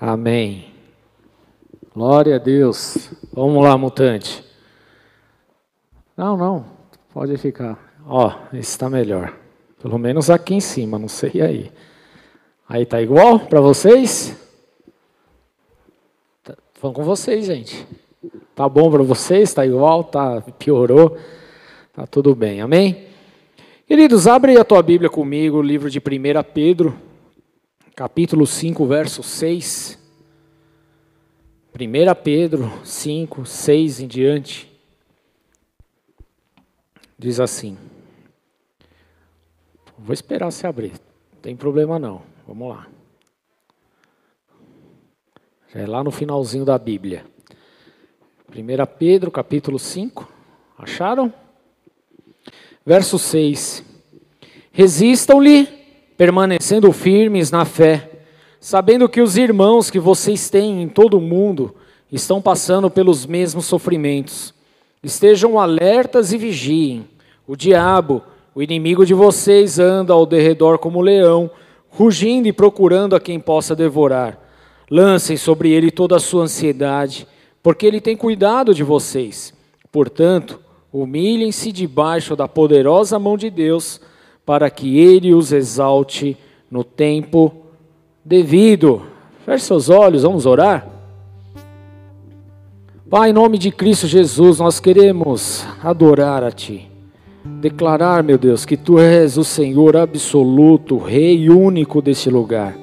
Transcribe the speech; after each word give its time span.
Amém. 0.00 0.72
Glória 1.94 2.36
a 2.36 2.38
Deus. 2.38 3.10
Vamos 3.34 3.62
lá, 3.62 3.76
mutante. 3.76 4.42
Não, 6.16 6.38
não, 6.38 6.64
pode 7.12 7.36
ficar. 7.36 7.78
Ó, 8.06 8.32
esse 8.54 8.70
está 8.70 8.88
melhor. 8.88 9.36
Pelo 9.82 9.98
menos 9.98 10.30
aqui 10.30 10.54
em 10.54 10.60
cima, 10.60 10.98
não 10.98 11.08
sei 11.08 11.42
aí. 11.42 11.72
Aí 12.66 12.86
tá 12.86 13.02
igual 13.02 13.40
para 13.40 13.60
vocês? 13.60 14.34
Tá, 16.42 16.56
falando 16.72 16.96
com 16.96 17.04
vocês, 17.04 17.44
gente. 17.44 17.86
Tá 18.54 18.66
bom 18.66 18.90
para 18.90 19.02
vocês? 19.02 19.52
Tá 19.52 19.66
igual? 19.66 20.04
Tá 20.04 20.40
piorou? 20.58 21.18
Tá 21.92 22.06
tudo 22.06 22.34
bem. 22.34 22.62
Amém? 22.62 23.06
Queridos, 23.86 24.26
abre 24.26 24.56
a 24.58 24.64
tua 24.64 24.82
Bíblia 24.82 25.10
comigo, 25.10 25.58
o 25.58 25.62
livro 25.62 25.90
de 25.90 25.98
1 25.98 26.02
Pedro, 26.54 26.96
capítulo 28.00 28.46
5, 28.46 28.86
verso 28.86 29.22
6. 29.22 29.98
1 31.74 32.14
Pedro 32.24 32.72
5, 32.82 33.44
6 33.44 34.00
em 34.00 34.06
diante. 34.06 34.72
Diz 37.18 37.38
assim. 37.38 37.76
Vou 39.98 40.14
esperar 40.14 40.50
se 40.50 40.66
abrir. 40.66 40.92
Não 41.30 41.40
tem 41.42 41.54
problema 41.54 41.98
não. 41.98 42.22
Vamos 42.48 42.70
lá. 42.70 42.88
É 45.74 45.86
lá 45.86 46.02
no 46.02 46.10
finalzinho 46.10 46.64
da 46.64 46.78
Bíblia. 46.78 47.26
1 48.48 48.96
Pedro, 48.98 49.30
capítulo 49.30 49.78
5. 49.78 50.26
Acharam? 50.78 51.30
Verso 52.82 53.18
6. 53.18 53.84
Resistam-lhe, 54.72 55.79
permanecendo 56.20 56.92
firmes 56.92 57.50
na 57.50 57.64
fé, 57.64 58.10
sabendo 58.60 59.08
que 59.08 59.22
os 59.22 59.38
irmãos 59.38 59.90
que 59.90 59.98
vocês 59.98 60.50
têm 60.50 60.82
em 60.82 60.86
todo 60.86 61.16
o 61.16 61.20
mundo 61.20 61.74
estão 62.12 62.42
passando 62.42 62.90
pelos 62.90 63.24
mesmos 63.24 63.64
sofrimentos. 63.64 64.52
Estejam 65.02 65.58
alertas 65.58 66.30
e 66.30 66.36
vigiem. 66.36 67.08
O 67.46 67.56
diabo, 67.56 68.20
o 68.54 68.62
inimigo 68.62 69.06
de 69.06 69.14
vocês, 69.14 69.78
anda 69.78 70.12
ao 70.12 70.26
derredor 70.26 70.78
como 70.78 71.00
leão, 71.00 71.50
rugindo 71.88 72.46
e 72.46 72.52
procurando 72.52 73.16
a 73.16 73.20
quem 73.20 73.40
possa 73.40 73.74
devorar. 73.74 74.38
Lancem 74.90 75.38
sobre 75.38 75.70
ele 75.70 75.90
toda 75.90 76.16
a 76.16 76.20
sua 76.20 76.42
ansiedade, 76.42 77.26
porque 77.62 77.86
ele 77.86 77.98
tem 77.98 78.14
cuidado 78.14 78.74
de 78.74 78.84
vocês. 78.84 79.54
Portanto, 79.90 80.60
Humilhem-se 80.92 81.70
debaixo 81.70 82.34
da 82.34 82.48
poderosa 82.48 83.16
mão 83.16 83.36
de 83.36 83.48
Deus, 83.48 84.00
para 84.50 84.68
que 84.68 84.98
Ele 84.98 85.32
os 85.32 85.52
exalte 85.52 86.36
no 86.68 86.82
tempo 86.82 87.52
devido. 88.24 89.02
Feche 89.46 89.64
seus 89.64 89.88
olhos, 89.88 90.24
vamos 90.24 90.44
orar. 90.44 90.88
Pai, 93.08 93.30
em 93.30 93.32
nome 93.32 93.58
de 93.58 93.70
Cristo 93.70 94.08
Jesus, 94.08 94.58
nós 94.58 94.80
queremos 94.80 95.64
adorar 95.80 96.42
a 96.42 96.50
Ti. 96.50 96.90
Declarar, 97.60 98.24
meu 98.24 98.36
Deus, 98.36 98.64
que 98.64 98.76
Tu 98.76 98.98
és 98.98 99.38
o 99.38 99.44
Senhor 99.44 99.96
absoluto, 99.96 100.98
Rei 100.98 101.48
único 101.48 102.02
deste 102.02 102.28
lugar. 102.28 102.76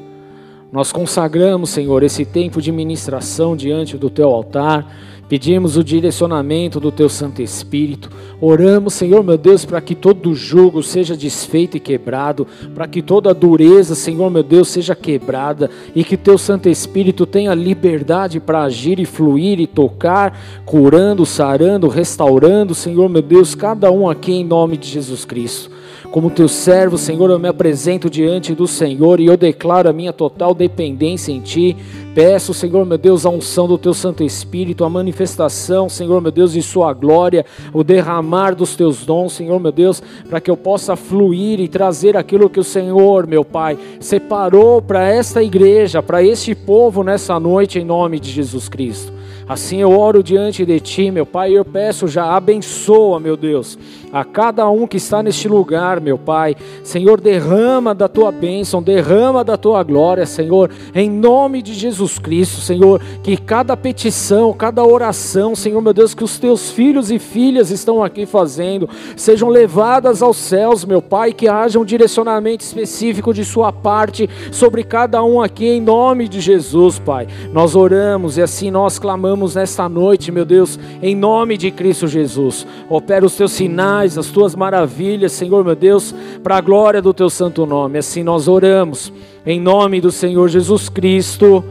Nós 0.72 0.94
consagramos, 0.94 1.70
Senhor, 1.70 2.02
esse 2.02 2.24
tempo 2.24 2.62
de 2.62 2.72
ministração 2.72 3.58
diante 3.58 3.98
do 3.98 4.10
Teu 4.10 4.30
altar 4.30 4.90
Pedimos 5.30 5.76
o 5.76 5.84
direcionamento 5.84 6.80
do 6.80 6.90
Teu 6.90 7.10
Santo 7.10 7.42
Espírito. 7.42 8.10
Oramos, 8.40 8.94
Senhor 8.94 9.22
meu 9.24 9.38
Deus, 9.38 9.66
para 9.66 9.82
que 9.82 9.94
todo 9.94 10.34
jugo 10.34 10.82
seja 10.82 11.18
desfeito 11.18 11.76
e 11.76 11.82
quebrado, 11.82 12.48
para 12.74 12.88
que 12.88 13.02
toda 13.02 13.34
dureza, 13.34 13.94
Senhor 13.94 14.30
meu 14.32 14.44
Deus, 14.44 14.70
seja 14.70 14.96
quebrada 14.96 15.70
e 15.94 16.04
que 16.04 16.16
Teu 16.16 16.38
Santo 16.38 16.70
Espírito 16.70 17.26
tenha 17.26 17.54
liberdade 17.54 18.40
para 18.40 18.64
agir 18.64 19.00
e 19.00 19.06
fluir 19.06 19.60
e 19.60 19.68
tocar, 19.68 20.40
curando, 20.66 21.26
sarando, 21.26 21.90
restaurando, 21.90 22.74
Senhor 22.74 23.10
meu 23.10 23.22
Deus, 23.22 23.54
cada 23.54 23.92
um 23.92 24.10
aqui 24.10 24.32
em 24.32 24.46
nome 24.46 24.78
de 24.78 24.88
Jesus 24.88 25.26
Cristo. 25.26 25.78
Como 26.12 26.32
teu 26.32 26.48
servo, 26.48 26.98
Senhor, 26.98 27.30
eu 27.30 27.38
me 27.38 27.50
apresento 27.50 28.10
diante 28.10 28.56
do 28.56 28.66
Senhor 28.66 29.20
e 29.20 29.26
eu 29.26 29.36
declaro 29.36 29.90
a 29.90 29.94
minha 29.94 30.14
total 30.14 30.56
dependência 30.56 31.32
em 31.32 31.42
Ti. 31.42 31.76
Peço, 32.16 32.54
Senhor 32.54 32.86
meu 32.86 32.98
Deus, 32.98 33.26
a 33.26 33.30
unção 33.30 33.68
do 33.68 33.78
Teu 33.78 33.94
Santo 33.94 34.24
Espírito, 34.24 34.84
a 34.84 34.90
manifestação, 34.90 35.88
Senhor 35.90 36.20
meu 36.22 36.32
Deus, 36.32 36.54
de 36.54 36.62
Sua 36.62 36.94
glória, 36.94 37.46
o 37.74 37.84
derramar 37.84 38.56
dos 38.56 38.76
Teus 38.76 39.06
dons, 39.06 39.34
Senhor 39.34 39.60
meu 39.60 39.72
Deus, 39.72 40.02
para 40.28 40.40
que 40.40 40.50
eu 40.50 40.58
possa 40.58 40.96
fluir 40.96 41.60
e 41.60 41.68
trazer 41.68 42.16
aquilo 42.16 42.50
que 42.50 42.60
o 42.60 42.64
Senhor, 42.64 43.28
meu 43.28 43.44
Pai, 43.46 43.78
separou 44.00 44.82
para 44.82 45.06
esta 45.08 45.44
igreja, 45.44 46.02
para 46.02 46.24
este 46.24 46.56
povo 46.56 47.04
nessa 47.04 47.40
noite, 47.40 47.80
em 47.80 47.86
nome 47.86 48.20
de 48.20 48.32
Jesus 48.32 48.68
Cristo. 48.68 49.14
Assim 49.48 49.78
eu 49.78 49.98
oro 49.98 50.22
diante 50.22 50.66
de 50.66 50.78
Ti, 50.80 51.10
meu 51.10 51.26
Pai, 51.26 51.52
e 51.52 51.56
eu 51.56 51.64
peço 51.64 52.06
já, 52.08 52.36
abençoa, 52.36 53.18
meu 53.18 53.38
Deus, 53.38 53.78
a 54.12 54.24
cada 54.24 54.70
um 54.70 54.88
que 54.88 54.98
está 54.98 55.22
neste 55.22 55.48
lugar, 55.48 56.00
meu 56.00 56.18
Pai. 56.18 56.56
Senhor, 56.84 57.20
derrama 57.20 57.94
da 57.94 58.08
Tua 58.08 58.32
bênção, 58.32 58.82
derrama 58.82 59.44
da 59.44 59.58
Tua 59.58 59.84
glória, 59.84 60.26
Senhor, 60.26 60.72
em 60.96 61.10
nome 61.10 61.62
de 61.62 61.74
Jesus 61.74 62.18
Cristo, 62.18 62.62
Senhor, 62.62 63.02
que 63.22 63.36
cada 63.38 63.76
petição, 63.76 64.54
cada 64.54 64.84
oração, 64.86 65.56
Senhor, 65.56 65.82
meu 65.82 65.94
Deus, 65.94 66.14
que 66.14 66.24
os 66.24 66.40
Teus 66.40 66.72
filhos 66.72 67.12
e 67.12 67.20
filhas 67.20 67.72
estão 67.72 68.04
aqui 68.04 68.26
fazendo, 68.26 68.90
sejam 69.16 69.50
levadas 69.50 70.22
aos 70.22 70.38
céus, 70.38 70.86
meu 70.86 71.02
Pai, 71.02 71.34
que 71.34 71.48
haja 71.48 71.80
um 71.80 71.86
direcionamento 71.86 72.64
específico 72.64 73.34
de 73.34 73.44
Sua 73.44 73.72
parte 73.72 74.30
sobre 74.52 74.84
cada 74.84 75.24
um 75.24 75.42
aqui, 75.42 75.66
em 75.66 75.82
nome 75.82 76.28
de 76.28 76.40
Jesus, 76.40 77.00
Pai. 77.00 77.28
Nós 77.52 77.76
oramos 77.76 78.38
e 78.38 78.42
assim 78.42 78.72
nós 78.72 79.00
clamamos 79.00 79.56
nesta 79.56 79.90
noite, 79.90 80.32
meu 80.32 80.46
Deus, 80.46 80.80
em 81.02 81.16
nome 81.16 81.58
de 81.58 81.72
Cristo 81.72 82.08
Jesus. 82.08 82.66
Opera 82.90 83.26
os 83.26 83.36
teus 83.36 83.52
sinais, 83.52 84.07
as 84.16 84.28
tuas 84.28 84.56
maravilhas, 84.56 85.32
Senhor, 85.32 85.66
meu 85.66 85.76
Deus, 85.76 86.14
para 86.44 86.58
a 86.58 86.62
glória 86.62 87.02
do 87.02 87.16
teu 87.16 87.32
santo 87.32 87.66
nome. 87.66 87.98
Assim 87.98 88.22
nós 88.22 88.48
oramos, 88.48 89.12
em 89.44 89.60
nome 89.60 90.00
do 90.00 90.12
Senhor 90.12 90.48
Jesus 90.50 90.88
Cristo. 90.88 91.64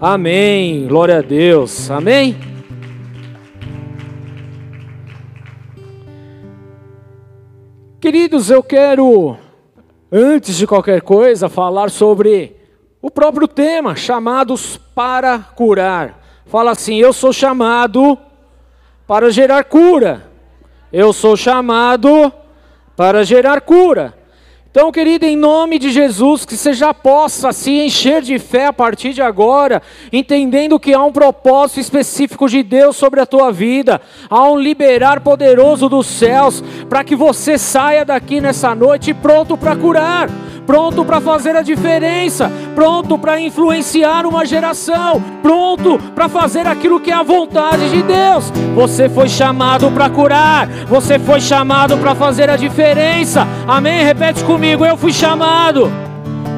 Amém. 0.00 0.86
Glória 0.86 1.18
a 1.18 1.20
Deus. 1.20 1.90
Amém. 1.90 2.38
Queridos, 8.00 8.48
eu 8.48 8.62
quero, 8.62 9.36
antes 10.10 10.56
de 10.56 10.66
qualquer 10.66 11.02
coisa, 11.02 11.48
falar 11.48 11.90
sobre 11.90 12.56
o 13.02 13.10
próprio 13.10 13.46
tema, 13.46 13.94
chamados 13.96 14.78
para 14.94 15.38
curar. 15.38 16.22
Fala 16.46 16.70
assim: 16.70 16.96
Eu 16.96 17.12
sou 17.12 17.32
chamado 17.32 18.16
para 19.06 19.30
gerar 19.30 19.64
cura. 19.64 20.27
Eu 20.92 21.12
sou 21.12 21.36
chamado 21.36 22.32
para 22.96 23.24
gerar 23.24 23.60
cura. 23.60 24.14
Então, 24.70 24.92
querido, 24.92 25.26
em 25.26 25.36
nome 25.36 25.78
de 25.78 25.90
Jesus, 25.90 26.44
que 26.44 26.56
você 26.56 26.72
já 26.72 26.94
possa 26.94 27.52
se 27.52 27.70
encher 27.70 28.22
de 28.22 28.38
fé 28.38 28.66
a 28.66 28.72
partir 28.72 29.12
de 29.12 29.20
agora, 29.20 29.82
entendendo 30.12 30.78
que 30.78 30.94
há 30.94 31.02
um 31.02 31.12
propósito 31.12 31.80
específico 31.80 32.48
de 32.48 32.62
Deus 32.62 32.96
sobre 32.96 33.20
a 33.20 33.26
tua 33.26 33.50
vida, 33.50 34.00
há 34.30 34.48
um 34.48 34.58
liberar 34.58 35.20
poderoso 35.20 35.88
dos 35.88 36.06
céus, 36.06 36.62
para 36.88 37.02
que 37.02 37.16
você 37.16 37.58
saia 37.58 38.04
daqui 38.04 38.40
nessa 38.40 38.74
noite 38.74 39.12
pronto 39.12 39.56
para 39.56 39.74
curar 39.74 40.28
pronto 40.68 41.02
para 41.02 41.18
fazer 41.18 41.56
a 41.56 41.62
diferença, 41.62 42.52
pronto 42.74 43.16
para 43.16 43.40
influenciar 43.40 44.26
uma 44.26 44.44
geração, 44.44 45.18
pronto 45.42 45.98
para 46.14 46.28
fazer 46.28 46.66
aquilo 46.66 47.00
que 47.00 47.10
é 47.10 47.14
a 47.14 47.22
vontade 47.22 47.88
de 47.88 48.02
Deus. 48.02 48.52
Você 48.74 49.08
foi 49.08 49.30
chamado 49.30 49.90
para 49.90 50.10
curar, 50.10 50.68
você 50.86 51.18
foi 51.18 51.40
chamado 51.40 51.96
para 51.96 52.14
fazer 52.14 52.50
a 52.50 52.56
diferença. 52.56 53.48
Amém? 53.66 54.04
Repete 54.04 54.44
comigo: 54.44 54.84
eu 54.84 54.98
fui 54.98 55.10
chamado 55.10 55.90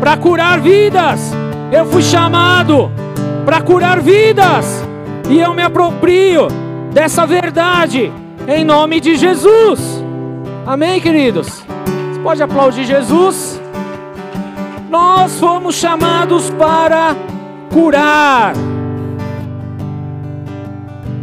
para 0.00 0.16
curar 0.16 0.59
vidas. 0.59 1.32
Eu 1.70 1.87
fui 1.87 2.03
chamado 2.03 2.91
para 3.44 3.60
curar 3.60 4.00
vidas. 4.00 4.85
E 5.29 5.38
eu 5.38 5.55
me 5.55 5.62
aproprio 5.62 6.49
dessa 6.93 7.25
verdade 7.25 8.12
em 8.49 8.64
nome 8.64 8.99
de 8.99 9.14
Jesus. 9.14 10.02
Amém, 10.67 11.00
queridos? 11.00 11.62
Você 12.12 12.20
pode 12.25 12.43
aplaudir 12.43 12.82
Jesus? 12.82 13.61
Nós 14.90 15.38
fomos 15.38 15.76
chamados 15.76 16.50
para 16.50 17.14
curar. 17.72 18.54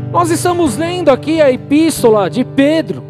Nós 0.09 0.31
estamos 0.31 0.77
lendo 0.77 1.09
aqui 1.09 1.41
a 1.41 1.51
epístola 1.51 2.29
de 2.29 2.45
Pedro, 2.45 3.03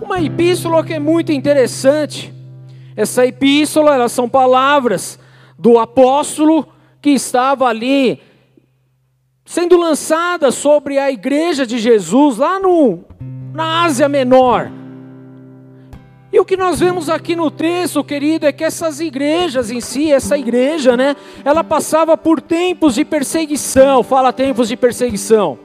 uma 0.00 0.20
epístola 0.20 0.82
que 0.82 0.92
é 0.92 0.98
muito 0.98 1.30
interessante. 1.30 2.34
Essa 2.96 3.24
epístola, 3.26 3.94
elas 3.94 4.10
são 4.10 4.28
palavras 4.28 5.20
do 5.56 5.78
apóstolo 5.78 6.66
que 7.00 7.10
estava 7.10 7.66
ali 7.66 8.20
sendo 9.44 9.78
lançada 9.78 10.50
sobre 10.50 10.98
a 10.98 11.12
igreja 11.12 11.64
de 11.64 11.78
Jesus 11.78 12.38
lá 12.38 12.58
no, 12.58 13.04
na 13.54 13.84
Ásia 13.84 14.08
Menor. 14.08 14.68
E 16.36 16.38
o 16.38 16.44
que 16.44 16.54
nós 16.54 16.80
vemos 16.80 17.08
aqui 17.08 17.34
no 17.34 17.50
texto, 17.50 18.04
querido, 18.04 18.44
é 18.44 18.52
que 18.52 18.62
essas 18.62 19.00
igrejas 19.00 19.70
em 19.70 19.80
si, 19.80 20.12
essa 20.12 20.36
igreja, 20.36 20.94
né, 20.94 21.16
ela 21.42 21.64
passava 21.64 22.14
por 22.14 22.42
tempos 22.42 22.94
de 22.94 23.06
perseguição. 23.06 24.02
Fala 24.02 24.34
tempos 24.34 24.68
de 24.68 24.76
perseguição. 24.76 25.58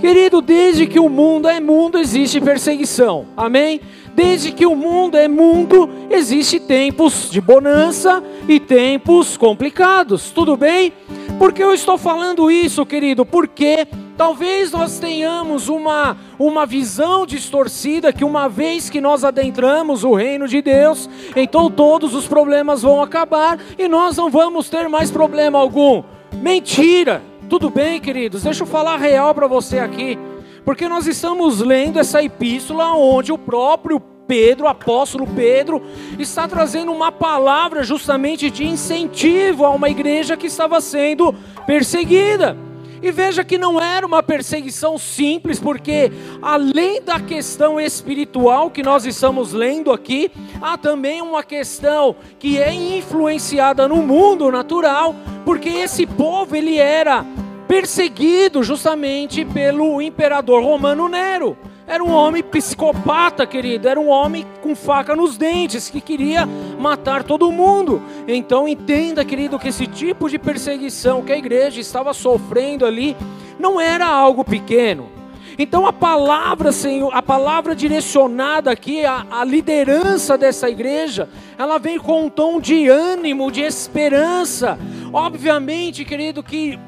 Querido, 0.00 0.40
desde 0.40 0.86
que 0.86 1.00
o 1.00 1.08
mundo 1.08 1.48
é 1.48 1.58
mundo, 1.58 1.98
existe 1.98 2.40
perseguição. 2.40 3.26
Amém? 3.36 3.80
Desde 4.14 4.52
que 4.52 4.64
o 4.64 4.76
mundo 4.76 5.16
é 5.16 5.26
mundo, 5.26 5.90
existe 6.08 6.60
tempos 6.60 7.28
de 7.28 7.40
bonança 7.40 8.22
e 8.48 8.60
tempos 8.60 9.36
complicados. 9.36 10.30
Tudo 10.30 10.56
bem? 10.56 10.92
Por 11.40 11.52
que 11.52 11.60
eu 11.60 11.74
estou 11.74 11.98
falando 11.98 12.52
isso, 12.52 12.86
querido? 12.86 13.26
Porque 13.26 13.88
talvez 14.16 14.70
nós 14.72 14.98
tenhamos 14.98 15.68
uma, 15.68 16.16
uma 16.38 16.66
visão 16.66 17.26
distorcida 17.26 18.12
que 18.12 18.24
uma 18.24 18.48
vez 18.48 18.88
que 18.90 19.00
nós 19.00 19.24
adentramos 19.24 20.04
o 20.04 20.14
reino 20.14 20.46
de 20.46 20.62
Deus, 20.62 21.08
então 21.34 21.70
todos 21.70 22.14
os 22.14 22.26
problemas 22.26 22.82
vão 22.82 23.02
acabar 23.02 23.58
e 23.78 23.88
nós 23.88 24.16
não 24.16 24.30
vamos 24.30 24.68
ter 24.68 24.88
mais 24.88 25.10
problema 25.10 25.58
algum. 25.58 26.02
Mentira! 26.34 27.22
Tudo 27.48 27.68
bem, 27.68 28.00
queridos? 28.00 28.44
Deixa 28.44 28.62
eu 28.62 28.66
falar 28.66 28.96
real 28.96 29.34
para 29.34 29.46
você 29.46 29.78
aqui. 29.78 30.18
Porque 30.64 30.88
nós 30.88 31.06
estamos 31.06 31.60
lendo 31.60 31.98
essa 31.98 32.22
epístola 32.22 32.94
onde 32.94 33.32
o 33.32 33.36
próprio 33.36 34.00
Pedro, 34.26 34.66
apóstolo 34.66 35.26
Pedro, 35.26 35.82
está 36.18 36.48
trazendo 36.48 36.92
uma 36.92 37.12
palavra 37.12 37.82
justamente 37.82 38.50
de 38.50 38.64
incentivo 38.64 39.66
a 39.66 39.70
uma 39.70 39.90
igreja 39.90 40.36
que 40.36 40.46
estava 40.46 40.80
sendo 40.80 41.34
perseguida. 41.66 42.56
E 43.02 43.10
veja 43.10 43.42
que 43.42 43.58
não 43.58 43.80
era 43.80 44.06
uma 44.06 44.22
perseguição 44.22 44.96
simples, 44.96 45.58
porque 45.58 46.12
além 46.40 47.02
da 47.02 47.18
questão 47.18 47.80
espiritual 47.80 48.70
que 48.70 48.80
nós 48.80 49.04
estamos 49.04 49.52
lendo 49.52 49.90
aqui, 49.90 50.30
há 50.60 50.78
também 50.78 51.20
uma 51.20 51.42
questão 51.42 52.14
que 52.38 52.58
é 52.58 52.72
influenciada 52.72 53.88
no 53.88 53.96
mundo 53.96 54.52
natural, 54.52 55.16
porque 55.44 55.68
esse 55.68 56.06
povo 56.06 56.54
ele 56.54 56.78
era 56.78 57.26
perseguido 57.66 58.62
justamente 58.62 59.44
pelo 59.44 60.00
imperador 60.00 60.62
romano 60.62 61.08
Nero. 61.08 61.56
Era 61.86 62.02
um 62.02 62.12
homem 62.12 62.42
psicopata, 62.42 63.46
querido. 63.46 63.88
Era 63.88 63.98
um 63.98 64.08
homem 64.08 64.46
com 64.60 64.74
faca 64.74 65.16
nos 65.16 65.36
dentes 65.36 65.90
que 65.90 66.00
queria 66.00 66.46
matar 66.78 67.24
todo 67.24 67.50
mundo. 67.50 68.02
Então 68.26 68.68
entenda, 68.68 69.24
querido, 69.24 69.58
que 69.58 69.68
esse 69.68 69.86
tipo 69.86 70.30
de 70.30 70.38
perseguição 70.38 71.22
que 71.22 71.32
a 71.32 71.36
igreja 71.36 71.80
estava 71.80 72.14
sofrendo 72.14 72.86
ali 72.86 73.16
não 73.58 73.80
era 73.80 74.06
algo 74.06 74.44
pequeno. 74.44 75.10
Então 75.58 75.86
a 75.86 75.92
palavra, 75.92 76.72
Senhor, 76.72 77.14
a 77.14 77.20
palavra 77.20 77.74
direcionada 77.74 78.70
aqui 78.70 79.04
à 79.04 79.44
liderança 79.44 80.38
dessa 80.38 80.70
igreja, 80.70 81.28
ela 81.58 81.78
vem 81.78 81.98
com 81.98 82.26
um 82.26 82.30
tom 82.30 82.58
de 82.58 82.88
ânimo, 82.88 83.50
de 83.50 83.60
esperança. 83.60 84.78
Obviamente, 85.12 86.04
querido, 86.04 86.42
que 86.42 86.78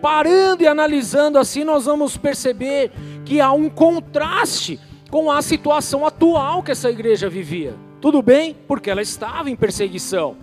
parando 0.00 0.62
e 0.62 0.66
analisando 0.66 1.38
assim, 1.38 1.64
nós 1.64 1.84
vamos 1.84 2.16
perceber 2.16 2.90
que 3.24 3.40
há 3.40 3.52
um 3.52 3.68
contraste 3.68 4.78
com 5.10 5.30
a 5.30 5.42
situação 5.42 6.06
atual 6.06 6.62
que 6.62 6.72
essa 6.72 6.90
igreja 6.90 7.28
vivia. 7.28 7.74
Tudo 8.00 8.22
bem? 8.22 8.56
Porque 8.66 8.90
ela 8.90 9.02
estava 9.02 9.50
em 9.50 9.56
perseguição. 9.56 10.36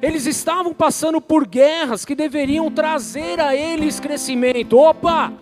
Eles 0.00 0.26
estavam 0.26 0.72
passando 0.72 1.20
por 1.20 1.46
guerras 1.46 2.04
que 2.04 2.14
deveriam 2.14 2.70
trazer 2.70 3.40
a 3.40 3.56
eles 3.56 3.98
crescimento. 3.98 4.78
Opa! 4.78 5.32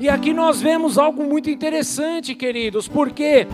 E 0.00 0.08
aqui 0.08 0.32
nós 0.32 0.60
vemos 0.60 0.96
algo 0.96 1.24
muito 1.24 1.50
interessante, 1.50 2.34
queridos, 2.34 2.88
porque 2.88 3.46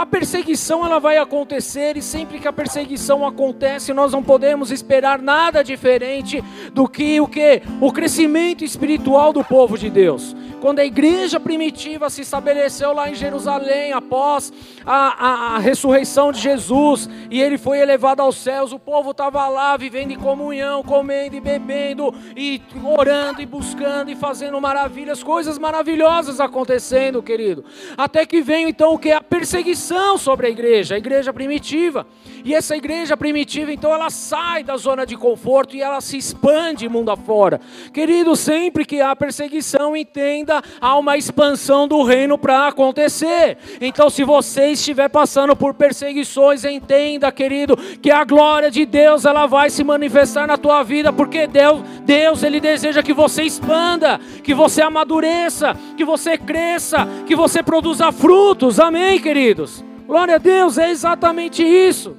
a 0.00 0.06
perseguição 0.06 0.82
ela 0.82 0.98
vai 0.98 1.18
acontecer 1.18 1.94
e 1.94 2.00
sempre 2.00 2.38
que 2.38 2.48
a 2.48 2.52
perseguição 2.52 3.26
acontece, 3.26 3.92
nós 3.92 4.12
não 4.12 4.22
podemos 4.22 4.70
esperar 4.70 5.20
nada 5.20 5.62
diferente 5.62 6.42
do 6.72 6.88
que 6.88 7.20
o 7.20 7.28
que 7.28 7.60
o 7.82 7.92
crescimento 7.92 8.64
espiritual 8.64 9.30
do 9.30 9.44
povo 9.44 9.76
de 9.76 9.90
Deus. 9.90 10.34
Quando 10.58 10.78
a 10.78 10.84
igreja 10.84 11.38
primitiva 11.38 12.08
se 12.08 12.22
estabeleceu 12.22 12.94
lá 12.94 13.10
em 13.10 13.14
Jerusalém 13.14 13.92
após 13.92 14.50
a, 14.86 15.26
a, 15.26 15.56
a 15.56 15.58
ressurreição 15.58 16.32
de 16.32 16.40
Jesus 16.40 17.08
e 17.30 17.40
ele 17.40 17.58
foi 17.58 17.78
elevado 17.78 18.22
aos 18.22 18.36
céus, 18.36 18.72
o 18.72 18.78
povo 18.78 19.10
estava 19.10 19.48
lá 19.48 19.76
vivendo 19.76 20.12
em 20.12 20.18
comunhão, 20.18 20.82
comendo 20.82 21.36
e 21.36 21.40
bebendo 21.40 22.14
e 22.34 22.62
orando 22.82 23.42
e 23.42 23.46
buscando 23.46 24.10
e 24.10 24.16
fazendo 24.16 24.58
maravilhas, 24.62 25.22
coisas 25.22 25.58
maravilhosas 25.58 26.40
acontecendo, 26.40 27.22
querido. 27.22 27.64
Até 27.98 28.24
que 28.24 28.40
veio 28.40 28.66
então 28.66 28.94
o 28.94 28.98
que 28.98 29.12
a 29.12 29.22
perseguição 29.22 29.89
sobre 30.18 30.46
a 30.46 30.50
igreja, 30.50 30.94
a 30.94 30.98
igreja 30.98 31.32
primitiva. 31.32 32.06
E 32.44 32.54
essa 32.54 32.76
igreja 32.76 33.16
primitiva, 33.16 33.72
então, 33.72 33.92
ela 33.92 34.10
sai 34.10 34.62
da 34.62 34.76
zona 34.76 35.04
de 35.04 35.16
conforto 35.16 35.76
e 35.76 35.82
ela 35.82 36.00
se 36.00 36.16
expande 36.16 36.88
mundo 36.88 37.10
afora. 37.10 37.60
Querido, 37.92 38.34
sempre 38.36 38.84
que 38.84 39.00
há 39.00 39.14
perseguição, 39.14 39.96
entenda, 39.96 40.62
há 40.80 40.96
uma 40.96 41.16
expansão 41.16 41.86
do 41.86 42.02
reino 42.02 42.38
para 42.38 42.68
acontecer. 42.68 43.58
Então, 43.80 44.08
se 44.08 44.24
você 44.24 44.68
estiver 44.68 45.08
passando 45.08 45.54
por 45.54 45.74
perseguições, 45.74 46.64
entenda, 46.64 47.30
querido, 47.30 47.76
que 47.76 48.10
a 48.10 48.24
glória 48.24 48.70
de 48.70 48.86
Deus 48.86 49.24
ela 49.24 49.46
vai 49.46 49.70
se 49.70 49.84
manifestar 49.84 50.46
na 50.46 50.56
tua 50.56 50.82
vida, 50.82 51.12
porque 51.12 51.46
Deus, 51.46 51.82
Deus 52.04 52.42
ele 52.42 52.60
deseja 52.60 53.02
que 53.02 53.12
você 53.12 53.42
expanda, 53.42 54.18
que 54.42 54.54
você 54.54 54.82
amadureça, 54.82 55.76
que 55.96 56.04
você 56.04 56.38
cresça, 56.38 57.06
que 57.26 57.36
você 57.36 57.62
produza 57.62 58.10
frutos. 58.12 58.80
Amém, 58.80 59.20
queridos. 59.20 59.84
Glória 60.06 60.36
a 60.36 60.38
Deus, 60.38 60.76
é 60.76 60.90
exatamente 60.90 61.62
isso. 61.62 62.16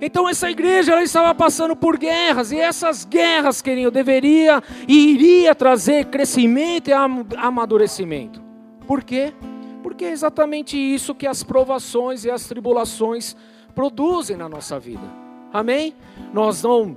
Então 0.00 0.28
essa 0.28 0.50
igreja 0.50 0.92
ela 0.92 1.02
estava 1.02 1.34
passando 1.34 1.76
por 1.76 1.98
guerras 1.98 2.52
e 2.52 2.58
essas 2.58 3.04
guerras, 3.04 3.60
querido, 3.60 3.90
deveria 3.90 4.62
e 4.88 5.10
iria 5.10 5.54
trazer 5.54 6.06
crescimento 6.06 6.88
e 6.88 6.92
amadurecimento. 6.92 8.42
Por 8.86 9.04
quê? 9.04 9.34
Porque 9.82 10.04
é 10.06 10.10
exatamente 10.10 10.76
isso 10.76 11.14
que 11.14 11.26
as 11.26 11.42
provações 11.42 12.24
e 12.24 12.30
as 12.30 12.46
tribulações 12.46 13.36
produzem 13.74 14.36
na 14.36 14.48
nossa 14.48 14.78
vida. 14.78 15.04
Amém? 15.52 15.94
Nós 16.32 16.62
não 16.62 16.96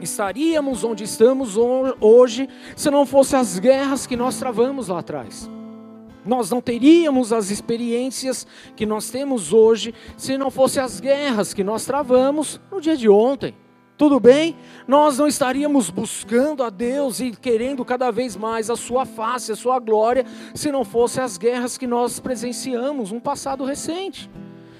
estaríamos 0.00 0.82
onde 0.82 1.04
estamos 1.04 1.56
hoje 2.00 2.48
se 2.74 2.90
não 2.90 3.04
fossem 3.04 3.38
as 3.38 3.58
guerras 3.58 4.06
que 4.06 4.16
nós 4.16 4.38
travamos 4.38 4.88
lá 4.88 5.00
atrás. 5.00 5.50
Nós 6.30 6.48
não 6.48 6.60
teríamos 6.60 7.32
as 7.32 7.50
experiências 7.50 8.46
que 8.76 8.86
nós 8.86 9.10
temos 9.10 9.52
hoje 9.52 9.92
se 10.16 10.38
não 10.38 10.48
fossem 10.48 10.80
as 10.80 11.00
guerras 11.00 11.52
que 11.52 11.64
nós 11.64 11.84
travamos 11.84 12.60
no 12.70 12.80
dia 12.80 12.96
de 12.96 13.08
ontem. 13.08 13.52
Tudo 13.98 14.20
bem? 14.20 14.56
Nós 14.86 15.18
não 15.18 15.26
estaríamos 15.26 15.90
buscando 15.90 16.62
a 16.62 16.70
Deus 16.70 17.18
e 17.18 17.32
querendo 17.32 17.84
cada 17.84 18.12
vez 18.12 18.36
mais 18.36 18.70
a 18.70 18.76
sua 18.76 19.04
face, 19.04 19.50
a 19.50 19.56
sua 19.56 19.80
glória, 19.80 20.24
se 20.54 20.70
não 20.70 20.84
fossem 20.84 21.20
as 21.20 21.36
guerras 21.36 21.76
que 21.76 21.84
nós 21.84 22.20
presenciamos 22.20 23.10
no 23.10 23.20
passado 23.20 23.64
recente. 23.64 24.30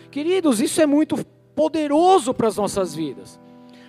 Queridos, 0.09 0.61
isso 0.61 0.81
é 0.81 0.87
muito 0.87 1.17
poderoso 1.57 2.33
para 2.33 2.47
as 2.47 2.57
nossas 2.59 2.95
vidas. 2.95 3.41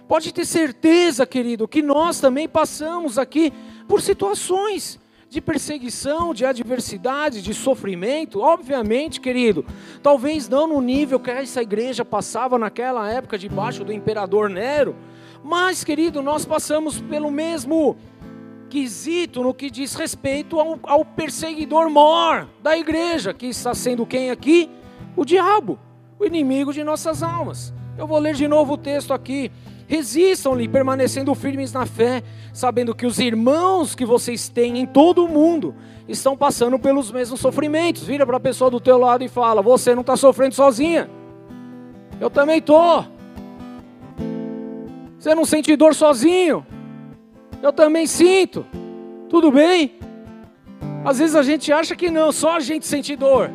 Pode 0.08 0.34
ter 0.34 0.48
certeza, 0.48 1.28
querido, 1.28 1.68
que 1.68 1.84
nós 1.84 2.20
também 2.20 2.50
passamos 2.50 3.20
aqui 3.20 3.54
por 3.88 4.02
situações 4.02 5.00
de 5.32 5.40
perseguição, 5.40 6.34
de 6.34 6.46
adversidade, 6.46 7.42
de 7.42 7.54
sofrimento, 7.54 8.42
obviamente, 8.42 9.22
querido, 9.22 9.66
talvez 10.04 10.50
não 10.50 10.68
no 10.68 10.82
nível 10.82 11.22
que 11.22 11.32
essa 11.32 11.62
igreja 11.62 12.04
passava 12.04 12.60
naquela 12.60 13.10
época 13.10 13.38
debaixo 13.38 13.86
do 13.86 13.94
imperador 13.94 14.50
Nero, 14.50 14.94
mas, 15.42 15.86
querido, 15.86 16.22
nós 16.22 16.44
passamos 16.44 17.00
pelo 17.00 17.32
mesmo 17.32 17.96
quesito 18.70 19.42
no 19.42 19.54
que 19.54 19.70
diz 19.70 19.96
respeito 19.96 20.60
ao, 20.60 20.78
ao 20.84 21.06
perseguidor 21.06 21.90
mor 21.90 22.50
da 22.62 22.78
igreja, 22.78 23.34
que 23.34 23.46
está 23.46 23.74
sendo 23.74 24.06
quem 24.06 24.32
aqui? 24.32 24.70
O 25.16 25.24
diabo, 25.24 25.80
o 26.20 26.26
inimigo 26.26 26.74
de 26.74 26.84
nossas 26.84 27.24
almas. 27.24 27.74
Eu 27.98 28.06
vou 28.06 28.20
ler 28.20 28.36
de 28.36 28.50
novo 28.50 28.74
o 28.74 28.78
texto 28.78 29.14
aqui. 29.14 29.50
Resistam-lhe, 29.92 30.70
permanecendo 30.70 31.36
firmes 31.36 31.74
na 31.74 31.86
fé, 31.86 32.24
sabendo 32.54 32.96
que 32.96 33.06
os 33.06 33.20
irmãos 33.20 33.94
que 33.94 34.06
vocês 34.06 34.48
têm 34.48 34.80
em 34.80 34.86
todo 34.86 35.26
o 35.26 35.28
mundo 35.28 35.76
estão 36.08 36.38
passando 36.38 36.80
pelos 36.80 37.12
mesmos 37.12 37.42
sofrimentos. 37.42 38.04
Vira 38.04 38.26
para 38.26 38.38
a 38.38 38.40
pessoa 38.40 38.72
do 38.72 38.80
teu 38.80 38.98
lado 38.98 39.22
e 39.22 39.28
fala: 39.28 39.62
Você 39.62 39.94
não 39.94 40.00
está 40.00 40.16
sofrendo 40.16 40.56
sozinha. 40.56 41.10
Eu 42.22 42.30
também 42.30 42.60
estou. 42.60 43.06
Você 45.20 45.36
não 45.36 45.44
sente 45.44 45.76
dor 45.76 45.94
sozinho. 45.94 46.66
Eu 47.62 47.74
também 47.74 48.08
sinto. 48.08 48.66
Tudo 49.28 49.52
bem? 49.52 50.00
Às 51.04 51.20
vezes 51.20 51.36
a 51.36 51.44
gente 51.44 51.70
acha 51.70 51.98
que 51.98 52.10
não, 52.10 52.32
só 52.32 52.56
a 52.56 52.60
gente 52.62 52.88
sente 52.88 53.14
dor. 53.18 53.52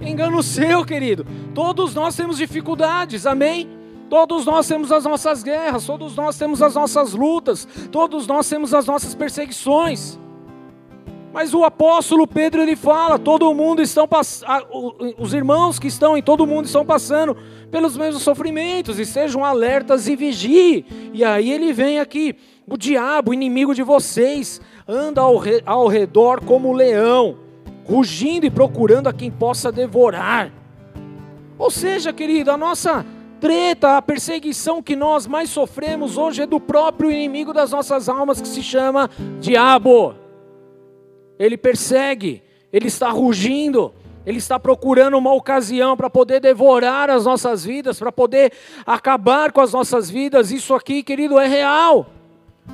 Engano 0.00 0.40
seu, 0.40 0.84
querido. 0.84 1.26
Todos 1.52 1.96
nós 1.96 2.14
temos 2.14 2.36
dificuldades, 2.36 3.26
amém? 3.26 3.82
Todos 4.14 4.46
nós 4.46 4.68
temos 4.68 4.92
as 4.92 5.02
nossas 5.02 5.42
guerras, 5.42 5.86
todos 5.86 6.14
nós 6.14 6.38
temos 6.38 6.62
as 6.62 6.76
nossas 6.76 7.14
lutas, 7.14 7.66
todos 7.90 8.28
nós 8.28 8.48
temos 8.48 8.72
as 8.72 8.86
nossas 8.86 9.12
perseguições. 9.12 10.20
Mas 11.32 11.52
o 11.52 11.64
apóstolo 11.64 12.24
Pedro 12.24 12.62
ele 12.62 12.76
fala, 12.76 13.18
todo 13.18 13.52
mundo 13.52 13.82
estão 13.82 14.08
os 15.18 15.34
irmãos 15.34 15.80
que 15.80 15.88
estão 15.88 16.16
em 16.16 16.22
todo 16.22 16.46
mundo 16.46 16.66
estão 16.66 16.86
passando 16.86 17.36
pelos 17.72 17.96
mesmos 17.96 18.22
sofrimentos 18.22 19.00
e 19.00 19.04
sejam 19.04 19.44
alertas 19.44 20.06
e 20.06 20.14
vigiem. 20.14 20.86
E 21.12 21.24
aí 21.24 21.50
ele 21.50 21.72
vem 21.72 21.98
aqui, 21.98 22.36
o 22.68 22.76
diabo, 22.76 23.34
inimigo 23.34 23.74
de 23.74 23.82
vocês, 23.82 24.60
anda 24.86 25.22
ao, 25.22 25.38
re, 25.38 25.60
ao 25.66 25.88
redor 25.88 26.40
como 26.44 26.72
leão, 26.72 27.36
rugindo 27.84 28.46
e 28.46 28.50
procurando 28.50 29.08
a 29.08 29.12
quem 29.12 29.28
possa 29.28 29.72
devorar. 29.72 30.52
Ou 31.58 31.68
seja, 31.68 32.12
querido, 32.12 32.52
a 32.52 32.56
nossa 32.56 33.04
treta, 33.44 33.98
a 33.98 34.00
perseguição 34.00 34.82
que 34.82 34.96
nós 34.96 35.26
mais 35.26 35.50
sofremos 35.50 36.16
hoje 36.16 36.40
é 36.40 36.46
do 36.46 36.58
próprio 36.58 37.10
inimigo 37.10 37.52
das 37.52 37.72
nossas 37.72 38.08
almas 38.08 38.40
que 38.40 38.48
se 38.48 38.62
chama 38.62 39.10
diabo. 39.38 40.14
Ele 41.38 41.58
persegue, 41.58 42.42
ele 42.72 42.88
está 42.88 43.10
rugindo, 43.10 43.92
ele 44.24 44.38
está 44.38 44.58
procurando 44.58 45.18
uma 45.18 45.34
ocasião 45.34 45.94
para 45.94 46.08
poder 46.08 46.40
devorar 46.40 47.10
as 47.10 47.26
nossas 47.26 47.62
vidas, 47.62 47.98
para 47.98 48.10
poder 48.10 48.50
acabar 48.86 49.52
com 49.52 49.60
as 49.60 49.74
nossas 49.74 50.08
vidas. 50.08 50.50
Isso 50.50 50.72
aqui, 50.72 51.02
querido, 51.02 51.38
é 51.38 51.46
real. 51.46 52.06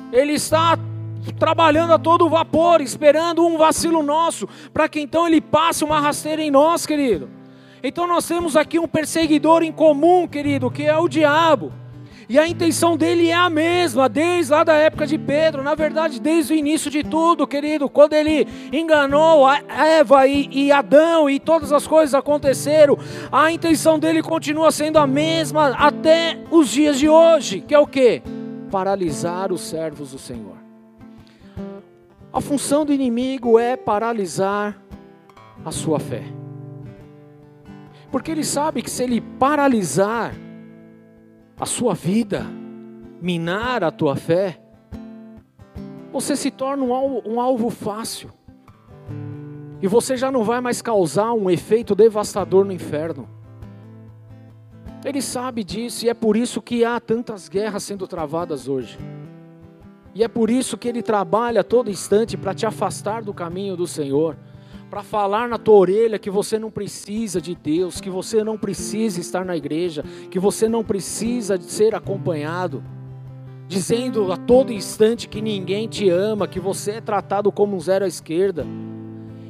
Ele 0.09 0.35
está 0.35 0.79
trabalhando 1.37 1.91
a 1.91 1.99
todo 1.99 2.29
vapor, 2.29 2.79
esperando 2.79 3.45
um 3.45 3.57
vacilo 3.57 4.01
nosso, 4.01 4.47
para 4.73 4.87
que 4.87 5.01
então 5.01 5.27
ele 5.27 5.41
passe 5.41 5.83
uma 5.83 5.99
rasteira 5.99 6.41
em 6.41 6.49
nós, 6.49 6.85
querido. 6.85 7.40
Então 7.83 8.05
nós 8.07 8.27
temos 8.27 8.55
aqui 8.55 8.77
um 8.77 8.87
perseguidor 8.87 9.63
em 9.63 9.71
comum, 9.71 10.27
querido, 10.27 10.69
que 10.69 10.83
é 10.83 10.97
o 10.97 11.07
diabo. 11.07 11.73
E 12.31 12.39
a 12.39 12.47
intenção 12.47 12.95
dele 12.95 13.27
é 13.27 13.33
a 13.33 13.49
mesma, 13.49 14.07
desde 14.07 14.53
lá 14.53 14.63
da 14.63 14.73
época 14.73 15.05
de 15.05 15.17
Pedro, 15.17 15.61
na 15.61 15.75
verdade, 15.75 16.17
desde 16.17 16.53
o 16.53 16.55
início 16.55 16.89
de 16.89 17.03
tudo, 17.03 17.45
querido, 17.45 17.89
quando 17.89 18.13
ele 18.13 18.47
enganou 18.71 19.45
Eva 19.49 20.25
e, 20.27 20.47
e 20.49 20.71
Adão 20.71 21.29
e 21.29 21.41
todas 21.41 21.73
as 21.73 21.85
coisas 21.85 22.15
aconteceram, 22.15 22.97
a 23.29 23.51
intenção 23.51 23.99
dele 23.99 24.23
continua 24.23 24.71
sendo 24.71 24.97
a 24.97 25.05
mesma 25.05 25.75
até 25.75 26.37
os 26.49 26.69
dias 26.69 26.97
de 26.97 27.09
hoje, 27.09 27.59
que 27.59 27.75
é 27.75 27.79
o 27.79 27.85
que? 27.85 28.21
Paralisar 28.71 29.51
os 29.51 29.59
servos 29.59 30.11
do 30.11 30.17
Senhor. 30.17 30.55
A 32.31 32.39
função 32.39 32.85
do 32.85 32.93
inimigo 32.93 33.59
é 33.59 33.75
paralisar 33.75 34.81
a 35.65 35.71
sua 35.71 35.99
fé. 35.99 36.23
Porque 38.11 38.29
ele 38.29 38.43
sabe 38.43 38.81
que 38.81 38.89
se 38.89 39.03
ele 39.03 39.21
paralisar 39.21 40.33
a 41.57 41.65
sua 41.65 41.93
vida, 41.93 42.45
minar 43.21 43.83
a 43.83 43.91
tua 43.91 44.15
fé, 44.15 44.59
você 46.11 46.35
se 46.35 46.51
torna 46.51 46.83
um 46.83 46.93
alvo, 46.93 47.23
um 47.25 47.39
alvo 47.39 47.69
fácil. 47.69 48.29
E 49.81 49.87
você 49.87 50.17
já 50.17 50.29
não 50.29 50.43
vai 50.43 50.59
mais 50.59 50.81
causar 50.81 51.33
um 51.33 51.49
efeito 51.49 51.95
devastador 51.95 52.65
no 52.65 52.73
inferno. 52.73 53.27
Ele 55.03 55.21
sabe 55.21 55.63
disso 55.63 56.05
e 56.05 56.09
é 56.09 56.13
por 56.13 56.35
isso 56.35 56.61
que 56.61 56.85
há 56.85 56.99
tantas 56.99 57.47
guerras 57.47 57.83
sendo 57.83 58.07
travadas 58.07 58.67
hoje. 58.67 58.99
E 60.13 60.23
é 60.23 60.27
por 60.27 60.49
isso 60.49 60.77
que 60.77 60.87
ele 60.87 61.01
trabalha 61.01 61.63
todo 61.63 61.89
instante 61.89 62.35
para 62.35 62.53
te 62.53 62.65
afastar 62.65 63.23
do 63.23 63.33
caminho 63.33 63.77
do 63.77 63.87
Senhor 63.87 64.35
para 64.91 65.03
falar 65.03 65.47
na 65.47 65.57
tua 65.57 65.75
orelha 65.75 66.19
que 66.19 66.29
você 66.29 66.59
não 66.59 66.69
precisa 66.69 67.39
de 67.39 67.55
Deus, 67.55 68.01
que 68.01 68.09
você 68.09 68.43
não 68.43 68.57
precisa 68.57 69.21
estar 69.21 69.45
na 69.45 69.55
igreja, 69.55 70.03
que 70.29 70.37
você 70.37 70.67
não 70.67 70.83
precisa 70.83 71.57
de 71.57 71.63
ser 71.63 71.95
acompanhado, 71.95 72.83
dizendo 73.69 74.33
a 74.33 74.35
todo 74.35 74.73
instante 74.73 75.29
que 75.29 75.41
ninguém 75.41 75.87
te 75.87 76.09
ama, 76.09 76.45
que 76.45 76.59
você 76.59 76.91
é 76.91 77.01
tratado 77.01 77.53
como 77.53 77.77
um 77.77 77.79
zero 77.79 78.03
à 78.03 78.07
esquerda. 78.09 78.67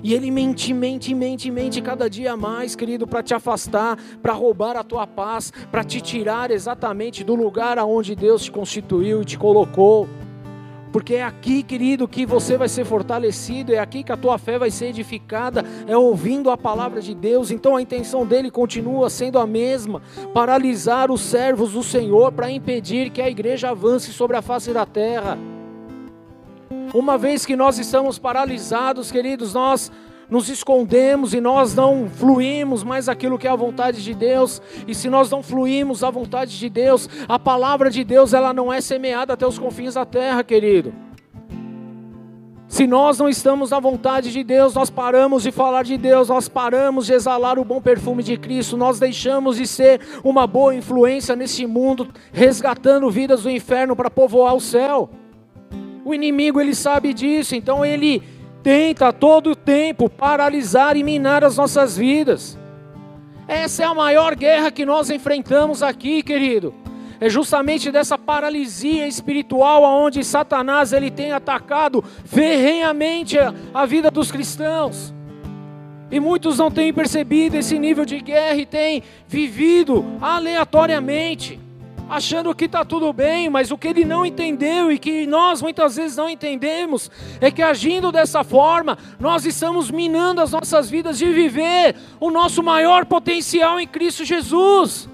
E 0.03 0.13
ele 0.13 0.29
mente, 0.29 0.75
mente, 0.75 1.15
mente, 1.15 1.50
mente 1.50 1.81
cada 1.81 2.07
dia 2.07 2.38
mais, 2.38 2.75
querido, 2.75 3.07
para 3.07 3.24
te 3.24 3.33
afastar, 3.33 3.98
para 4.21 4.33
roubar 4.33 4.77
a 4.77 4.83
tua 4.83 5.07
paz, 5.07 5.51
para 5.71 5.83
te 5.83 6.01
tirar 6.01 6.51
exatamente 6.51 7.24
do 7.24 7.33
lugar 7.33 7.79
aonde 7.79 8.13
Deus 8.15 8.43
te 8.43 8.51
constituiu 8.51 9.24
e 9.24 9.25
te 9.25 9.39
colocou 9.39 10.07
porque 10.91 11.15
é 11.15 11.24
aqui, 11.24 11.63
querido, 11.63 12.07
que 12.07 12.25
você 12.25 12.57
vai 12.57 12.67
ser 12.67 12.86
fortalecido, 12.86 13.74
é 13.74 13.79
aqui 13.79 14.03
que 14.03 14.12
a 14.12 14.17
tua 14.17 14.38
fé 14.38 14.60
vai 14.60 14.69
ser 14.69 14.88
edificada, 14.88 15.63
é 15.88 15.95
ouvindo 15.95 16.51
a 16.51 16.57
palavra 16.57 17.01
de 17.01 17.15
Deus. 17.15 17.50
Então 17.50 17.75
a 17.75 17.81
intenção 17.81 18.25
dele 18.25 18.51
continua 18.51 19.10
sendo 19.10 19.39
a 19.39 19.48
mesma: 19.48 20.01
paralisar 20.33 21.10
os 21.10 21.21
servos 21.21 21.74
do 21.74 21.83
Senhor 21.83 22.31
para 22.31 22.51
impedir 22.51 23.10
que 23.10 23.21
a 23.21 23.29
igreja 23.29 23.69
avance 23.69 24.12
sobre 24.12 24.36
a 24.36 24.41
face 24.41 24.74
da 24.74 24.86
terra. 24.86 25.38
Uma 26.93 27.17
vez 27.17 27.45
que 27.45 27.55
nós 27.55 27.79
estamos 27.79 28.19
paralisados, 28.19 29.12
queridos, 29.12 29.53
nós 29.53 29.89
nos 30.31 30.47
escondemos 30.47 31.33
e 31.33 31.41
nós 31.41 31.75
não 31.75 32.09
fluímos 32.09 32.85
mais 32.85 33.09
aquilo 33.09 33.38
que 33.38 33.45
é 33.45 33.51
a 33.51 33.55
vontade 33.55 34.01
de 34.01 34.13
Deus. 34.13 34.61
E 34.88 34.95
se 34.95 35.09
nós 35.09 35.29
não 35.29 35.43
fluímos 35.43 36.05
a 36.05 36.09
vontade 36.09 36.57
de 36.57 36.69
Deus, 36.69 37.09
a 37.27 37.38
palavra 37.38 37.91
de 37.91 38.01
Deus 38.05 38.33
ela 38.33 38.53
não 38.53 38.71
é 38.71 38.79
semeada 38.79 39.33
até 39.33 39.45
os 39.45 39.59
confins 39.59 39.95
da 39.95 40.05
terra, 40.05 40.41
querido. 40.41 40.93
Se 42.69 42.88
nós 42.88 43.19
não 43.19 43.27
estamos 43.27 43.71
na 43.71 43.81
vontade 43.81 44.31
de 44.31 44.41
Deus, 44.45 44.73
nós 44.73 44.89
paramos 44.89 45.43
de 45.43 45.51
falar 45.51 45.83
de 45.83 45.97
Deus, 45.97 46.29
nós 46.29 46.47
paramos 46.47 47.07
de 47.07 47.11
exalar 47.11 47.59
o 47.59 47.65
bom 47.65 47.81
perfume 47.81 48.23
de 48.23 48.38
Cristo, 48.38 48.77
nós 48.77 48.97
deixamos 48.97 49.57
de 49.57 49.67
ser 49.67 50.00
uma 50.23 50.47
boa 50.47 50.73
influência 50.73 51.35
nesse 51.35 51.67
mundo, 51.67 52.07
resgatando 52.31 53.11
vidas 53.11 53.43
do 53.43 53.50
inferno 53.50 53.93
para 53.93 54.09
povoar 54.09 54.55
o 54.55 54.61
céu. 54.61 55.09
O 56.05 56.13
inimigo 56.13 56.61
ele 56.61 56.73
sabe 56.73 57.13
disso, 57.13 57.53
então 57.53 57.83
ele 57.83 58.23
tenta 58.63 59.10
a 59.10 59.13
todo 59.13 59.56
tempo 59.56 60.10
paralisar 60.10 60.96
e 60.96 61.03
minar 61.03 61.44
as 61.44 61.58
nossas 61.58 61.98
vidas. 61.98 62.58
Essa 63.48 63.84
é 63.84 63.86
a 63.86 63.94
maior 63.94 64.36
guerra 64.36 64.72
que 64.72 64.86
nós 64.86 65.10
enfrentamos 65.10 65.84
aqui, 65.84 66.24
querido. 66.24 66.74
É 67.20 67.30
justamente 67.30 67.91
dessa 67.91 68.18
paralisia 68.18 69.08
espiritual 69.08 69.86
aonde 69.86 70.24
Satanás 70.24 70.91
ele 70.91 71.12
tem 71.12 71.32
atacado 71.32 72.03
ferrenhamente 72.25 73.38
a, 73.72 73.86
vida 73.86 74.10
dos 74.10 74.32
cristãos. 74.32 75.13
E 76.10 76.20
muitos 76.20 76.58
não 76.58 76.72
têm 76.72 76.91
percebido 76.91 77.56
esse 77.56 77.77
nível 77.77 78.06
de 78.06 78.20
guerra 78.20 78.56
e 78.56 78.65
têm 78.65 79.03
vivido 79.27 80.03
aleatoriamente 80.20 81.61
achando 82.12 82.53
que 82.53 82.65
está 82.65 82.84
tudo 82.84 83.13
bem, 83.13 83.50
mas 83.50 83.72
o 83.72 83.77
que 83.77 83.88
ele 83.88 84.03
não 84.03 84.25
entendeu 84.25 84.91
e 84.91 85.00
que 85.00 85.25
nós 85.25 85.62
muitas 85.62 85.96
vezes 85.96 86.18
não 86.18 86.30
entendemos 86.30 87.10
é 87.39 87.50
que 87.50 87.62
agindo 87.62 88.12
dessa 88.12 88.44
forma, 88.44 88.98
nós 89.18 89.46
estamos 89.46 89.89
minando 89.89 90.41
as 90.41 90.51
nossas 90.51 90.89
vidas 90.89 91.18
de 91.18 91.32
viver 91.32 91.96
o 92.20 92.30
nosso 92.30 92.62
maior 92.62 93.06
potencial 93.06 93.80
em 93.80 93.88
Cristo 93.88 94.25
Jesus. 94.25 95.08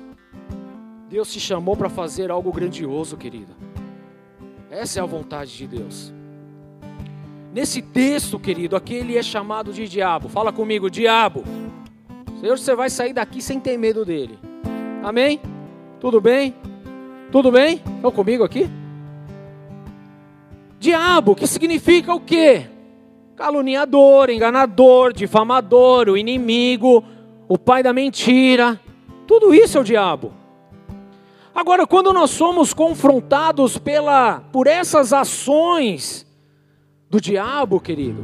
Deus 1.07 1.31
te 1.31 1.39
chamou 1.39 1.77
para 1.77 1.87
fazer 1.87 2.31
algo 2.31 2.51
grandioso, 2.51 3.15
querida. 3.15 3.53
Essa 4.71 4.99
é 4.99 5.03
a 5.03 5.05
vontade 5.05 5.55
de 5.55 5.67
Deus. 5.67 6.11
Nesse 7.53 7.81
texto, 7.81 8.39
querido, 8.39 8.75
aqui 8.75 8.95
ele 8.95 9.17
é 9.17 9.23
chamado 9.23 9.71
de 9.71 9.87
diabo. 9.87 10.27
Fala 10.27 10.51
comigo, 10.51 10.89
diabo. 10.89 11.43
Senhor, 12.41 12.57
você 12.57 12.75
vai 12.75 12.89
sair 12.89 13.13
daqui 13.13 13.39
sem 13.39 13.59
ter 13.59 13.77
medo 13.77 14.03
dele. 14.03 14.37
Amém? 15.03 15.39
Tudo 15.99 16.19
bem? 16.19 16.55
Tudo 17.31 17.51
bem? 17.51 17.81
Estão 17.95 18.11
comigo 18.11 18.43
aqui? 18.43 18.69
Diabo, 20.79 21.35
que 21.35 21.45
significa 21.45 22.13
o 22.13 22.21
quê? 22.21 22.67
Caluniador, 23.35 24.29
enganador, 24.29 25.11
difamador, 25.11 26.07
o 26.07 26.17
inimigo, 26.17 27.03
o 27.47 27.57
pai 27.57 27.83
da 27.83 27.91
mentira. 27.91 28.79
Tudo 29.27 29.53
isso 29.53 29.77
é 29.77 29.81
o 29.81 29.83
diabo. 29.83 30.31
Agora, 31.53 31.85
quando 31.85 32.13
nós 32.13 32.29
somos 32.29 32.73
confrontados 32.73 33.77
pela, 33.77 34.41
por 34.51 34.65
essas 34.65 35.11
ações 35.11 36.25
do 37.09 37.19
diabo, 37.19 37.79
querido, 37.79 38.23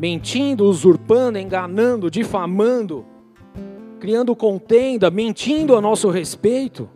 mentindo, 0.00 0.64
usurpando, 0.64 1.38
enganando, 1.38 2.10
difamando, 2.10 3.04
criando 4.00 4.34
contenda, 4.34 5.10
mentindo 5.10 5.76
a 5.76 5.80
nosso 5.80 6.08
respeito, 6.08 6.88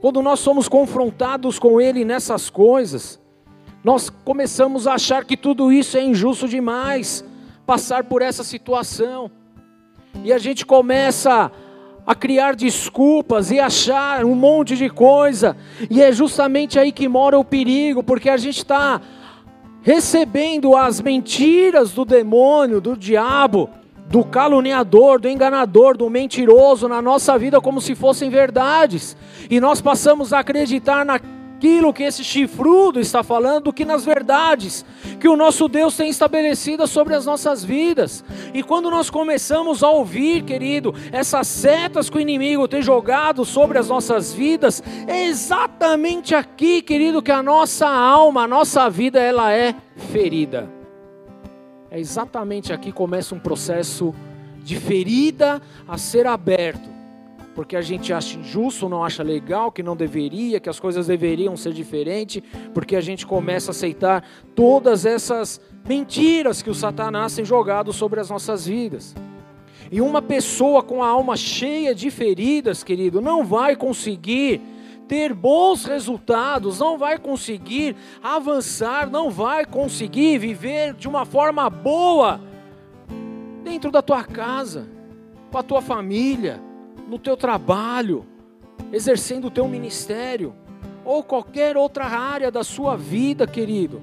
quando 0.00 0.22
nós 0.22 0.40
somos 0.40 0.68
confrontados 0.68 1.58
com 1.58 1.80
Ele 1.80 2.04
nessas 2.04 2.50
coisas, 2.50 3.20
nós 3.82 4.10
começamos 4.10 4.86
a 4.86 4.94
achar 4.94 5.24
que 5.24 5.36
tudo 5.36 5.72
isso 5.72 5.96
é 5.96 6.02
injusto 6.02 6.48
demais, 6.48 7.24
passar 7.64 8.04
por 8.04 8.22
essa 8.22 8.44
situação, 8.44 9.30
e 10.24 10.32
a 10.32 10.38
gente 10.38 10.66
começa 10.66 11.50
a 12.06 12.14
criar 12.14 12.54
desculpas 12.54 13.50
e 13.50 13.58
achar 13.58 14.24
um 14.24 14.34
monte 14.34 14.76
de 14.76 14.88
coisa, 14.88 15.56
e 15.90 16.02
é 16.02 16.12
justamente 16.12 16.78
aí 16.78 16.92
que 16.92 17.08
mora 17.08 17.38
o 17.38 17.44
perigo, 17.44 18.02
porque 18.02 18.28
a 18.28 18.36
gente 18.36 18.58
está 18.58 19.00
recebendo 19.82 20.76
as 20.76 21.00
mentiras 21.00 21.92
do 21.92 22.04
demônio, 22.04 22.80
do 22.80 22.96
diabo, 22.96 23.70
do 24.08 24.24
caluniador, 24.24 25.20
do 25.20 25.28
enganador, 25.28 25.96
do 25.96 26.08
mentiroso 26.08 26.88
na 26.88 27.02
nossa 27.02 27.38
vida 27.38 27.60
como 27.60 27.80
se 27.80 27.94
fossem 27.94 28.30
verdades. 28.30 29.16
E 29.50 29.60
nós 29.60 29.80
passamos 29.80 30.32
a 30.32 30.40
acreditar 30.40 31.04
na, 31.04 31.18
naquilo 31.56 31.92
que 31.92 32.02
esse 32.02 32.22
chifrudo 32.22 33.00
está 33.00 33.22
falando 33.22 33.64
do 33.64 33.72
que 33.72 33.84
nas 33.84 34.04
verdades 34.04 34.84
que 35.18 35.26
o 35.26 35.36
nosso 35.36 35.68
Deus 35.68 35.96
tem 35.96 36.10
estabelecidas 36.10 36.90
sobre 36.90 37.14
as 37.14 37.24
nossas 37.24 37.64
vidas. 37.64 38.22
E 38.52 38.62
quando 38.62 38.90
nós 38.90 39.08
começamos 39.08 39.82
a 39.82 39.88
ouvir, 39.88 40.42
querido, 40.42 40.94
essas 41.10 41.48
setas 41.48 42.10
que 42.10 42.18
o 42.18 42.20
inimigo 42.20 42.68
tem 42.68 42.82
jogado 42.82 43.44
sobre 43.44 43.78
as 43.78 43.88
nossas 43.88 44.34
vidas, 44.34 44.82
é 45.06 45.24
exatamente 45.24 46.34
aqui, 46.34 46.82
querido, 46.82 47.22
que 47.22 47.32
a 47.32 47.42
nossa 47.42 47.88
alma, 47.88 48.42
a 48.42 48.48
nossa 48.48 48.90
vida, 48.90 49.18
ela 49.18 49.50
é 49.52 49.74
ferida. 50.12 50.75
É 51.90 51.98
exatamente 51.98 52.72
aqui 52.72 52.86
que 52.86 52.92
começa 52.92 53.34
um 53.34 53.38
processo 53.38 54.14
de 54.62 54.76
ferida 54.76 55.60
a 55.86 55.96
ser 55.96 56.26
aberto 56.26 56.96
porque 57.56 57.74
a 57.74 57.80
gente 57.80 58.12
acha 58.12 58.38
injusto, 58.38 58.86
não 58.86 59.02
acha 59.02 59.22
legal, 59.22 59.72
que 59.72 59.82
não 59.82 59.96
deveria, 59.96 60.60
que 60.60 60.68
as 60.68 60.78
coisas 60.78 61.06
deveriam 61.06 61.56
ser 61.56 61.72
diferentes, 61.72 62.42
porque 62.74 62.94
a 62.94 63.00
gente 63.00 63.26
começa 63.26 63.70
a 63.70 63.72
aceitar 63.72 64.22
todas 64.54 65.06
essas 65.06 65.58
mentiras 65.88 66.60
que 66.60 66.68
o 66.68 66.74
Satanás 66.74 67.34
tem 67.34 67.46
jogado 67.46 67.94
sobre 67.94 68.20
as 68.20 68.28
nossas 68.28 68.66
vidas. 68.66 69.14
E 69.90 70.02
uma 70.02 70.20
pessoa 70.20 70.82
com 70.82 71.02
a 71.02 71.08
alma 71.08 71.34
cheia 71.34 71.94
de 71.94 72.10
feridas, 72.10 72.84
querido, 72.84 73.22
não 73.22 73.42
vai 73.42 73.74
conseguir 73.74 74.60
ter 75.08 75.32
bons 75.32 75.84
resultados, 75.84 76.80
não 76.80 76.98
vai 76.98 77.18
conseguir 77.18 77.96
avançar, 78.22 79.08
não 79.10 79.30
vai 79.30 79.64
conseguir 79.64 80.38
viver 80.38 80.94
de 80.94 81.08
uma 81.08 81.24
forma 81.24 81.68
boa 81.70 82.40
dentro 83.62 83.90
da 83.90 84.02
tua 84.02 84.24
casa, 84.24 84.88
com 85.50 85.58
a 85.58 85.62
tua 85.62 85.80
família, 85.80 86.60
no 87.08 87.18
teu 87.18 87.36
trabalho, 87.36 88.26
exercendo 88.92 89.46
o 89.46 89.50
teu 89.50 89.68
ministério, 89.68 90.54
ou 91.04 91.22
qualquer 91.22 91.76
outra 91.76 92.04
área 92.06 92.50
da 92.50 92.64
sua 92.64 92.96
vida, 92.96 93.46
querido. 93.46 94.00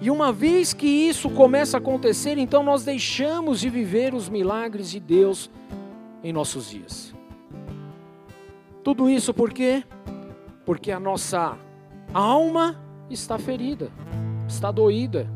E 0.00 0.10
uma 0.10 0.32
vez 0.32 0.72
que 0.72 0.86
isso 0.86 1.28
começa 1.30 1.76
a 1.76 1.80
acontecer, 1.80 2.38
então 2.38 2.62
nós 2.62 2.84
deixamos 2.84 3.60
de 3.60 3.68
viver 3.68 4.14
os 4.14 4.28
milagres 4.28 4.90
de 4.90 5.00
Deus 5.00 5.50
em 6.22 6.32
nossos 6.32 6.70
dias. 6.70 7.14
Tudo 8.84 9.10
isso 9.10 9.34
por 9.34 9.52
quê? 9.52 9.82
Porque 10.68 10.92
a 10.92 11.00
nossa 11.00 11.56
alma 12.12 12.78
está 13.08 13.38
ferida, 13.38 13.90
está 14.46 14.70
doída, 14.70 15.26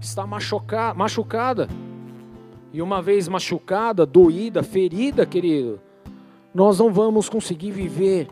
está 0.00 0.24
machucada. 0.24 1.66
E 2.72 2.80
uma 2.80 3.02
vez 3.02 3.26
machucada, 3.26 4.06
doída, 4.06 4.62
ferida, 4.62 5.26
querido, 5.26 5.80
nós 6.54 6.78
não 6.78 6.92
vamos 6.92 7.28
conseguir 7.28 7.72
viver 7.72 8.28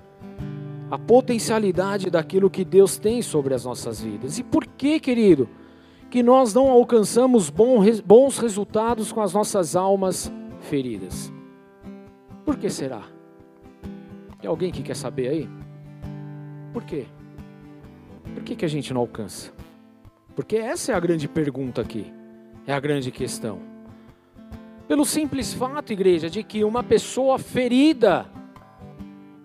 a 0.93 0.97
potencialidade 0.97 2.09
daquilo 2.09 2.49
que 2.49 2.65
Deus 2.65 2.99
tem 2.99 3.21
sobre 3.21 3.53
as 3.53 3.65
nossas 3.65 4.01
vidas. 4.01 4.39
E 4.39 4.45
por 4.45 4.65
que, 4.65 5.01
querido, 5.01 5.49
que 6.09 6.23
nós 6.23 6.55
não 6.55 6.71
alcançamos 6.71 7.51
bons 7.51 8.39
resultados 8.39 9.11
com 9.11 9.21
as 9.21 9.35
nossas 9.35 9.75
almas 9.75 10.33
feridas? 10.61 11.33
Por 12.45 12.57
que 12.57 12.71
será? 12.71 13.03
Tem 14.41 14.49
alguém 14.49 14.71
que 14.71 14.85
quer 14.85 14.95
saber 14.95 15.29
aí? 15.31 15.64
Por 16.75 16.83
quê? 16.83 17.07
Por 18.35 18.43
que, 18.43 18.57
que 18.57 18.65
a 18.65 18.69
gente 18.69 18.93
não 18.93 19.01
alcança? 19.01 19.53
Porque 20.35 20.57
essa 20.57 20.91
é 20.91 20.95
a 20.97 20.99
grande 20.99 21.29
pergunta 21.29 21.81
aqui, 21.81 22.13
é 22.67 22.73
a 22.73 22.81
grande 22.81 23.13
questão. 23.13 23.61
Pelo 24.89 25.05
simples 25.05 25.55
fato, 25.55 25.93
igreja, 25.93 26.29
de 26.29 26.43
que 26.43 26.65
uma 26.65 26.83
pessoa 26.83 27.39
ferida, 27.39 28.27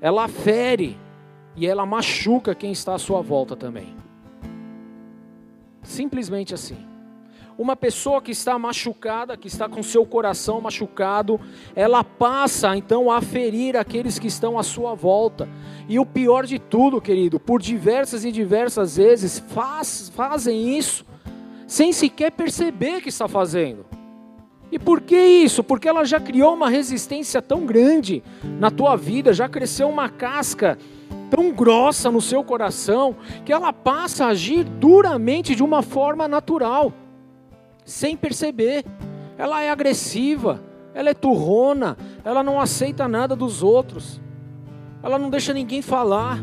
ela 0.02 0.28
fere 0.28 0.98
e 1.56 1.68
ela 1.68 1.86
machuca 1.86 2.56
quem 2.56 2.72
está 2.72 2.96
à 2.96 2.98
sua 2.98 3.22
volta 3.22 3.56
também. 3.56 3.96
Simplesmente 5.84 6.56
assim. 6.56 6.89
Uma 7.60 7.76
pessoa 7.76 8.22
que 8.22 8.32
está 8.32 8.58
machucada, 8.58 9.36
que 9.36 9.50
está 9.50 9.68
com 9.68 9.84
seu 9.84 10.06
coração 10.06 10.62
machucado, 10.62 11.38
ela 11.76 12.06
passa 12.06 12.78
então 12.78 13.12
a 13.12 13.22
ferir 13.22 13.76
aqueles 13.76 14.18
que 14.18 14.28
estão 14.28 14.58
à 14.58 14.64
sua 14.64 14.96
volta. 14.96 15.46
E 15.90 16.00
o 16.00 16.06
pior 16.06 16.46
de 16.46 16.58
tudo, 16.58 17.02
querido, 17.02 17.38
por 17.38 17.62
diversas 17.62 18.24
e 18.24 18.32
diversas 18.32 18.96
vezes 18.96 19.40
faz, 19.40 20.10
fazem 20.16 20.78
isso 20.78 21.06
sem 21.68 21.92
sequer 21.92 22.32
perceber 22.32 23.02
que 23.02 23.10
está 23.10 23.28
fazendo. 23.28 23.86
E 24.72 24.80
por 24.80 25.02
que 25.02 25.18
isso? 25.18 25.62
Porque 25.62 25.90
ela 25.90 26.06
já 26.06 26.18
criou 26.18 26.54
uma 26.54 26.70
resistência 26.70 27.42
tão 27.42 27.66
grande 27.66 28.24
na 28.58 28.72
tua 28.72 28.96
vida, 28.96 29.34
já 29.34 29.50
cresceu 29.50 29.90
uma 29.90 30.08
casca 30.08 30.78
tão 31.30 31.52
grossa 31.52 32.10
no 32.10 32.22
seu 32.22 32.42
coração, 32.42 33.18
que 33.44 33.52
ela 33.52 33.74
passa 33.74 34.28
a 34.28 34.30
agir 34.30 34.64
duramente 34.64 35.54
de 35.54 35.62
uma 35.62 35.82
forma 35.82 36.26
natural, 36.26 36.94
sem 37.90 38.16
perceber. 38.16 38.86
Ela 39.38 39.62
é 39.64 39.70
agressiva, 39.70 40.62
ela 40.94 41.10
é 41.10 41.14
turrona, 41.14 41.98
ela 42.24 42.44
não 42.44 42.60
aceita 42.60 43.08
nada 43.08 43.36
dos 43.36 43.64
outros, 43.64 44.22
ela 45.02 45.18
não 45.18 45.30
deixa 45.30 45.54
ninguém 45.54 45.82
falar, 45.82 46.40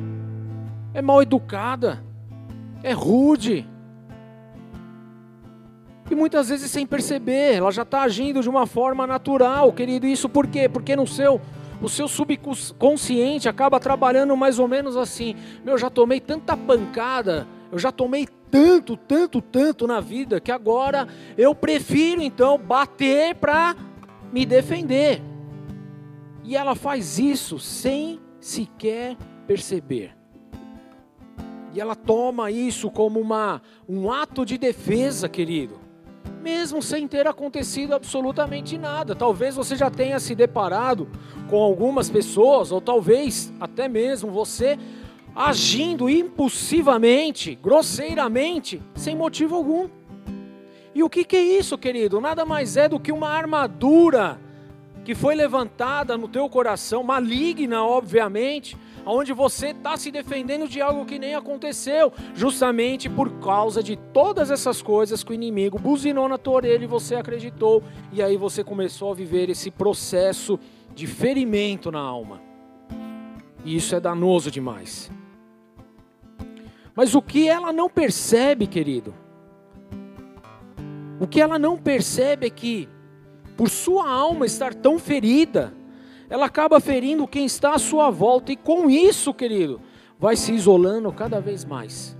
é 0.94 1.02
mal 1.02 1.22
educada, 1.22 2.02
é 2.82 2.92
rude 2.92 3.66
e 6.10 6.14
muitas 6.14 6.48
vezes 6.48 6.70
sem 6.70 6.86
perceber, 6.86 7.54
ela 7.54 7.70
já 7.72 7.82
está 7.82 8.02
agindo 8.02 8.40
de 8.40 8.48
uma 8.48 8.66
forma 8.66 9.06
natural, 9.06 9.72
querido. 9.72 10.06
Isso 10.06 10.28
por 10.28 10.46
quê? 10.46 10.68
Porque 10.68 10.94
no 10.94 11.06
seu, 11.06 11.40
o 11.82 11.88
seu 11.88 12.06
subconsciente 12.06 13.48
acaba 13.48 13.80
trabalhando 13.80 14.36
mais 14.36 14.58
ou 14.60 14.68
menos 14.68 14.96
assim. 14.96 15.34
Meu, 15.64 15.76
já 15.76 15.90
tomei 15.90 16.20
tanta 16.20 16.56
pancada, 16.56 17.46
eu 17.72 17.78
já 17.78 17.90
tomei 17.90 18.28
tanto, 18.56 18.96
tanto, 18.96 19.42
tanto 19.42 19.86
na 19.86 20.00
vida, 20.00 20.40
que 20.40 20.50
agora 20.50 21.06
eu 21.36 21.54
prefiro 21.54 22.22
então 22.22 22.56
bater 22.56 23.34
para 23.34 23.76
me 24.32 24.46
defender. 24.46 25.20
E 26.42 26.56
ela 26.56 26.74
faz 26.74 27.18
isso 27.18 27.58
sem 27.58 28.18
sequer 28.40 29.14
perceber. 29.46 30.16
E 31.74 31.80
ela 31.80 31.94
toma 31.94 32.50
isso 32.50 32.90
como 32.90 33.20
uma, 33.20 33.60
um 33.86 34.10
ato 34.10 34.46
de 34.46 34.56
defesa, 34.56 35.28
querido 35.28 35.84
mesmo 36.42 36.80
sem 36.80 37.08
ter 37.08 37.26
acontecido 37.26 37.92
absolutamente 37.92 38.78
nada. 38.78 39.16
Talvez 39.16 39.56
você 39.56 39.74
já 39.74 39.90
tenha 39.90 40.20
se 40.20 40.32
deparado 40.32 41.08
com 41.50 41.60
algumas 41.60 42.08
pessoas, 42.08 42.70
ou 42.70 42.80
talvez 42.80 43.52
até 43.58 43.88
mesmo 43.88 44.30
você 44.30 44.78
agindo 45.36 46.08
impulsivamente, 46.08 47.54
grosseiramente, 47.54 48.82
sem 48.94 49.14
motivo 49.14 49.54
algum. 49.54 49.86
E 50.94 51.02
o 51.02 51.10
que, 51.10 51.24
que 51.24 51.36
é 51.36 51.42
isso, 51.42 51.76
querido? 51.76 52.22
Nada 52.22 52.46
mais 52.46 52.78
é 52.78 52.88
do 52.88 52.98
que 52.98 53.12
uma 53.12 53.28
armadura 53.28 54.40
que 55.04 55.14
foi 55.14 55.34
levantada 55.34 56.16
no 56.16 56.26
teu 56.26 56.48
coração, 56.48 57.02
maligna, 57.02 57.84
obviamente, 57.84 58.78
onde 59.04 59.32
você 59.34 59.68
está 59.68 59.96
se 59.96 60.10
defendendo 60.10 60.66
de 60.66 60.80
algo 60.80 61.04
que 61.04 61.18
nem 61.18 61.34
aconteceu, 61.34 62.12
justamente 62.34 63.08
por 63.08 63.30
causa 63.38 63.82
de 63.82 63.94
todas 63.94 64.50
essas 64.50 64.80
coisas 64.80 65.22
que 65.22 65.30
o 65.30 65.34
inimigo 65.34 65.78
buzinou 65.78 66.28
na 66.28 66.38
tua 66.38 66.54
orelha 66.54 66.84
e 66.84 66.88
você 66.88 67.14
acreditou, 67.14 67.84
e 68.10 68.22
aí 68.22 68.38
você 68.38 68.64
começou 68.64 69.12
a 69.12 69.14
viver 69.14 69.50
esse 69.50 69.70
processo 69.70 70.58
de 70.94 71.06
ferimento 71.06 71.92
na 71.92 72.00
alma. 72.00 72.40
E 73.64 73.76
isso 73.76 73.94
é 73.94 74.00
danoso 74.00 74.50
demais. 74.50 75.10
Mas 76.96 77.14
o 77.14 77.20
que 77.20 77.46
ela 77.46 77.74
não 77.74 77.90
percebe, 77.90 78.66
querido, 78.66 79.14
o 81.20 81.26
que 81.26 81.42
ela 81.42 81.58
não 81.58 81.76
percebe 81.76 82.46
é 82.46 82.50
que, 82.50 82.88
por 83.54 83.68
sua 83.68 84.08
alma 84.08 84.46
estar 84.46 84.74
tão 84.74 84.98
ferida, 84.98 85.74
ela 86.30 86.46
acaba 86.46 86.80
ferindo 86.80 87.28
quem 87.28 87.44
está 87.44 87.74
à 87.74 87.78
sua 87.78 88.10
volta, 88.10 88.50
e 88.50 88.56
com 88.56 88.88
isso, 88.88 89.34
querido, 89.34 89.80
vai 90.18 90.36
se 90.36 90.54
isolando 90.54 91.12
cada 91.12 91.38
vez 91.38 91.66
mais. 91.66 92.16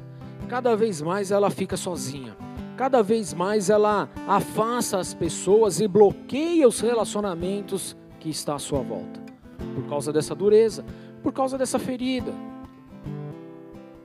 Cada 0.46 0.76
vez 0.76 1.00
mais 1.00 1.30
ela 1.30 1.50
fica 1.50 1.76
sozinha. 1.76 2.36
Cada 2.76 3.02
vez 3.02 3.32
mais 3.32 3.70
ela 3.70 4.10
afasta 4.28 4.98
as 4.98 5.14
pessoas 5.14 5.80
e 5.80 5.88
bloqueia 5.88 6.68
os 6.68 6.80
relacionamentos 6.80 7.96
que 8.20 8.28
está 8.28 8.54
à 8.54 8.58
sua 8.58 8.80
volta. 8.80 9.20
Por 9.74 9.88
causa 9.88 10.12
dessa 10.12 10.34
dureza, 10.34 10.84
por 11.22 11.32
causa 11.32 11.56
dessa 11.56 11.78
ferida. 11.78 12.32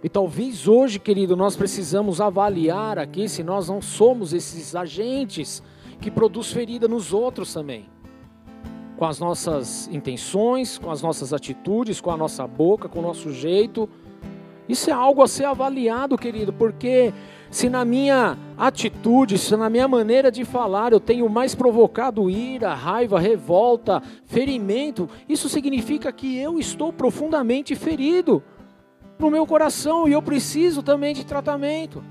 E 0.03 0.09
talvez 0.09 0.67
hoje, 0.67 0.99
querido, 0.99 1.35
nós 1.35 1.55
precisamos 1.55 2.19
avaliar 2.19 2.97
aqui 2.97 3.29
se 3.29 3.43
nós 3.43 3.67
não 3.67 3.81
somos 3.81 4.33
esses 4.33 4.75
agentes 4.75 5.61
que 5.99 6.09
produz 6.09 6.51
ferida 6.51 6.87
nos 6.87 7.13
outros 7.13 7.53
também 7.53 7.85
com 9.01 9.07
as 9.07 9.19
nossas 9.19 9.89
intenções, 9.91 10.77
com 10.77 10.91
as 10.91 11.01
nossas 11.01 11.33
atitudes, 11.33 11.99
com 11.99 12.11
a 12.11 12.15
nossa 12.15 12.45
boca, 12.45 12.87
com 12.87 12.99
o 12.99 13.01
nosso 13.01 13.33
jeito. 13.33 13.89
Isso 14.69 14.91
é 14.91 14.93
algo 14.93 15.23
a 15.23 15.27
ser 15.27 15.45
avaliado, 15.45 16.15
querido, 16.15 16.53
porque 16.53 17.11
se 17.49 17.67
na 17.67 17.83
minha 17.83 18.37
atitude, 18.55 19.39
se 19.39 19.57
na 19.57 19.71
minha 19.71 19.87
maneira 19.87 20.31
de 20.31 20.45
falar 20.45 20.93
eu 20.93 20.99
tenho 20.99 21.27
mais 21.27 21.55
provocado 21.55 22.29
ira, 22.29 22.75
raiva, 22.75 23.19
revolta, 23.19 24.03
ferimento, 24.27 25.09
isso 25.27 25.49
significa 25.49 26.11
que 26.11 26.37
eu 26.37 26.59
estou 26.59 26.93
profundamente 26.93 27.73
ferido. 27.73 28.43
No 29.25 29.31
meu 29.31 29.45
coração 29.45 30.07
e 30.07 30.13
eu 30.13 30.21
preciso 30.21 30.81
também 30.81 31.13
de 31.13 31.25
tratamento. 31.25 32.03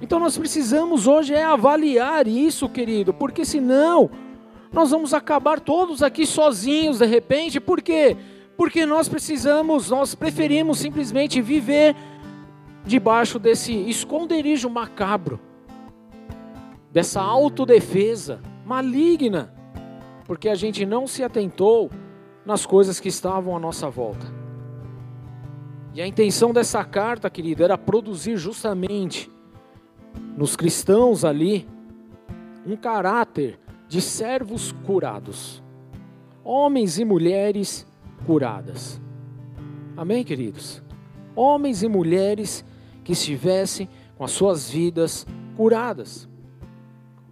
Então 0.00 0.18
nós 0.18 0.38
precisamos 0.38 1.06
hoje 1.06 1.34
é 1.34 1.44
avaliar 1.44 2.26
isso, 2.26 2.68
querido, 2.68 3.12
porque 3.12 3.44
senão 3.44 4.10
nós 4.72 4.90
vamos 4.90 5.12
acabar 5.12 5.60
todos 5.60 6.02
aqui 6.02 6.24
sozinhos 6.24 6.98
de 6.98 7.06
repente, 7.06 7.60
por 7.60 7.82
quê? 7.82 8.16
Porque 8.56 8.86
nós 8.86 9.08
precisamos, 9.08 9.90
nós 9.90 10.14
preferimos 10.14 10.78
simplesmente 10.78 11.40
viver 11.40 11.94
debaixo 12.84 13.38
desse 13.38 13.72
esconderijo 13.72 14.70
macabro, 14.70 15.40
dessa 16.90 17.20
autodefesa 17.20 18.40
maligna, 18.64 19.52
porque 20.24 20.48
a 20.48 20.54
gente 20.54 20.86
não 20.86 21.06
se 21.06 21.22
atentou 21.22 21.90
nas 22.44 22.64
coisas 22.64 23.00
que 23.00 23.08
estavam 23.08 23.56
à 23.56 23.60
nossa 23.60 23.90
volta. 23.90 24.39
E 25.92 26.00
a 26.00 26.06
intenção 26.06 26.52
dessa 26.52 26.84
carta, 26.84 27.28
querido, 27.28 27.64
era 27.64 27.76
produzir 27.76 28.36
justamente 28.36 29.30
nos 30.36 30.54
cristãos 30.54 31.24
ali 31.24 31.68
um 32.64 32.76
caráter 32.76 33.58
de 33.88 34.00
servos 34.00 34.70
curados, 34.86 35.62
homens 36.44 36.98
e 36.98 37.04
mulheres 37.04 37.86
curadas. 38.24 39.00
Amém, 39.96 40.22
queridos? 40.22 40.80
Homens 41.34 41.82
e 41.82 41.88
mulheres 41.88 42.64
que 43.02 43.12
estivessem 43.12 43.88
com 44.16 44.24
as 44.24 44.30
suas 44.30 44.70
vidas 44.70 45.26
curadas. 45.56 46.28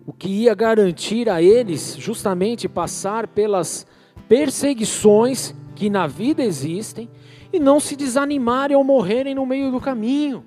O 0.04 0.12
que 0.12 0.28
ia 0.28 0.54
garantir 0.54 1.28
a 1.30 1.40
eles 1.40 1.96
justamente 1.96 2.68
passar 2.68 3.28
pelas 3.28 3.86
perseguições 4.28 5.54
que 5.76 5.88
na 5.88 6.06
vida 6.06 6.42
existem 6.42 7.08
e 7.52 7.58
não 7.58 7.80
se 7.80 7.96
desanimarem 7.96 8.76
ou 8.76 8.84
morrerem 8.84 9.34
no 9.34 9.46
meio 9.46 9.70
do 9.70 9.80
caminho. 9.80 10.44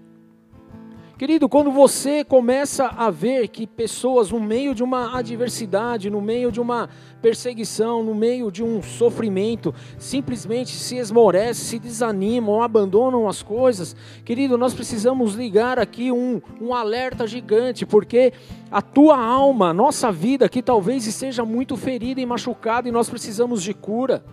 Querido, 1.21 1.47
quando 1.47 1.69
você 1.69 2.23
começa 2.23 2.87
a 2.87 3.11
ver 3.11 3.47
que 3.49 3.67
pessoas, 3.67 4.31
no 4.31 4.39
meio 4.39 4.73
de 4.73 4.81
uma 4.81 5.15
adversidade, 5.15 6.09
no 6.09 6.19
meio 6.19 6.51
de 6.51 6.59
uma 6.59 6.89
perseguição, 7.21 8.01
no 8.01 8.15
meio 8.15 8.51
de 8.51 8.63
um 8.63 8.81
sofrimento, 8.81 9.71
simplesmente 9.99 10.71
se 10.71 10.97
esmorecem, 10.97 11.63
se 11.63 11.77
desanimam, 11.77 12.63
abandonam 12.63 13.29
as 13.29 13.43
coisas, 13.43 13.95
querido, 14.25 14.57
nós 14.57 14.73
precisamos 14.73 15.35
ligar 15.35 15.77
aqui 15.77 16.11
um, 16.11 16.41
um 16.59 16.73
alerta 16.73 17.27
gigante, 17.27 17.85
porque 17.85 18.33
a 18.71 18.81
tua 18.81 19.23
alma, 19.23 19.69
a 19.69 19.73
nossa 19.75 20.11
vida 20.11 20.47
aqui 20.47 20.63
talvez 20.63 21.05
esteja 21.05 21.45
muito 21.45 21.77
ferida 21.77 22.19
e 22.19 22.25
machucada 22.25 22.89
e 22.89 22.91
nós 22.91 23.07
precisamos 23.07 23.61
de 23.61 23.75
cura. 23.75 24.25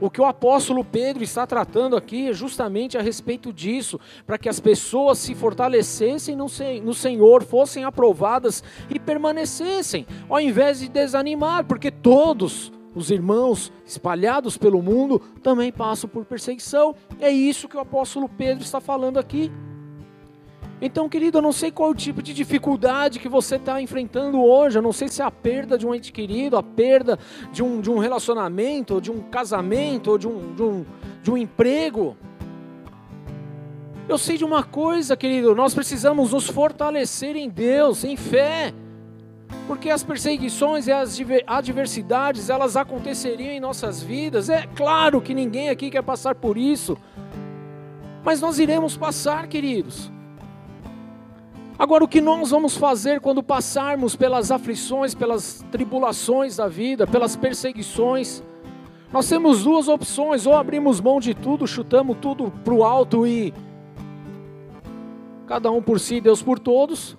O 0.00 0.08
que 0.08 0.20
o 0.20 0.24
apóstolo 0.24 0.82
Pedro 0.82 1.22
está 1.22 1.46
tratando 1.46 1.94
aqui 1.94 2.30
é 2.30 2.32
justamente 2.32 2.96
a 2.96 3.02
respeito 3.02 3.52
disso, 3.52 4.00
para 4.26 4.38
que 4.38 4.48
as 4.48 4.58
pessoas 4.58 5.18
se 5.18 5.34
fortalecessem 5.34 6.34
no 6.34 6.94
Senhor, 6.94 7.42
fossem 7.42 7.84
aprovadas 7.84 8.64
e 8.88 8.98
permanecessem, 8.98 10.06
ao 10.28 10.40
invés 10.40 10.80
de 10.80 10.88
desanimar, 10.88 11.64
porque 11.66 11.90
todos 11.90 12.72
os 12.94 13.10
irmãos 13.10 13.70
espalhados 13.84 14.56
pelo 14.56 14.82
mundo 14.82 15.20
também 15.42 15.70
passam 15.70 16.08
por 16.08 16.24
perseguição. 16.24 16.94
É 17.20 17.30
isso 17.30 17.68
que 17.68 17.76
o 17.76 17.80
apóstolo 17.80 18.28
Pedro 18.28 18.64
está 18.64 18.80
falando 18.80 19.18
aqui. 19.18 19.52
Então, 20.82 21.08
querido, 21.08 21.38
eu 21.38 21.42
não 21.42 21.52
sei 21.52 21.70
qual 21.70 21.90
é 21.90 21.92
o 21.92 21.94
tipo 21.94 22.22
de 22.22 22.32
dificuldade 22.32 23.18
que 23.18 23.28
você 23.28 23.56
está 23.56 23.82
enfrentando 23.82 24.42
hoje. 24.42 24.78
Eu 24.78 24.82
não 24.82 24.92
sei 24.92 25.08
se 25.08 25.20
é 25.20 25.24
a 25.24 25.30
perda 25.30 25.76
de 25.76 25.86
um 25.86 25.94
ente 25.94 26.10
querido, 26.10 26.56
a 26.56 26.62
perda 26.62 27.18
de 27.52 27.62
um, 27.62 27.80
de 27.80 27.90
um 27.90 27.98
relacionamento, 27.98 28.94
ou 28.94 29.00
de 29.00 29.10
um 29.10 29.20
casamento, 29.20 30.10
ou 30.10 30.18
de 30.18 30.26
um, 30.26 30.54
de, 30.54 30.62
um, 30.62 30.86
de 31.22 31.30
um 31.30 31.36
emprego. 31.36 32.16
Eu 34.08 34.16
sei 34.16 34.38
de 34.38 34.44
uma 34.44 34.62
coisa, 34.62 35.16
querido, 35.16 35.54
nós 35.54 35.74
precisamos 35.74 36.32
nos 36.32 36.48
fortalecer 36.48 37.36
em 37.36 37.48
Deus, 37.48 38.02
em 38.02 38.16
fé. 38.16 38.72
Porque 39.66 39.90
as 39.90 40.02
perseguições 40.02 40.86
e 40.86 40.92
as 40.92 41.20
adversidades, 41.46 42.48
elas 42.48 42.76
aconteceriam 42.76 43.52
em 43.52 43.60
nossas 43.60 44.02
vidas. 44.02 44.48
É 44.48 44.66
claro 44.74 45.20
que 45.20 45.34
ninguém 45.34 45.68
aqui 45.68 45.90
quer 45.90 46.02
passar 46.02 46.34
por 46.34 46.56
isso. 46.56 46.96
Mas 48.24 48.40
nós 48.40 48.58
iremos 48.58 48.96
passar, 48.96 49.46
queridos. 49.46 50.10
Agora, 51.80 52.04
o 52.04 52.08
que 52.08 52.20
nós 52.20 52.50
vamos 52.50 52.76
fazer 52.76 53.22
quando 53.22 53.42
passarmos 53.42 54.14
pelas 54.14 54.50
aflições, 54.50 55.14
pelas 55.14 55.64
tribulações 55.72 56.56
da 56.56 56.68
vida, 56.68 57.06
pelas 57.06 57.36
perseguições? 57.36 58.42
Nós 59.10 59.26
temos 59.26 59.64
duas 59.64 59.88
opções: 59.88 60.44
ou 60.44 60.54
abrimos 60.54 61.00
mão 61.00 61.18
de 61.18 61.32
tudo, 61.32 61.66
chutamos 61.66 62.18
tudo 62.20 62.52
para 62.62 62.74
o 62.74 62.84
alto 62.84 63.26
e 63.26 63.54
cada 65.46 65.70
um 65.70 65.80
por 65.80 65.98
si, 65.98 66.20
Deus 66.20 66.42
por 66.42 66.58
todos, 66.58 67.16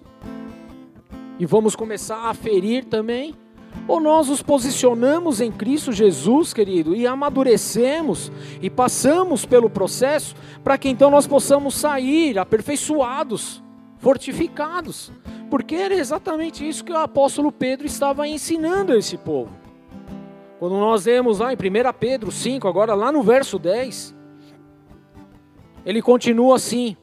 e 1.39 1.45
vamos 1.47 1.75
começar 1.75 2.29
a 2.29 2.33
ferir 2.35 2.85
também, 2.85 3.33
ou 3.87 3.99
nós 3.99 4.29
nos 4.29 4.43
posicionamos 4.43 5.41
em 5.41 5.51
Cristo 5.51 5.91
Jesus, 5.91 6.53
querido, 6.53 6.95
e 6.95 7.07
amadurecemos 7.07 8.31
e 8.61 8.69
passamos 8.69 9.43
pelo 9.43 9.71
processo 9.71 10.35
para 10.63 10.77
que 10.77 10.87
então 10.87 11.09
nós 11.09 11.25
possamos 11.25 11.73
sair 11.73 12.37
aperfeiçoados 12.37 13.63
fortificados, 14.01 15.11
porque 15.49 15.75
era 15.75 15.93
exatamente 15.93 16.67
isso 16.67 16.83
que 16.83 16.91
o 16.91 16.97
apóstolo 16.97 17.51
Pedro 17.51 17.85
estava 17.85 18.27
ensinando 18.27 18.91
a 18.91 18.97
esse 18.97 19.15
povo. 19.15 19.51
Quando 20.59 20.73
nós 20.73 21.05
lemos 21.05 21.39
lá 21.39 21.53
em 21.53 21.55
1 21.55 21.59
Pedro 21.99 22.31
5, 22.31 22.67
agora 22.67 22.93
lá 22.93 23.11
no 23.11 23.21
verso 23.21 23.57
10, 23.57 24.15
ele 25.85 26.01
continua 26.01 26.55
assim: 26.55 26.97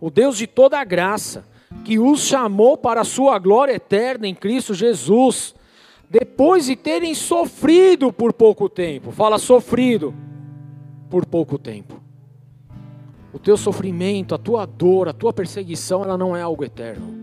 O 0.00 0.10
Deus 0.10 0.36
de 0.36 0.46
toda 0.46 0.78
a 0.78 0.84
graça, 0.84 1.44
que 1.84 1.98
os 1.98 2.20
chamou 2.20 2.76
para 2.76 3.00
a 3.00 3.04
sua 3.04 3.38
glória 3.38 3.72
eterna 3.72 4.26
em 4.26 4.34
Cristo 4.34 4.74
Jesus, 4.74 5.54
depois 6.08 6.66
de 6.66 6.74
terem 6.74 7.14
sofrido 7.14 8.12
por 8.12 8.32
pouco 8.32 8.68
tempo, 8.68 9.12
fala 9.12 9.38
sofrido 9.38 10.12
por 11.08 11.24
pouco 11.24 11.58
tempo 11.58 12.09
o 13.32 13.38
teu 13.38 13.56
sofrimento, 13.56 14.34
a 14.34 14.38
tua 14.38 14.66
dor, 14.66 15.08
a 15.08 15.12
tua 15.12 15.32
perseguição, 15.32 16.02
ela 16.02 16.18
não 16.18 16.36
é 16.36 16.42
algo 16.42 16.64
eterno. 16.64 17.14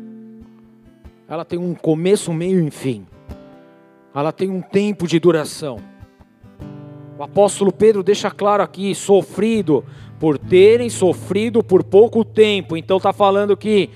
Ela 1.28 1.44
tem 1.44 1.60
um 1.60 1.76
começo, 1.76 2.32
meio 2.34 2.66
e 2.66 2.72
fim. 2.72 3.06
Ela 4.16 4.32
tem 4.32 4.50
um 4.50 4.62
tempo 4.62 5.06
de 5.08 5.20
duração. 5.20 5.78
O 7.18 7.24
apóstolo 7.24 7.72
Pedro 7.72 8.02
deixa 8.02 8.32
claro 8.32 8.64
aqui: 8.64 8.96
sofrido 8.96 9.84
por 10.20 10.38
terem 10.38 10.90
sofrido 10.90 11.64
por 11.64 11.84
pouco 11.84 12.24
tempo. 12.24 12.78
Então 12.78 12.98
está 12.98 13.12
falando 13.12 13.58
que 13.58 13.90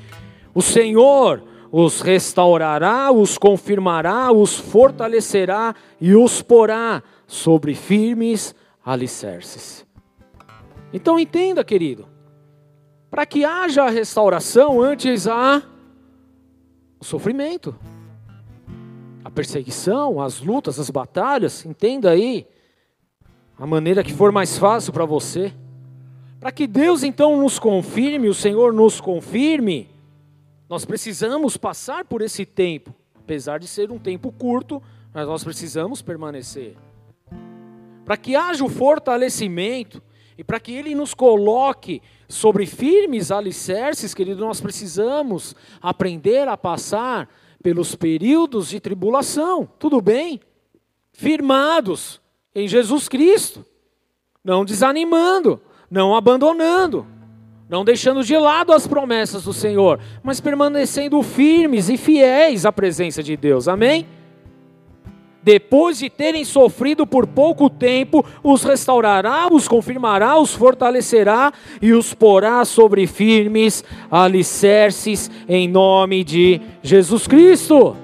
o 0.53 0.61
Senhor 0.61 1.43
os 1.71 2.01
restaurará, 2.01 3.11
os 3.11 3.37
confirmará, 3.37 4.31
os 4.31 4.57
fortalecerá 4.57 5.73
e 6.01 6.13
os 6.15 6.41
porá 6.41 7.01
sobre 7.25 7.73
firmes 7.73 8.53
alicerces. 8.83 9.85
Então 10.93 11.17
entenda, 11.19 11.63
querido, 11.63 12.07
para 13.09 13.25
que 13.25 13.45
haja 13.45 13.83
a 13.83 13.89
restauração, 13.89 14.81
antes 14.81 15.27
há 15.27 15.61
o 16.99 17.05
sofrimento, 17.05 17.75
a 19.23 19.29
perseguição, 19.29 20.21
as 20.21 20.41
lutas, 20.41 20.79
as 20.79 20.89
batalhas, 20.89 21.65
entenda 21.65 22.11
aí 22.11 22.47
a 23.57 23.65
maneira 23.65 24.03
que 24.03 24.13
for 24.13 24.31
mais 24.31 24.57
fácil 24.57 24.91
para 24.91 25.05
você. 25.05 25.53
Para 26.39 26.51
que 26.51 26.65
Deus 26.65 27.03
então 27.03 27.37
nos 27.37 27.59
confirme, 27.59 28.27
o 28.27 28.33
Senhor 28.33 28.73
nos 28.73 28.99
confirme, 28.99 29.87
nós 30.67 30.85
precisamos 30.85 31.57
passar 31.57 32.05
por 32.05 32.21
esse 32.21 32.45
tempo, 32.45 32.95
apesar 33.19 33.59
de 33.59 33.67
ser 33.67 33.91
um 33.91 33.99
tempo 33.99 34.31
curto, 34.31 34.81
mas 35.13 35.27
nós 35.27 35.43
precisamos 35.43 36.01
permanecer. 36.01 36.75
Para 38.05 38.17
que 38.17 38.35
haja 38.35 38.63
o 38.63 38.69
fortalecimento, 38.69 40.01
e 40.37 40.43
para 40.43 40.59
que 40.59 40.71
Ele 40.71 40.95
nos 40.95 41.13
coloque 41.13 42.01
sobre 42.27 42.65
firmes 42.65 43.31
alicerces, 43.31 44.13
querido, 44.13 44.45
nós 44.45 44.61
precisamos 44.61 45.55
aprender 45.81 46.47
a 46.47 46.57
passar 46.57 47.29
pelos 47.61 47.95
períodos 47.95 48.69
de 48.69 48.79
tribulação, 48.79 49.67
tudo 49.77 50.01
bem? 50.01 50.39
Firmados 51.13 52.21
em 52.55 52.67
Jesus 52.67 53.07
Cristo, 53.07 53.65
não 54.43 54.65
desanimando, 54.65 55.61
não 55.89 56.15
abandonando, 56.15 57.05
não 57.69 57.85
deixando 57.85 58.23
de 58.23 58.37
lado 58.37 58.73
as 58.73 58.87
promessas 58.87 59.43
do 59.43 59.53
Senhor, 59.53 59.99
mas 60.23 60.41
permanecendo 60.41 61.21
firmes 61.21 61.89
e 61.89 61.97
fiéis 61.97 62.65
à 62.65 62.71
presença 62.71 63.21
de 63.21 63.37
Deus, 63.37 63.67
amém? 63.67 64.07
Depois 65.43 65.97
de 65.97 66.09
terem 66.09 66.45
sofrido 66.45 67.05
por 67.07 67.25
pouco 67.25 67.69
tempo, 67.69 68.25
os 68.43 68.63
restaurará, 68.63 69.47
os 69.51 69.67
confirmará, 69.67 70.37
os 70.37 70.53
fortalecerá 70.53 71.51
e 71.81 71.93
os 71.93 72.13
porá 72.13 72.63
sobre 72.65 73.07
firmes 73.07 73.83
alicerces 74.09 75.29
em 75.47 75.67
nome 75.67 76.23
de 76.23 76.61
Jesus 76.83 77.27
Cristo. 77.27 77.95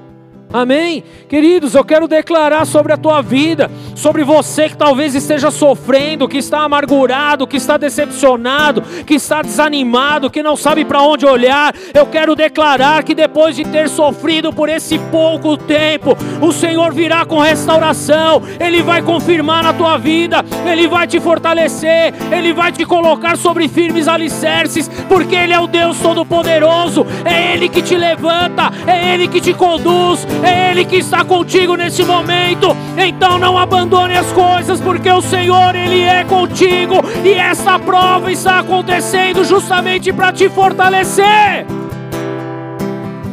Amém? 0.51 1.03
Queridos, 1.27 1.75
eu 1.75 1.83
quero 1.83 2.07
declarar 2.07 2.65
sobre 2.65 2.93
a 2.93 2.97
tua 2.97 3.21
vida, 3.21 3.69
sobre 3.95 4.23
você 4.23 4.69
que 4.69 4.77
talvez 4.77 5.13
esteja 5.13 5.51
sofrendo, 5.51 6.27
que 6.27 6.37
está 6.37 6.61
amargurado, 6.61 7.45
que 7.45 7.57
está 7.57 7.75
decepcionado, 7.75 8.81
que 9.05 9.15
está 9.15 9.41
desanimado, 9.41 10.29
que 10.29 10.41
não 10.41 10.55
sabe 10.55 10.85
para 10.85 11.01
onde 11.01 11.25
olhar. 11.25 11.75
Eu 11.93 12.05
quero 12.05 12.33
declarar 12.33 13.03
que 13.03 13.13
depois 13.13 13.57
de 13.57 13.65
ter 13.65 13.89
sofrido 13.89 14.53
por 14.53 14.69
esse 14.69 14.97
pouco 14.97 15.57
tempo, 15.57 16.17
o 16.41 16.53
Senhor 16.53 16.93
virá 16.93 17.25
com 17.25 17.39
restauração, 17.39 18.41
Ele 18.57 18.81
vai 18.81 19.01
confirmar 19.01 19.63
na 19.63 19.73
tua 19.73 19.97
vida, 19.97 20.45
Ele 20.65 20.87
vai 20.87 21.07
te 21.07 21.19
fortalecer, 21.19 22.13
Ele 22.31 22.53
vai 22.53 22.71
te 22.71 22.85
colocar 22.85 23.37
sobre 23.37 23.67
firmes 23.67 24.07
alicerces, 24.07 24.89
porque 25.09 25.35
Ele 25.35 25.51
é 25.51 25.59
o 25.59 25.67
Deus 25.67 25.99
Todo-Poderoso, 25.99 27.05
é 27.25 27.53
Ele 27.53 27.67
que 27.67 27.81
te 27.81 27.97
levanta, 27.97 28.71
é 28.87 29.13
Ele 29.13 29.27
que 29.27 29.41
te 29.41 29.53
conduz 29.53 30.25
é 30.43 30.71
Ele 30.71 30.85
que 30.85 30.97
está 30.97 31.23
contigo 31.23 31.75
nesse 31.75 32.03
momento. 32.03 32.75
Então 32.97 33.37
não 33.37 33.57
abandone 33.57 34.17
as 34.17 34.31
coisas, 34.31 34.79
porque 34.81 35.09
o 35.09 35.21
Senhor, 35.21 35.75
Ele 35.75 36.01
é 36.01 36.23
contigo, 36.23 36.95
e 37.23 37.33
essa 37.33 37.79
prova 37.79 38.31
está 38.31 38.59
acontecendo 38.59 39.43
justamente 39.43 40.11
para 40.11 40.31
te 40.31 40.49
fortalecer, 40.49 41.65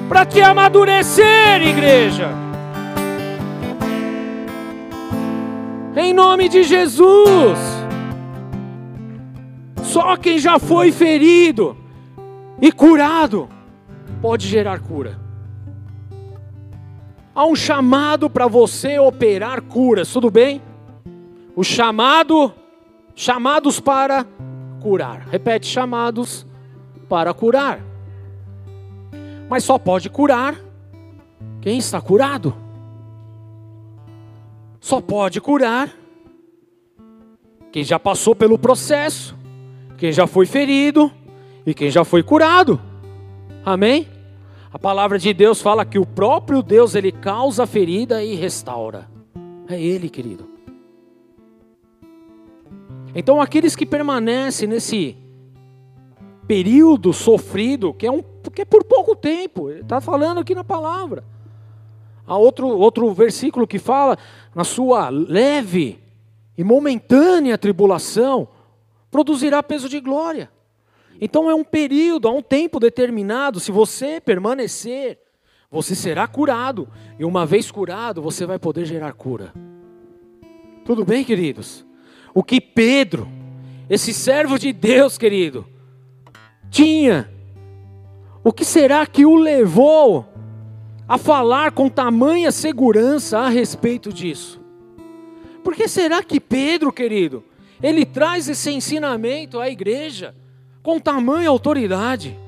para 0.08 0.24
te 0.24 0.40
amadurecer, 0.40 1.62
igreja. 1.62 2.30
Em 5.96 6.12
nome 6.12 6.48
de 6.48 6.64
Jesus. 6.64 7.58
Só 9.82 10.16
quem 10.16 10.38
já 10.38 10.58
foi 10.58 10.90
ferido 10.90 11.76
e 12.60 12.72
curado 12.72 13.48
pode 14.20 14.48
gerar 14.48 14.80
cura. 14.80 15.23
Há 17.34 17.44
um 17.44 17.56
chamado 17.56 18.30
para 18.30 18.46
você 18.46 18.98
operar 18.98 19.60
curas, 19.62 20.12
tudo 20.12 20.30
bem? 20.30 20.62
O 21.56 21.64
chamado, 21.64 22.52
chamados 23.16 23.80
para 23.80 24.24
curar. 24.80 25.26
Repete, 25.28 25.66
chamados 25.66 26.46
para 27.08 27.34
curar. 27.34 27.80
Mas 29.48 29.64
só 29.64 29.78
pode 29.78 30.08
curar 30.08 30.60
quem 31.60 31.78
está 31.78 32.00
curado. 32.00 32.54
Só 34.80 35.00
pode 35.00 35.40
curar 35.40 35.90
quem 37.72 37.82
já 37.82 37.98
passou 37.98 38.36
pelo 38.36 38.56
processo, 38.56 39.36
quem 39.98 40.12
já 40.12 40.28
foi 40.28 40.46
ferido 40.46 41.10
e 41.66 41.74
quem 41.74 41.90
já 41.90 42.04
foi 42.04 42.22
curado. 42.22 42.80
Amém? 43.64 44.13
A 44.74 44.78
palavra 44.78 45.20
de 45.20 45.32
Deus 45.32 45.62
fala 45.62 45.84
que 45.84 46.00
o 46.00 46.04
próprio 46.04 46.60
Deus 46.60 46.96
ele 46.96 47.12
causa 47.12 47.64
ferida 47.64 48.24
e 48.24 48.34
restaura. 48.34 49.08
É 49.68 49.80
ele, 49.80 50.10
querido. 50.10 50.48
Então 53.14 53.40
aqueles 53.40 53.76
que 53.76 53.86
permanecem 53.86 54.66
nesse 54.68 55.16
período 56.48 57.12
sofrido, 57.12 57.94
que 57.94 58.04
é, 58.04 58.10
um, 58.10 58.20
que 58.52 58.62
é 58.62 58.64
por 58.64 58.82
pouco 58.82 59.14
tempo, 59.14 59.70
ele 59.70 59.82
está 59.82 60.00
falando 60.00 60.40
aqui 60.40 60.56
na 60.56 60.64
palavra. 60.64 61.22
Há 62.26 62.36
outro, 62.36 62.66
outro 62.66 63.14
versículo 63.14 63.68
que 63.68 63.78
fala, 63.78 64.18
na 64.52 64.64
sua 64.64 65.08
leve 65.08 66.00
e 66.58 66.64
momentânea 66.64 67.56
tribulação, 67.56 68.48
produzirá 69.08 69.62
peso 69.62 69.88
de 69.88 70.00
glória. 70.00 70.50
Então 71.20 71.50
é 71.50 71.54
um 71.54 71.64
período, 71.64 72.28
há 72.28 72.32
um 72.32 72.42
tempo 72.42 72.80
determinado. 72.80 73.60
Se 73.60 73.70
você 73.70 74.20
permanecer, 74.20 75.18
você 75.70 75.94
será 75.94 76.26
curado. 76.26 76.88
E 77.18 77.24
uma 77.24 77.44
vez 77.44 77.70
curado, 77.70 78.22
você 78.22 78.46
vai 78.46 78.58
poder 78.58 78.84
gerar 78.84 79.12
cura. 79.12 79.52
Tudo 80.84 81.04
bem, 81.04 81.24
queridos? 81.24 81.84
O 82.34 82.42
que 82.42 82.60
Pedro, 82.60 83.28
esse 83.88 84.12
servo 84.12 84.58
de 84.58 84.72
Deus, 84.72 85.16
querido, 85.16 85.66
tinha, 86.70 87.30
o 88.42 88.52
que 88.52 88.64
será 88.64 89.06
que 89.06 89.24
o 89.24 89.36
levou 89.36 90.26
a 91.08 91.16
falar 91.16 91.72
com 91.72 91.88
tamanha 91.88 92.50
segurança 92.50 93.38
a 93.38 93.48
respeito 93.48 94.12
disso? 94.12 94.60
Por 95.62 95.74
que 95.74 95.88
será 95.88 96.22
que 96.22 96.38
Pedro, 96.38 96.92
querido, 96.92 97.42
ele 97.82 98.04
traz 98.04 98.48
esse 98.48 98.70
ensinamento 98.70 99.58
à 99.58 99.70
igreja? 99.70 100.34
Com 100.84 101.00
tamanha 101.00 101.48
autoridade. 101.48 102.38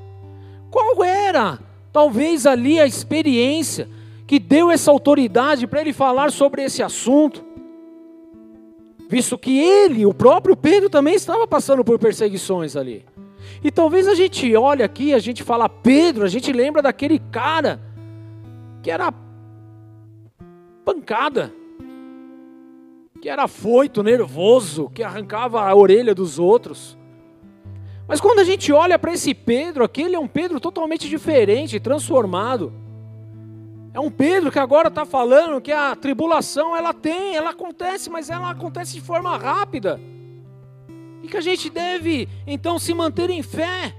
Qual 0.71 1.03
era, 1.03 1.59
talvez 1.91 2.45
ali, 2.47 2.79
a 2.79 2.87
experiência 2.87 3.89
que 4.27 4.39
deu 4.39 4.71
essa 4.71 4.91
autoridade 4.91 5.67
para 5.67 5.81
ele 5.81 5.95
falar 5.95 6.31
sobre 6.31 6.63
esse 6.63 6.83
assunto? 6.83 7.43
Visto 9.09 9.39
que 9.39 9.59
ele, 9.59 10.05
o 10.05 10.13
próprio 10.13 10.55
Pedro, 10.55 10.91
também 10.91 11.15
estava 11.15 11.47
passando 11.47 11.83
por 11.83 11.99
perseguições 11.99 12.77
ali. 12.77 13.07
E 13.65 13.71
talvez 13.71 14.07
a 14.07 14.15
gente 14.15 14.55
olhe 14.55 14.83
aqui, 14.83 15.15
a 15.15 15.19
gente 15.19 15.43
fala 15.43 15.67
Pedro, 15.67 16.23
a 16.23 16.29
gente 16.29 16.53
lembra 16.53 16.83
daquele 16.83 17.19
cara 17.19 17.81
que 18.83 18.91
era 18.91 19.15
pancada, 20.85 21.55
que 23.23 23.31
era 23.31 23.49
foito, 23.49 24.03
nervoso, 24.03 24.91
que 24.91 25.03
arrancava 25.03 25.63
a 25.63 25.75
orelha 25.75 26.15
dos 26.15 26.39
outros. 26.39 26.99
Mas 28.09 28.21
quando 28.21 28.39
a 28.39 28.45
gente 28.45 28.73
olha 28.73 28.99
para 28.99 29.13
esse 29.13 29.35
Pedro 29.35 29.83
aqui, 29.83 30.03
ele 30.03 30.15
é 30.15 30.19
um 30.19 30.29
Pedro 30.29 30.61
totalmente 30.61 31.09
diferente, 31.09 31.81
transformado. 31.81 32.73
É 33.93 33.99
um 33.99 34.11
Pedro 34.11 34.53
que 34.53 34.59
agora 34.59 34.89
está 34.89 35.05
falando 35.05 35.61
que 35.61 35.73
a 35.73 35.97
tribulação 35.97 36.77
ela 36.77 36.93
tem, 36.93 37.35
ela 37.35 37.51
acontece, 37.51 38.09
mas 38.09 38.31
ela 38.31 38.51
acontece 38.51 38.93
de 38.93 39.01
forma 39.01 39.37
rápida. 39.37 40.01
E 41.23 41.27
que 41.27 41.37
a 41.37 41.41
gente 41.41 41.69
deve 41.69 42.29
então 42.47 42.79
se 42.79 42.95
manter 42.95 43.31
em 43.31 43.43
fé. 43.43 43.93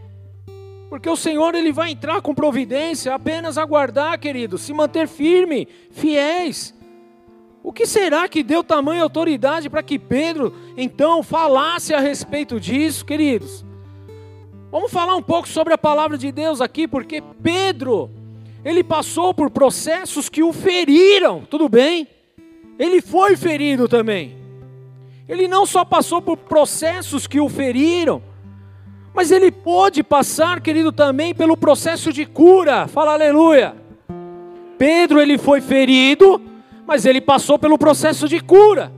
Porque 0.90 1.10
o 1.10 1.18
Senhor 1.18 1.54
ele 1.54 1.74
vai 1.74 1.92
entrar 1.92 2.22
com 2.22 2.34
providência, 2.34 3.14
apenas 3.14 3.58
aguardar, 3.58 4.18
querido, 4.18 4.58
se 4.58 4.72
manter 4.72 5.06
firme, 5.06 5.68
fiéis. 5.92 6.74
O 7.62 7.74
que 7.74 7.86
será 7.86 8.30
que 8.30 8.44
deu 8.44 8.64
tamanha 8.64 9.04
autoridade 9.04 9.70
para 9.70 9.84
que 9.84 10.00
Pedro 10.00 10.56
então 10.78 11.22
falasse 11.22 11.94
a 11.94 12.00
respeito 12.00 12.58
disso, 12.58 13.04
queridos? 13.04 13.67
Vamos 14.78 14.92
falar 14.92 15.16
um 15.16 15.24
pouco 15.24 15.48
sobre 15.48 15.74
a 15.74 15.78
palavra 15.78 16.20
de 16.20 16.32
Deus 16.32 16.62
aqui, 16.62 16.88
porque 16.88 17.20
Pedro, 17.42 18.12
ele 18.64 18.84
passou 18.84 19.34
por 19.34 19.50
processos 19.50 20.30
que 20.30 20.44
o 20.44 20.54
feriram, 20.54 21.42
tudo 21.50 21.68
bem? 21.68 22.08
Ele 22.78 23.02
foi 23.02 23.36
ferido 23.36 23.88
também. 23.88 24.38
Ele 25.28 25.48
não 25.48 25.66
só 25.66 25.84
passou 25.84 26.22
por 26.22 26.38
processos 26.38 27.26
que 27.26 27.40
o 27.40 27.50
feriram, 27.50 28.22
mas 29.16 29.32
ele 29.32 29.50
pôde 29.50 30.04
passar, 30.04 30.62
querido, 30.62 30.92
também 30.92 31.34
pelo 31.34 31.58
processo 31.58 32.14
de 32.14 32.24
cura. 32.24 32.88
Fala 32.88 33.14
aleluia. 33.14 33.76
Pedro, 34.78 35.20
ele 35.20 35.40
foi 35.40 35.60
ferido, 35.60 36.40
mas 36.86 37.04
ele 37.04 37.20
passou 37.20 37.58
pelo 37.58 37.80
processo 37.80 38.30
de 38.30 38.40
cura. 38.40 38.92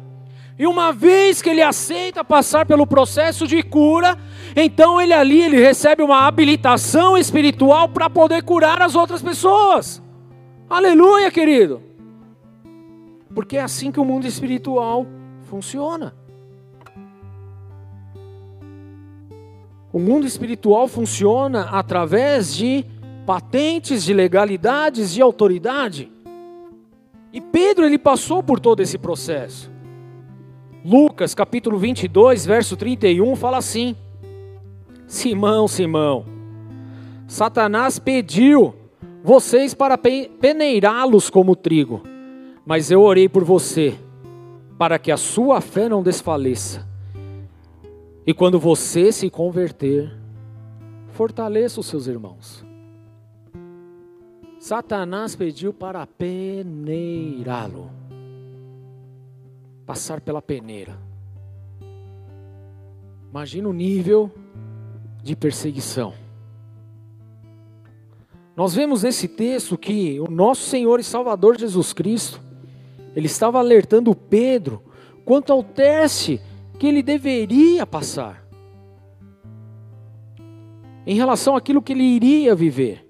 E 0.60 0.68
uma 0.68 0.92
vez 0.92 1.42
que 1.42 1.50
ele 1.50 1.62
aceita 1.62 2.22
passar 2.22 2.66
pelo 2.66 2.86
processo 2.86 3.48
de 3.48 3.64
cura, 3.64 4.18
então 4.54 5.00
ele 5.00 5.14
ali 5.14 5.42
ele 5.42 5.58
recebe 5.58 6.04
uma 6.04 6.28
habilitação 6.28 7.18
espiritual 7.18 7.88
para 7.88 8.10
poder 8.10 8.44
curar 8.44 8.82
as 8.82 8.94
outras 8.94 9.22
pessoas. 9.22 10.04
Aleluia, 10.70 11.32
querido. 11.32 11.82
Porque 13.34 13.56
é 13.56 13.62
assim 13.62 13.90
que 13.90 14.02
o 14.02 14.06
mundo 14.06 14.28
espiritual 14.28 15.08
funciona. 15.44 16.14
O 19.94 19.98
mundo 19.98 20.28
espiritual 20.28 20.90
funciona 20.90 21.70
através 21.72 22.54
de 22.54 22.86
patentes, 23.26 24.04
de 24.04 24.14
legalidades, 24.14 25.14
de 25.14 25.22
autoridade. 25.22 26.12
E 27.32 27.40
Pedro 27.40 27.86
ele 27.86 27.98
passou 27.98 28.44
por 28.44 28.60
todo 28.60 28.82
esse 28.82 28.98
processo. 28.98 29.79
Lucas 30.84 31.36
capítulo 31.36 31.78
22, 31.78 32.46
verso 32.46 32.78
31 32.78 33.36
fala 33.36 33.58
assim: 33.58 33.96
Simão, 35.06 35.68
Simão, 35.68 36.26
Satanás 37.28 38.00
pediu 38.00 38.74
vocês 39.22 39.74
para 39.74 39.98
peneirá-los 39.98 41.30
como 41.30 41.56
trigo, 41.56 42.02
mas 42.66 42.90
eu 42.90 43.02
orei 43.02 43.28
por 43.28 43.44
você, 43.44 43.94
para 44.78 44.98
que 44.98 45.12
a 45.12 45.18
sua 45.18 45.60
fé 45.60 45.90
não 45.90 46.02
desfaleça. 46.02 46.88
E 48.26 48.34
quando 48.34 48.58
você 48.58 49.12
se 49.12 49.30
converter, 49.30 50.16
fortaleça 51.10 51.82
os 51.82 51.88
seus 51.88 52.08
irmãos. 52.08 52.64
Satanás 54.60 55.36
pediu 55.36 55.74
para 55.74 56.06
peneirá-lo 56.06 57.90
passar 59.90 60.22
pela 60.22 60.40
peneira. 60.40 61.00
Imagina 63.32 63.68
o 63.68 63.74
nível 63.74 64.32
de 65.24 65.36
perseguição. 65.36 66.14
Nós 68.56 68.76
vemos 68.76 69.02
nesse 69.02 69.28
texto 69.28 69.76
que 69.80 70.20
o 70.20 70.30
nosso 70.30 70.62
Senhor 70.62 71.00
e 71.00 71.04
Salvador 71.04 71.58
Jesus 71.58 71.92
Cristo, 71.92 72.40
ele 73.16 73.26
estava 73.26 73.58
alertando 73.58 74.14
Pedro 74.14 74.84
quanto 75.26 75.52
ao 75.52 75.64
teste 75.64 76.40
que 76.78 76.86
ele 76.86 77.02
deveria 77.02 77.84
passar, 77.84 78.46
em 81.04 81.16
relação 81.16 81.56
àquilo 81.56 81.82
que 81.82 81.94
ele 81.94 82.04
iria 82.04 82.54
viver, 82.54 83.10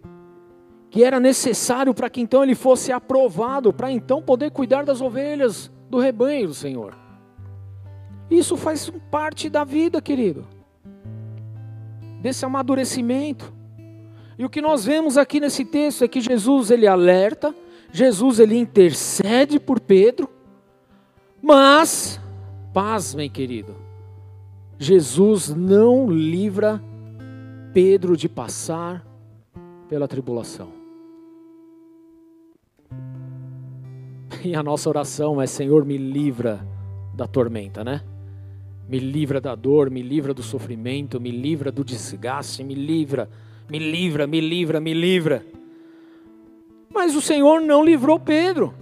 que 0.89 1.03
era 1.03 1.19
necessário 1.19 1.93
para 1.93 2.09
que 2.09 2.21
então 2.21 2.41
ele 2.41 2.55
fosse 2.55 2.89
aprovado, 2.89 3.73
para 3.73 3.91
então 3.91 4.21
poder 4.21 4.49
cuidar 4.51 4.85
das 4.85 5.01
ovelhas 5.01 5.69
do 5.89 5.99
rebanho 5.99 6.47
do 6.47 6.53
Senhor. 6.53 6.95
Isso 8.29 8.55
faz 8.55 8.91
parte 9.09 9.49
da 9.49 9.63
vida, 9.63 10.01
querido, 10.01 10.45
desse 12.21 12.45
amadurecimento. 12.45 13.51
E 14.37 14.45
o 14.45 14.49
que 14.49 14.61
nós 14.61 14.85
vemos 14.85 15.17
aqui 15.17 15.39
nesse 15.39 15.65
texto 15.65 16.03
é 16.03 16.07
que 16.07 16.21
Jesus 16.21 16.69
ele 16.69 16.87
alerta, 16.87 17.53
Jesus 17.91 18.39
ele 18.39 18.55
intercede 18.55 19.59
por 19.59 19.79
Pedro, 19.79 20.29
mas, 21.41 22.21
pasmem, 22.73 23.29
querido, 23.29 23.75
Jesus 24.77 25.49
não 25.49 26.09
livra 26.09 26.81
Pedro 27.73 28.15
de 28.15 28.29
passar 28.29 29.05
pela 29.89 30.07
tribulação. 30.07 30.78
E 34.45 34.55
a 34.55 34.63
nossa 34.63 34.89
oração 34.89 35.41
é: 35.41 35.47
Senhor, 35.47 35.85
me 35.85 35.97
livra 35.97 36.65
da 37.13 37.27
tormenta, 37.27 37.83
né? 37.83 38.01
Me 38.87 38.99
livra 38.99 39.39
da 39.39 39.53
dor, 39.53 39.89
me 39.89 40.01
livra 40.01 40.33
do 40.33 40.41
sofrimento, 40.41 41.19
me 41.19 41.29
livra 41.29 41.71
do 41.71 41.83
desgaste, 41.83 42.63
me 42.63 42.73
livra 42.73 43.29
me 43.69 43.77
livra, 43.77 44.25
me 44.25 44.41
livra, 44.41 44.79
me 44.79 44.93
livra. 44.93 45.45
Mas 46.91 47.15
o 47.15 47.21
Senhor 47.21 47.61
não 47.61 47.85
livrou 47.85 48.19
Pedro. 48.19 48.73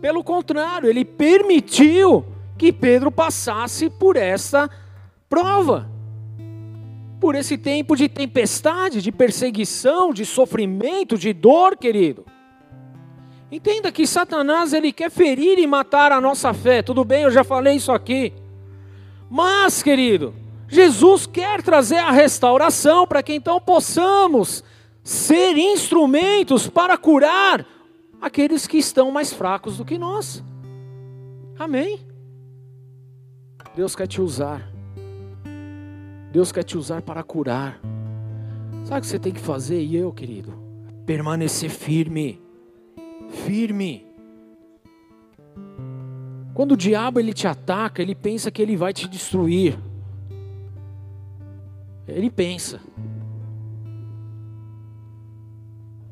Pelo 0.00 0.24
contrário, 0.24 0.88
ele 0.88 1.04
permitiu 1.04 2.24
que 2.56 2.72
Pedro 2.72 3.10
passasse 3.10 3.90
por 3.90 4.16
essa 4.16 4.68
prova. 5.28 5.90
Por 7.20 7.34
esse 7.34 7.58
tempo 7.58 7.94
de 7.94 8.08
tempestade, 8.08 9.02
de 9.02 9.12
perseguição, 9.12 10.12
de 10.12 10.24
sofrimento, 10.24 11.18
de 11.18 11.32
dor, 11.34 11.76
querido. 11.76 12.24
Entenda 13.52 13.92
que 13.92 14.06
Satanás 14.06 14.72
ele 14.72 14.90
quer 14.90 15.10
ferir 15.10 15.58
e 15.58 15.66
matar 15.66 16.10
a 16.10 16.22
nossa 16.22 16.54
fé. 16.54 16.80
Tudo 16.80 17.04
bem, 17.04 17.24
eu 17.24 17.30
já 17.30 17.44
falei 17.44 17.76
isso 17.76 17.92
aqui. 17.92 18.32
Mas, 19.28 19.82
querido, 19.82 20.34
Jesus 20.66 21.26
quer 21.26 21.60
trazer 21.60 21.98
a 21.98 22.10
restauração 22.10 23.06
para 23.06 23.22
que 23.22 23.34
então 23.34 23.60
possamos 23.60 24.64
ser 25.04 25.58
instrumentos 25.58 26.66
para 26.66 26.96
curar 26.96 27.66
aqueles 28.22 28.66
que 28.66 28.78
estão 28.78 29.10
mais 29.10 29.34
fracos 29.34 29.76
do 29.76 29.84
que 29.84 29.98
nós. 29.98 30.42
Amém? 31.58 32.00
Deus 33.76 33.94
quer 33.94 34.06
te 34.06 34.22
usar. 34.22 34.66
Deus 36.32 36.50
quer 36.50 36.62
te 36.62 36.78
usar 36.78 37.02
para 37.02 37.22
curar. 37.22 37.78
Sabe 38.84 39.00
o 39.00 39.02
que 39.02 39.06
você 39.06 39.18
tem 39.18 39.32
que 39.32 39.40
fazer? 39.40 39.82
E 39.82 39.94
eu, 39.94 40.10
querido? 40.10 40.54
Permanecer 41.04 41.68
firme. 41.68 42.41
Firme. 43.28 44.06
Quando 46.54 46.72
o 46.72 46.76
diabo 46.76 47.18
ele 47.18 47.32
te 47.32 47.46
ataca, 47.46 48.02
ele 48.02 48.14
pensa 48.14 48.50
que 48.50 48.60
ele 48.60 48.76
vai 48.76 48.92
te 48.92 49.08
destruir. 49.08 49.78
Ele 52.06 52.30
pensa. 52.30 52.80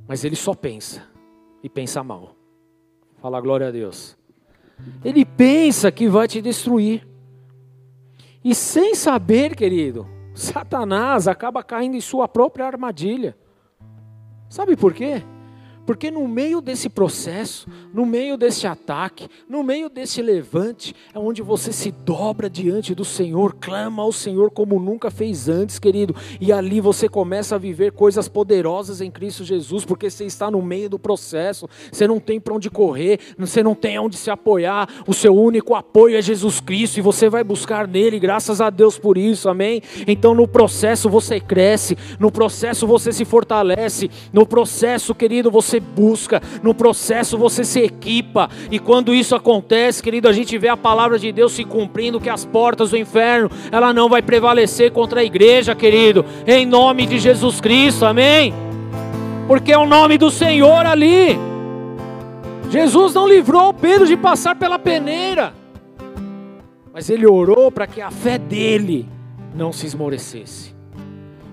Mas 0.08 0.24
ele 0.24 0.36
só 0.36 0.54
pensa. 0.54 1.06
E 1.62 1.68
pensa 1.68 2.02
mal. 2.02 2.34
Fala 3.20 3.40
glória 3.40 3.68
a 3.68 3.70
Deus. 3.70 4.16
Ele 5.04 5.24
pensa 5.24 5.92
que 5.92 6.08
vai 6.08 6.26
te 6.26 6.40
destruir. 6.40 7.06
E 8.42 8.54
sem 8.54 8.94
saber, 8.94 9.54
querido, 9.54 10.06
Satanás 10.34 11.28
acaba 11.28 11.62
caindo 11.62 11.96
em 11.96 12.00
sua 12.00 12.26
própria 12.26 12.66
armadilha. 12.66 13.36
Sabe 14.48 14.74
por 14.74 14.94
quê? 14.94 15.22
Porque 15.86 16.10
no 16.10 16.26
meio 16.28 16.60
desse 16.60 16.88
processo, 16.88 17.68
no 17.92 18.06
meio 18.06 18.36
desse 18.36 18.66
ataque, 18.66 19.28
no 19.48 19.62
meio 19.62 19.88
desse 19.88 20.22
levante, 20.22 20.94
é 21.14 21.18
onde 21.18 21.42
você 21.42 21.72
se 21.72 21.90
dobra 21.90 22.48
diante 22.48 22.94
do 22.94 23.04
Senhor, 23.04 23.56
clama 23.60 24.02
ao 24.02 24.12
Senhor 24.12 24.50
como 24.50 24.78
nunca 24.78 25.10
fez 25.10 25.48
antes, 25.48 25.78
querido, 25.78 26.14
e 26.40 26.52
ali 26.52 26.80
você 26.80 27.08
começa 27.08 27.54
a 27.54 27.58
viver 27.58 27.92
coisas 27.92 28.28
poderosas 28.28 29.00
em 29.00 29.10
Cristo 29.10 29.44
Jesus, 29.44 29.84
porque 29.84 30.10
você 30.10 30.24
está 30.24 30.50
no 30.50 30.62
meio 30.62 30.88
do 30.88 30.98
processo, 30.98 31.68
você 31.90 32.06
não 32.06 32.20
tem 32.20 32.40
para 32.40 32.54
onde 32.54 32.70
correr, 32.70 33.18
você 33.38 33.62
não 33.62 33.74
tem 33.74 33.98
onde 33.98 34.16
se 34.16 34.30
apoiar, 34.30 34.88
o 35.06 35.14
seu 35.14 35.34
único 35.34 35.74
apoio 35.74 36.16
é 36.16 36.22
Jesus 36.22 36.60
Cristo 36.60 36.98
e 36.98 37.02
você 37.02 37.28
vai 37.28 37.44
buscar 37.44 37.86
nele, 37.86 38.18
graças 38.18 38.60
a 38.60 38.70
Deus 38.70 38.98
por 38.98 39.16
isso, 39.16 39.48
amém? 39.48 39.82
Então 40.06 40.34
no 40.34 40.46
processo 40.46 41.08
você 41.08 41.40
cresce, 41.40 41.96
no 42.18 42.30
processo 42.30 42.86
você 42.86 43.12
se 43.12 43.24
fortalece, 43.24 44.10
no 44.32 44.46
processo, 44.46 45.14
querido, 45.14 45.50
você 45.50 45.69
busca, 45.78 46.42
no 46.62 46.74
processo 46.74 47.38
você 47.38 47.62
se 47.62 47.80
equipa, 47.80 48.48
e 48.70 48.78
quando 48.78 49.14
isso 49.14 49.36
acontece, 49.36 50.02
querido, 50.02 50.28
a 50.28 50.32
gente 50.32 50.56
vê 50.58 50.68
a 50.68 50.76
palavra 50.76 51.18
de 51.18 51.30
Deus 51.30 51.52
se 51.52 51.64
cumprindo, 51.64 52.20
que 52.20 52.30
as 52.30 52.44
portas 52.44 52.90
do 52.90 52.96
inferno, 52.96 53.50
ela 53.70 53.92
não 53.92 54.08
vai 54.08 54.22
prevalecer 54.22 54.90
contra 54.90 55.20
a 55.20 55.24
igreja, 55.24 55.74
querido, 55.74 56.24
em 56.46 56.66
nome 56.66 57.06
de 57.06 57.18
Jesus 57.18 57.60
Cristo, 57.60 58.04
amém? 58.04 58.54
Porque 59.46 59.72
é 59.72 59.78
o 59.78 59.86
nome 59.86 60.16
do 60.16 60.30
Senhor 60.30 60.86
ali. 60.86 61.38
Jesus 62.70 63.14
não 63.14 63.28
livrou 63.28 63.74
Pedro 63.74 64.06
de 64.06 64.16
passar 64.16 64.54
pela 64.54 64.78
peneira, 64.78 65.52
mas 66.92 67.10
ele 67.10 67.26
orou 67.26 67.70
para 67.70 67.86
que 67.86 68.00
a 68.00 68.10
fé 68.10 68.38
dele 68.38 69.08
não 69.54 69.72
se 69.72 69.86
esmorecesse. 69.86 70.79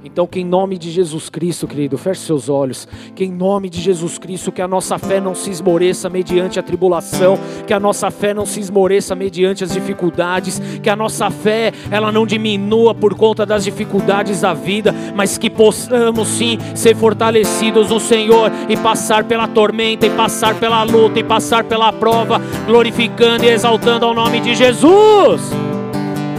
Então, 0.08 0.26
que 0.26 0.40
em 0.40 0.46
nome 0.46 0.78
de 0.78 0.90
Jesus 0.90 1.30
Cristo, 1.30 1.68
querido, 1.68 1.98
feche 1.98 2.22
seus 2.22 2.48
olhos. 2.48 2.88
Que 3.14 3.26
em 3.26 3.32
nome 3.32 3.70
de 3.70 3.82
Jesus 3.82 4.18
Cristo, 4.18 4.54
que 4.54 4.62
a 4.62 4.68
nossa 4.68 4.98
fé 4.98 5.20
não 5.20 5.36
se 5.36 5.52
esmoreça 5.52 6.10
mediante 6.10 6.58
a 6.58 6.64
tribulação, 6.64 7.38
que 7.68 7.74
a 7.74 7.80
nossa 7.80 8.10
fé 8.10 8.34
não 8.34 8.46
se 8.46 8.62
esmoreça 8.62 9.14
mediante 9.16 9.66
as 9.66 9.74
dificuldades, 9.74 10.62
que 10.82 10.90
a 10.90 10.96
nossa 10.96 11.30
fé 11.30 11.74
ela 11.92 12.10
não 12.10 12.26
diminua 12.26 12.96
por 12.96 13.16
conta 13.16 13.46
das 13.46 13.66
dificuldades 13.66 14.42
da 14.42 14.54
vida, 14.54 14.96
mas 15.14 15.38
que 15.38 15.50
possamos 15.50 16.30
sim 16.30 16.58
ser 16.74 16.96
fortalecidos 16.96 17.90
no 17.90 18.00
Senhor 18.00 18.50
e 18.70 18.78
passar 18.78 19.26
pela 19.26 19.46
tormenta, 19.46 20.08
e 20.08 20.10
passar 20.10 20.56
pela 20.56 20.84
luta, 20.84 21.20
e 21.20 21.24
passar 21.24 21.66
pela 21.66 21.92
prova, 21.92 22.42
glorificando 22.66 23.44
e 23.44 23.50
exaltando 23.50 24.06
ao 24.06 24.14
nome 24.14 24.40
de 24.40 24.56
Jesus. 24.56 25.42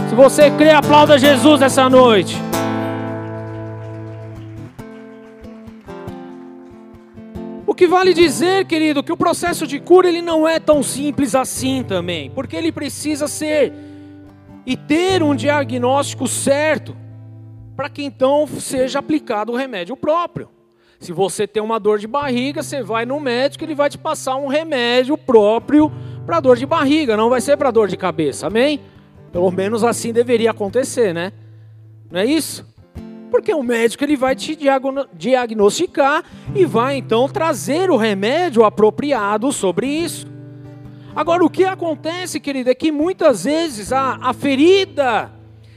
Se 0.09 0.15
você 0.15 0.49
crê, 0.49 0.71
aplauda 0.71 1.19
Jesus 1.19 1.61
essa 1.61 1.87
noite. 1.87 2.35
Que 7.79 7.87
vale 7.87 8.13
dizer, 8.13 8.65
querido, 8.65 9.01
que 9.01 9.13
o 9.13 9.15
processo 9.15 9.65
de 9.65 9.79
cura 9.79 10.09
ele 10.09 10.21
não 10.21 10.45
é 10.45 10.59
tão 10.59 10.83
simples 10.83 11.33
assim 11.33 11.81
também, 11.81 12.29
porque 12.29 12.57
ele 12.57 12.73
precisa 12.73 13.25
ser 13.25 13.71
e 14.65 14.75
ter 14.75 15.23
um 15.23 15.33
diagnóstico 15.33 16.27
certo 16.27 16.93
para 17.77 17.89
que 17.89 18.03
então 18.03 18.45
seja 18.45 18.99
aplicado 18.99 19.53
o 19.53 19.55
remédio 19.55 19.95
próprio. 19.95 20.49
Se 20.99 21.13
você 21.13 21.47
tem 21.47 21.63
uma 21.63 21.79
dor 21.79 21.99
de 21.99 22.05
barriga, 22.05 22.61
você 22.61 22.83
vai 22.83 23.05
no 23.05 23.17
médico, 23.17 23.63
ele 23.63 23.75
vai 23.75 23.89
te 23.89 23.97
passar 23.97 24.35
um 24.35 24.47
remédio 24.47 25.17
próprio 25.17 25.89
para 26.25 26.41
dor 26.41 26.57
de 26.57 26.65
barriga, 26.65 27.15
não 27.15 27.29
vai 27.29 27.39
ser 27.39 27.55
para 27.55 27.71
dor 27.71 27.87
de 27.87 27.95
cabeça, 27.95 28.47
amém? 28.47 28.81
Pelo 29.31 29.49
menos 29.51 29.85
assim 29.85 30.11
deveria 30.11 30.51
acontecer, 30.51 31.13
né? 31.13 31.31
Não 32.11 32.19
é 32.19 32.25
isso? 32.25 32.67
Porque 33.29 33.53
o 33.53 33.61
médico 33.61 34.03
ele 34.03 34.17
vai 34.17 34.35
te 34.35 34.57
diagnosticar 35.13 36.23
e 36.55 36.65
vai 36.65 36.97
então 36.97 37.27
trazer 37.29 37.91
o 37.91 37.97
remédio 37.97 38.63
apropriado 38.63 39.51
sobre 39.51 39.87
isso. 39.87 40.27
Agora, 41.15 41.43
o 41.43 41.49
que 41.49 41.63
acontece, 41.63 42.39
querido, 42.39 42.69
é 42.69 42.75
que 42.75 42.91
muitas 42.91 43.43
vezes 43.43 43.91
a, 43.91 44.17
a 44.21 44.33
ferida 44.33 45.31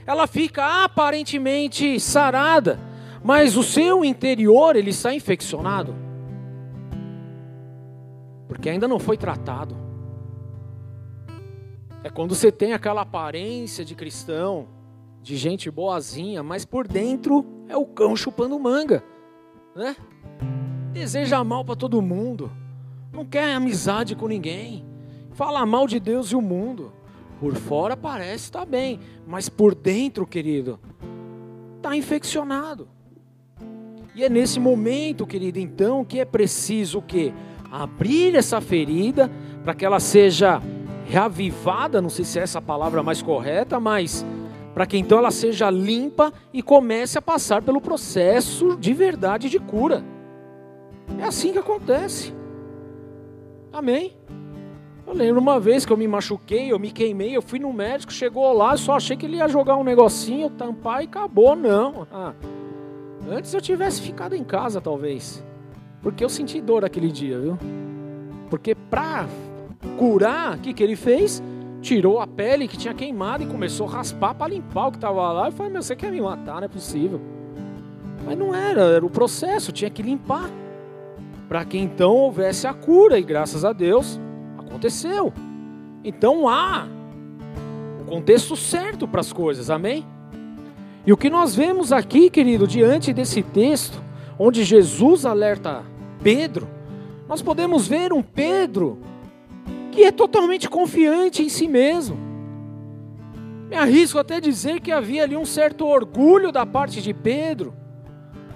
ela 0.07 0.27
fica 0.27 0.85
aparentemente 0.85 1.99
sarada, 2.01 2.79
mas 3.23 3.57
o 3.57 3.63
seu 3.63 4.05
interior 4.05 4.77
ele 4.77 4.91
está 4.91 5.15
infeccionado, 5.15 5.95
porque 8.49 8.69
ainda 8.69 8.89
não 8.89 8.99
foi 8.99 9.17
tratado. 9.17 9.77
É 12.05 12.11
quando 12.11 12.35
você 12.35 12.51
tem 12.51 12.73
aquela 12.73 13.03
aparência 13.03 13.85
de 13.85 13.95
cristão, 13.95 14.67
de 15.23 15.37
gente 15.37 15.71
boazinha, 15.71 16.43
mas 16.43 16.65
por 16.65 16.87
dentro 16.87 17.47
é 17.69 17.77
o 17.77 17.87
cão 17.87 18.17
chupando 18.17 18.59
manga, 18.59 19.05
né? 19.75 19.97
Deseja 20.93 21.43
mal 21.45 21.65
para 21.65 21.77
todo 21.77 22.03
mundo, 22.03 22.51
não 23.13 23.25
quer 23.25 23.55
amizade 23.55 24.17
com 24.17 24.27
ninguém, 24.27 24.85
fala 25.33 25.65
mal 25.65 25.87
de 25.87 26.01
Deus 26.01 26.33
e 26.33 26.37
o 26.37 26.43
mundo. 26.43 26.93
Por 27.39 27.55
fora 27.55 27.97
parece 27.97 28.45
estar 28.45 28.61
tá 28.61 28.67
bem, 28.67 29.01
mas 29.27 29.49
por 29.49 29.75
dentro, 29.75 30.27
querido, 30.27 30.79
está 31.77 31.97
infeccionado. 31.97 32.89
E 34.15 34.23
é 34.23 34.29
nesse 34.29 34.61
momento, 34.61 35.27
querido, 35.27 35.59
então, 35.59 36.05
que 36.05 36.21
é 36.21 36.25
preciso 36.25 36.99
o 36.99 37.03
quê? 37.03 37.33
Abrir 37.71 38.37
essa 38.37 38.61
ferida 38.61 39.31
para 39.65 39.75
que 39.75 39.85
ela 39.85 39.99
seja 39.99 40.61
reavivada, 41.07 42.01
não 42.01 42.11
sei 42.11 42.25
se 42.25 42.39
é 42.39 42.43
essa 42.43 42.61
palavra 42.61 43.03
mais 43.03 43.23
correta, 43.23 43.81
mas 43.81 44.25
para 44.75 44.87
que 44.87 44.97
então 44.97 45.19
ela 45.19 45.31
seja 45.31 45.71
limpa 45.71 46.33
e 46.53 46.63
comece 46.63 47.19
a 47.19 47.23
passar 47.23 47.63
pelo 47.63 47.81
processo 47.81 48.77
de 48.77 48.93
verdade 48.93 49.49
de 49.49 49.59
cura. 49.59 50.03
É 51.19 51.25
assim 51.25 51.53
que 51.53 51.59
acontece. 51.59 52.35
Amém? 53.73 54.17
Eu 55.07 55.15
lembro 55.15 55.41
uma 55.41 55.59
vez 55.59 55.85
que 55.85 55.93
eu 55.93 55.97
me 55.97 56.07
machuquei, 56.07 56.73
eu 56.73 56.79
me 56.79 56.91
queimei, 56.91 57.37
eu 57.37 57.43
fui 57.43 57.59
no 57.59 57.73
médico, 57.73 58.13
chegou 58.13 58.53
lá, 58.53 58.73
eu 58.73 58.79
só 58.79 58.95
achei 58.95 59.17
que 59.17 59.27
ele 59.27 59.37
ia 59.37 59.49
jogar 59.49 59.77
um 59.77 59.85
negocinho, 59.85 60.49
tampar 60.49 61.03
e 61.03 61.07
acabou. 61.07 61.57
Não. 61.57 62.07
Ah, 62.11 62.33
antes 63.29 63.53
eu 63.53 63.61
tivesse 63.61 64.01
ficado 64.01 64.35
em 64.35 64.45
casa, 64.45 64.81
talvez. 64.81 65.45
Porque 66.01 66.25
eu 66.25 66.29
senti 66.29 66.61
dor 66.61 66.85
aquele 66.85 67.11
dia, 67.11 67.39
viu? 67.39 67.59
Porque 68.49 68.75
para 68.75 69.27
curar, 69.99 70.57
o 70.57 70.61
que, 70.61 70.73
que 70.73 70.83
ele 70.83 70.97
fez? 70.97 71.43
Tirou 71.83 72.21
a 72.21 72.27
pele 72.27 72.69
que 72.69 72.77
tinha 72.77 72.95
queimado 72.95 73.43
e 73.43 73.47
começou 73.47 73.87
a 73.89 73.91
raspar 73.91 74.35
para 74.35 74.49
limpar 74.49 74.87
o 74.87 74.91
que 74.93 74.97
estava 74.97 75.33
lá. 75.33 75.49
Eu 75.49 75.53
falei, 75.53 75.73
meu, 75.73 75.83
você 75.83 75.97
quer 75.97 76.11
me 76.11 76.21
matar? 76.21 76.57
Não 76.57 76.65
é 76.65 76.69
possível. 76.69 77.21
Mas 78.25 78.39
não 78.39 78.55
era, 78.55 78.83
era 78.83 79.05
o 79.05 79.11
processo, 79.11 79.73
tinha 79.73 79.91
que 79.91 80.01
limpar. 80.01 80.49
Para 81.49 81.65
que 81.65 81.77
então 81.77 82.15
houvesse 82.15 82.67
a 82.67 82.73
cura, 82.73 83.19
e 83.19 83.23
graças 83.23 83.65
a 83.65 83.73
Deus 83.73 84.19
aconteceu. 84.57 85.33
Então 86.05 86.49
há 86.49 86.87
o 88.01 88.05
contexto 88.05 88.57
certo 88.57 89.07
para 89.07 89.21
as 89.21 89.33
coisas, 89.33 89.69
amém? 89.69 90.07
E 91.05 91.13
o 91.13 91.17
que 91.17 91.29
nós 91.29 91.55
vemos 91.55 91.93
aqui, 91.93 92.31
querido, 92.31 92.67
diante 92.67 93.13
desse 93.13 93.43
texto, 93.43 94.01
onde 94.39 94.63
Jesus 94.63 95.27
alerta 95.27 95.83
Pedro, 96.23 96.69
nós 97.29 97.43
podemos 97.43 97.89
ver 97.89 98.13
um 98.13 98.23
Pedro 98.23 98.99
que 99.93 100.03
é 100.03 100.11
totalmente 100.11 100.69
confiante 100.69 101.43
em 101.43 101.49
si 101.49 101.69
mesmo. 101.69 102.19
Me 103.69 103.77
arrisco 103.77 104.19
até 104.19 104.41
dizer 104.41 104.81
que 104.81 104.91
havia 104.91 105.23
ali 105.23 105.37
um 105.37 105.45
certo 105.45 105.87
orgulho 105.87 106.51
da 106.51 106.67
parte 106.67 107.01
de 107.01 107.15
Pedro, 107.15 107.75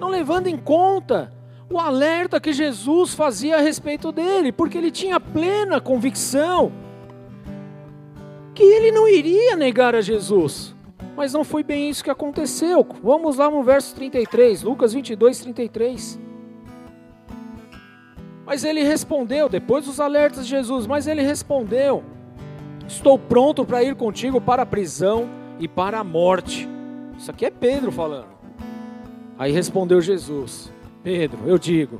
não 0.00 0.08
levando 0.08 0.48
em 0.48 0.56
conta 0.56 1.32
o 1.70 1.78
alerta 1.78 2.40
que 2.40 2.52
Jesus 2.52 3.14
fazia 3.14 3.56
a 3.56 3.60
respeito 3.60 4.10
dele, 4.10 4.50
porque 4.50 4.78
ele 4.78 4.90
tinha 4.90 5.20
plena 5.20 5.80
convicção 5.80 6.72
que 8.54 8.62
ele 8.62 8.90
não 8.90 9.06
iria 9.06 9.54
negar 9.56 9.94
a 9.94 10.00
Jesus. 10.00 10.74
Mas 11.14 11.32
não 11.32 11.44
foi 11.44 11.62
bem 11.62 11.90
isso 11.90 12.04
que 12.04 12.10
aconteceu. 12.10 12.86
Vamos 13.02 13.36
lá 13.36 13.50
no 13.50 13.62
verso 13.62 13.94
33, 13.94 14.62
Lucas 14.62 14.92
22, 14.92 15.40
33. 15.40 16.25
Mas 18.46 18.62
ele 18.62 18.84
respondeu, 18.84 19.48
depois 19.48 19.86
dos 19.86 19.98
alertas 19.98 20.44
de 20.44 20.50
Jesus, 20.50 20.86
mas 20.86 21.08
ele 21.08 21.20
respondeu: 21.20 22.04
Estou 22.86 23.18
pronto 23.18 23.64
para 23.64 23.82
ir 23.82 23.96
contigo 23.96 24.40
para 24.40 24.62
a 24.62 24.66
prisão 24.66 25.28
e 25.58 25.66
para 25.66 25.98
a 25.98 26.04
morte. 26.04 26.68
Isso 27.18 27.28
aqui 27.28 27.44
é 27.44 27.50
Pedro 27.50 27.90
falando. 27.90 28.28
Aí 29.36 29.50
respondeu 29.50 30.00
Jesus: 30.00 30.72
Pedro, 31.02 31.40
eu 31.44 31.58
digo 31.58 31.98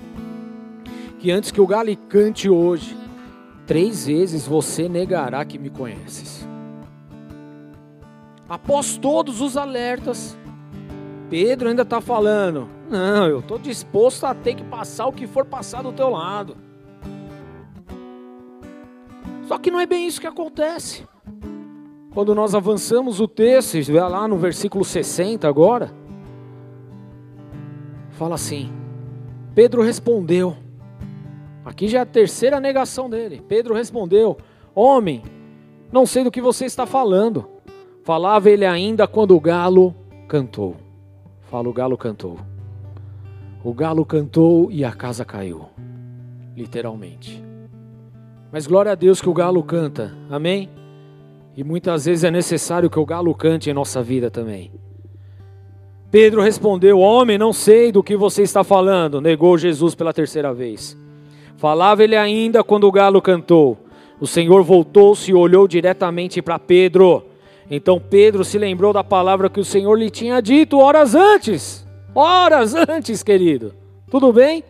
que 1.19 1.33
antes 1.33 1.51
que 1.51 1.61
o 1.61 1.67
galo 1.67 1.95
cante 2.09 2.49
hoje, 2.49 2.97
três 3.67 4.07
vezes 4.07 4.47
você 4.47 4.89
negará 4.89 5.45
que 5.45 5.59
me 5.59 5.69
conheces. 5.69 6.47
Após 8.49 8.97
todos 8.97 9.41
os 9.41 9.57
alertas, 9.57 10.39
Pedro 11.29 11.69
ainda 11.69 11.83
está 11.83 12.01
falando: 12.01 12.69
Não, 12.89 13.27
eu 13.27 13.41
estou 13.41 13.59
disposto 13.59 14.25
a 14.25 14.35
ter 14.35 14.55
que 14.55 14.65
passar 14.65 15.07
o 15.07 15.13
que 15.13 15.27
for 15.27 15.45
passar 15.45 15.83
do 15.83 15.93
teu 15.93 16.11
lado. 16.11 16.57
Só 19.47 19.59
que 19.59 19.71
não 19.71 19.81
é 19.81 19.87
bem 19.87 20.07
isso 20.07 20.21
que 20.21 20.27
acontece. 20.27 21.07
Quando 22.13 22.35
nós 22.35 22.55
avançamos 22.55 23.21
o 23.21 23.29
texto, 23.29 23.81
vê 23.83 24.01
lá 24.01 24.27
no 24.27 24.39
versículo 24.39 24.85
60 24.85 25.47
agora, 25.47 25.93
fala 28.11 28.35
assim: 28.35 28.73
Pedro 29.55 29.83
respondeu. 29.83 30.57
Aqui 31.65 31.89
já 31.89 31.99
é 31.99 32.03
a 32.03 32.07
terceira 32.07 32.61
negação 32.61 33.11
dele. 33.11 33.43
Pedro 33.47 33.75
respondeu: 33.75 34.37
Homem, 34.75 35.23
não 35.91 36.07
sei 36.07 36.23
do 36.25 36.31
que 36.31 36.41
você 36.41 36.65
está 36.65 36.87
falando. 36.87 37.49
Falava 38.03 38.49
ele 38.49 38.65
ainda 38.65 39.07
quando 39.09 39.35
o 39.35 39.41
galo 39.41 39.95
cantou. 40.29 40.86
Fala, 41.51 41.69
o 41.69 41.73
galo 41.73 41.97
cantou. 41.97 42.39
O 43.63 43.73
galo 43.73 44.05
cantou 44.05 44.71
e 44.71 44.85
a 44.85 44.93
casa 44.93 45.25
caiu. 45.25 45.67
Literalmente. 46.57 47.43
Mas 48.53 48.67
glória 48.67 48.93
a 48.93 48.95
Deus 48.95 49.21
que 49.21 49.29
o 49.29 49.35
galo 49.35 49.63
canta. 49.63 50.17
Amém? 50.31 50.69
E 51.57 51.65
muitas 51.65 52.05
vezes 52.05 52.25
é 52.25 52.31
necessário 52.31 52.91
que 52.91 52.99
o 52.99 53.07
galo 53.07 53.35
cante 53.35 53.71
em 53.71 53.75
nossa 53.75 54.03
vida 54.03 54.31
também. 54.31 54.73
Pedro 56.11 56.43
respondeu: 56.43 56.99
Homem, 56.99 57.39
não 57.39 57.53
sei 57.53 57.91
do 57.91 58.03
que 58.03 58.17
você 58.17 58.43
está 58.43 58.63
falando. 58.63 59.21
Negou 59.21 59.57
Jesus 59.57 59.95
pela 59.95 60.13
terceira 60.13 60.53
vez. 60.53 60.97
Falava 61.57 62.05
ele 62.05 62.17
ainda 62.17 62.63
quando 62.63 62.85
o 62.85 62.93
galo 62.93 63.23
cantou. 63.23 63.79
O 64.21 64.27
Senhor 64.27 64.63
voltou-se 64.63 65.31
e 65.31 65.35
olhou 65.35 65.67
diretamente 65.67 66.41
para 66.41 66.59
Pedro. 66.59 67.25
Então 67.71 68.01
Pedro 68.01 68.45
se 68.45 68.59
lembrou 68.59 68.93
da 68.93 69.03
palavra 69.03 69.51
que 69.51 69.61
o 69.61 69.65
Senhor 69.65 69.95
lhe 69.95 70.11
tinha 70.11 70.41
dito 70.41 70.79
horas 70.79 71.15
antes. 71.15 71.87
Horas 72.15 72.75
antes, 72.89 73.23
querido. 73.23 73.75
Tudo 74.11 74.33
bem? 74.33 74.63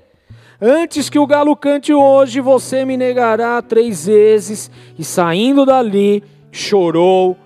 Antes 0.61 1.11
que 1.11 1.19
o 1.19 1.27
galo 1.27 1.55
cante 1.55 1.93
hoje, 1.93 2.41
você 2.41 2.85
me 2.85 2.97
negará 2.97 3.61
três 3.61 4.07
vezes. 4.07 4.71
E 4.99 5.05
saindo 5.05 5.67
dali, 5.67 6.25
chorou 6.51 7.37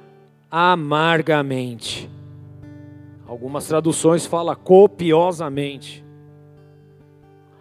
amargamente. 0.51 2.09
Algumas 3.27 3.67
traduções 3.67 4.27
falam 4.27 4.55
copiosamente. 4.55 6.05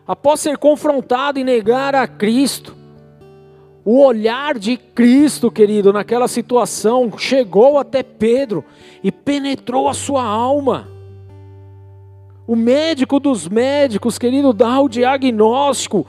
Após 0.07 0.39
ser 0.39 0.57
confrontado 0.57 1.39
e 1.39 1.43
negar 1.43 1.93
a 1.93 2.07
Cristo, 2.07 2.75
o 3.91 4.05
olhar 4.05 4.59
de 4.59 4.77
Cristo, 4.77 5.49
querido, 5.49 5.91
naquela 5.91 6.27
situação 6.27 7.11
chegou 7.17 7.79
até 7.79 8.03
Pedro 8.03 8.63
e 9.03 9.11
penetrou 9.11 9.89
a 9.89 9.95
sua 9.95 10.23
alma. 10.23 10.87
O 12.45 12.55
médico 12.55 13.19
dos 13.19 13.47
médicos, 13.47 14.19
querido, 14.19 14.53
dá 14.53 14.79
o 14.79 14.87
diagnóstico 14.87 16.05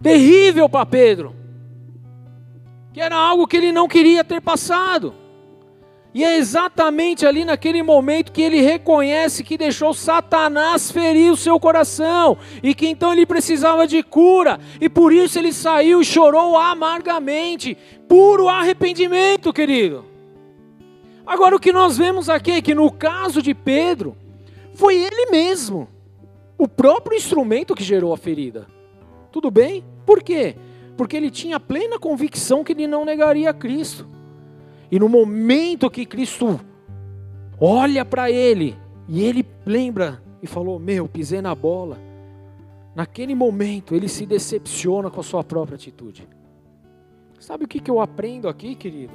terrível 0.00 0.68
para 0.68 0.86
Pedro, 0.86 1.34
que 2.92 3.00
era 3.00 3.16
algo 3.16 3.48
que 3.48 3.56
ele 3.56 3.72
não 3.72 3.88
queria 3.88 4.22
ter 4.22 4.40
passado. 4.40 5.12
E 6.14 6.24
é 6.24 6.38
exatamente 6.38 7.26
ali 7.26 7.44
naquele 7.44 7.82
momento 7.82 8.32
que 8.32 8.40
ele 8.40 8.60
reconhece 8.60 9.44
que 9.44 9.58
deixou 9.58 9.92
Satanás 9.92 10.90
ferir 10.90 11.30
o 11.30 11.36
seu 11.36 11.60
coração 11.60 12.38
e 12.62 12.74
que 12.74 12.88
então 12.88 13.12
ele 13.12 13.26
precisava 13.26 13.86
de 13.86 14.02
cura, 14.02 14.58
e 14.80 14.88
por 14.88 15.12
isso 15.12 15.38
ele 15.38 15.52
saiu 15.52 16.00
e 16.00 16.04
chorou 16.04 16.56
amargamente, 16.56 17.76
puro 18.08 18.48
arrependimento, 18.48 19.52
querido. 19.52 20.04
Agora 21.26 21.54
o 21.54 21.60
que 21.60 21.72
nós 21.72 21.98
vemos 21.98 22.30
aqui 22.30 22.52
é 22.52 22.62
que 22.62 22.74
no 22.74 22.90
caso 22.90 23.42
de 23.42 23.54
Pedro, 23.54 24.16
foi 24.72 24.96
ele 24.96 25.26
mesmo, 25.26 25.88
o 26.56 26.66
próprio 26.66 27.16
instrumento 27.16 27.74
que 27.74 27.84
gerou 27.84 28.14
a 28.14 28.16
ferida. 28.16 28.66
Tudo 29.30 29.50
bem? 29.50 29.84
Por 30.06 30.22
quê? 30.22 30.56
Porque 30.96 31.16
ele 31.16 31.30
tinha 31.30 31.60
plena 31.60 31.98
convicção 31.98 32.64
que 32.64 32.72
ele 32.72 32.86
não 32.86 33.04
negaria 33.04 33.50
a 33.50 33.54
Cristo. 33.54 34.17
E 34.90 34.98
no 34.98 35.08
momento 35.08 35.90
que 35.90 36.06
Cristo 36.06 36.60
olha 37.60 38.04
para 38.04 38.30
ele 38.30 38.76
e 39.08 39.22
ele 39.22 39.46
lembra 39.64 40.22
e 40.42 40.46
falou: 40.46 40.78
Meu, 40.78 41.08
pisei 41.08 41.40
na 41.40 41.54
bola. 41.54 41.98
Naquele 42.94 43.34
momento 43.34 43.94
ele 43.94 44.08
se 44.08 44.26
decepciona 44.26 45.10
com 45.10 45.20
a 45.20 45.24
sua 45.24 45.44
própria 45.44 45.76
atitude. 45.76 46.28
Sabe 47.38 47.64
o 47.64 47.68
que, 47.68 47.80
que 47.80 47.90
eu 47.90 48.00
aprendo 48.00 48.48
aqui, 48.48 48.74
querido? 48.74 49.12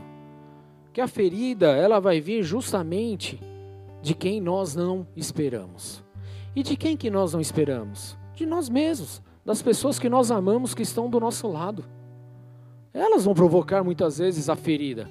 Que 0.93 1.01
a 1.01 1.07
ferida 1.07 1.67
ela 1.75 1.99
vai 1.99 2.21
vir 2.21 2.43
justamente 2.43 3.41
de 4.01 4.13
quem 4.13 4.39
nós 4.39 4.75
não 4.75 5.05
esperamos. 5.15 6.03
E 6.55 6.61
de 6.61 6.77
quem 6.77 6.95
que 6.95 7.09
nós 7.09 7.33
não 7.33 7.41
esperamos? 7.41 8.17
De 8.35 8.45
nós 8.45 8.69
mesmos, 8.69 9.21
das 9.43 9.61
pessoas 9.61 9.97
que 9.97 10.07
nós 10.07 10.31
amamos 10.31 10.73
que 10.73 10.83
estão 10.83 11.09
do 11.09 11.19
nosso 11.19 11.47
lado. 11.47 11.83
Elas 12.93 13.25
vão 13.25 13.33
provocar 13.33 13.83
muitas 13.83 14.19
vezes 14.19 14.49
a 14.49 14.55
ferida. 14.55 15.09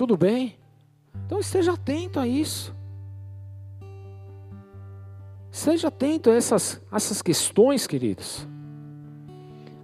Tudo 0.00 0.16
bem? 0.16 0.56
Então 1.26 1.38
esteja 1.38 1.74
atento 1.74 2.18
a 2.18 2.26
isso. 2.26 2.74
Esteja 5.50 5.88
atento 5.88 6.30
a 6.30 6.34
essas, 6.34 6.80
essas 6.90 7.20
questões, 7.20 7.86
queridos. 7.86 8.48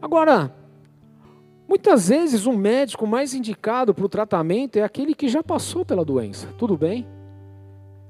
Agora, 0.01 0.57
muitas 1.69 2.09
vezes 2.09 2.47
o 2.47 2.55
médico 2.55 3.07
mais 3.07 3.35
indicado 3.35 3.93
para 3.93 4.07
o 4.07 4.09
tratamento 4.09 4.79
é 4.79 4.83
aquele 4.83 5.15
que 5.15 5.29
já 5.29 5.43
passou 5.43 5.85
pela 5.85 6.03
doença. 6.03 6.47
Tudo 6.57 6.79
bem? 6.79 7.07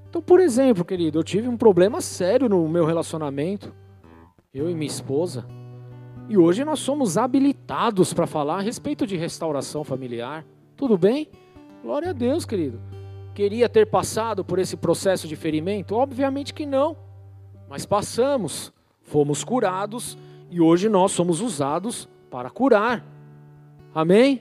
Então, 0.09 0.23
por 0.23 0.39
exemplo, 0.39 0.85
querido, 0.85 1.19
eu 1.19 1.25
tive 1.25 1.49
um 1.49 1.57
problema 1.57 2.01
sério 2.01 2.49
no 2.49 2.69
meu 2.69 2.87
relacionamento, 2.87 3.75
eu 4.55 4.71
e 4.71 4.77
minha 4.77 4.87
esposa. 4.87 5.45
E 6.29 6.39
hoje 6.39 6.65
nós 6.65 6.79
somos 6.79 7.19
habilitados 7.19 8.15
para 8.15 8.29
falar 8.29 8.59
a 8.59 8.63
respeito 8.63 9.05
de 9.05 9.17
restauração 9.17 9.83
familiar. 9.83 10.47
Tudo 10.77 10.97
bem? 10.97 11.29
Glória 11.83 12.11
a 12.11 12.13
Deus, 12.13 12.45
querido. 12.45 12.81
Queria 13.35 13.69
ter 13.69 13.87
passado 13.87 14.45
por 14.45 14.59
esse 14.59 14.77
processo 14.77 15.29
de 15.29 15.37
ferimento? 15.37 15.95
Obviamente 15.95 16.55
que 16.55 16.65
não. 16.65 16.97
Mas 17.69 17.85
passamos, 17.85 18.73
fomos 19.03 19.45
curados 19.45 20.17
e 20.51 20.61
hoje 20.61 20.89
nós 20.89 21.13
somos 21.13 21.41
usados 21.41 22.09
para 22.31 22.51
curar. 22.51 23.05
Amém? 23.95 24.41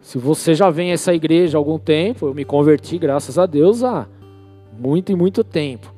Se 0.00 0.18
você 0.18 0.54
já 0.54 0.70
vem 0.70 0.90
a 0.90 0.94
essa 0.94 1.14
igreja 1.14 1.56
há 1.56 1.60
algum 1.60 1.78
tempo, 1.78 2.26
eu 2.26 2.34
me 2.34 2.44
converti, 2.44 2.98
graças 2.98 3.38
a 3.38 3.46
Deus, 3.46 3.84
há 3.84 4.06
muito 4.78 5.12
e 5.12 5.16
muito 5.16 5.44
tempo. 5.44 5.94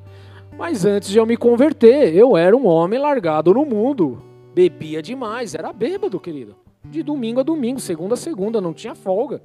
Mas 0.57 0.85
antes 0.85 1.09
de 1.09 1.19
eu 1.19 1.27
me 1.27 1.37
converter, 1.37 2.15
eu 2.15 2.37
era 2.37 2.57
um 2.57 2.67
homem 2.67 2.99
largado 2.99 3.55
no 3.55 3.65
mundo. 3.65 4.19
Bebia 4.55 5.01
demais, 5.01 5.55
era 5.55 5.73
bêbado, 5.73 6.21
querido. 6.21 6.55
De 6.85 7.03
domingo 7.03 7.41
a 7.41 7.43
domingo, 7.43 7.81
segunda 7.81 8.15
a 8.15 8.17
segunda, 8.19 8.61
não 8.61 8.75
tinha 8.75 8.95
folga. 8.95 9.41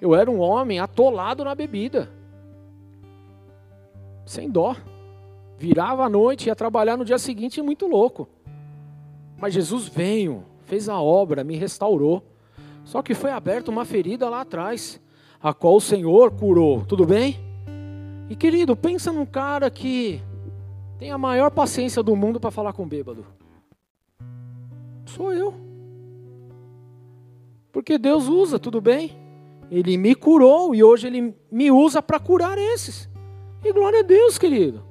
Eu 0.00 0.14
era 0.14 0.30
um 0.30 0.40
homem 0.40 0.78
atolado 0.80 1.44
na 1.44 1.54
bebida. 1.54 2.10
Sem 4.24 4.50
dó. 4.50 4.74
Virava 5.58 6.04
à 6.04 6.08
noite, 6.08 6.46
ia 6.46 6.56
trabalhar 6.56 6.96
no 6.96 7.04
dia 7.04 7.18
seguinte 7.18 7.60
muito 7.60 7.86
louco. 7.86 8.28
Mas 9.36 9.52
Jesus 9.52 9.88
veio, 9.88 10.44
fez 10.64 10.88
a 10.88 11.00
obra, 11.00 11.44
me 11.44 11.56
restaurou. 11.56 12.22
Só 12.84 13.02
que 13.02 13.14
foi 13.14 13.30
aberta 13.30 13.70
uma 13.70 13.84
ferida 13.84 14.28
lá 14.28 14.40
atrás, 14.40 15.00
a 15.42 15.52
qual 15.52 15.76
o 15.76 15.80
Senhor 15.80 16.30
curou. 16.30 16.84
Tudo 16.86 17.04
bem? 17.04 17.36
E 18.30 18.36
querido, 18.36 18.74
pensa 18.74 19.12
num 19.12 19.26
cara 19.26 19.70
que 19.70 20.22
tem 20.98 21.10
a 21.10 21.18
maior 21.18 21.50
paciência 21.50 22.02
do 22.02 22.16
mundo 22.16 22.38
para 22.40 22.50
falar 22.50 22.72
com 22.72 22.86
bêbado. 22.86 23.26
Sou 25.06 25.32
eu. 25.32 25.52
Porque 27.72 27.98
Deus 27.98 28.28
usa, 28.28 28.58
tudo 28.58 28.80
bem? 28.80 29.16
Ele 29.70 29.96
me 29.96 30.14
curou 30.14 30.74
e 30.74 30.82
hoje 30.82 31.06
ele 31.06 31.34
me 31.50 31.70
usa 31.70 32.02
para 32.02 32.18
curar 32.18 32.58
esses. 32.58 33.08
E 33.64 33.72
glória 33.72 34.00
a 34.00 34.02
Deus, 34.02 34.36
querido. 34.36 34.82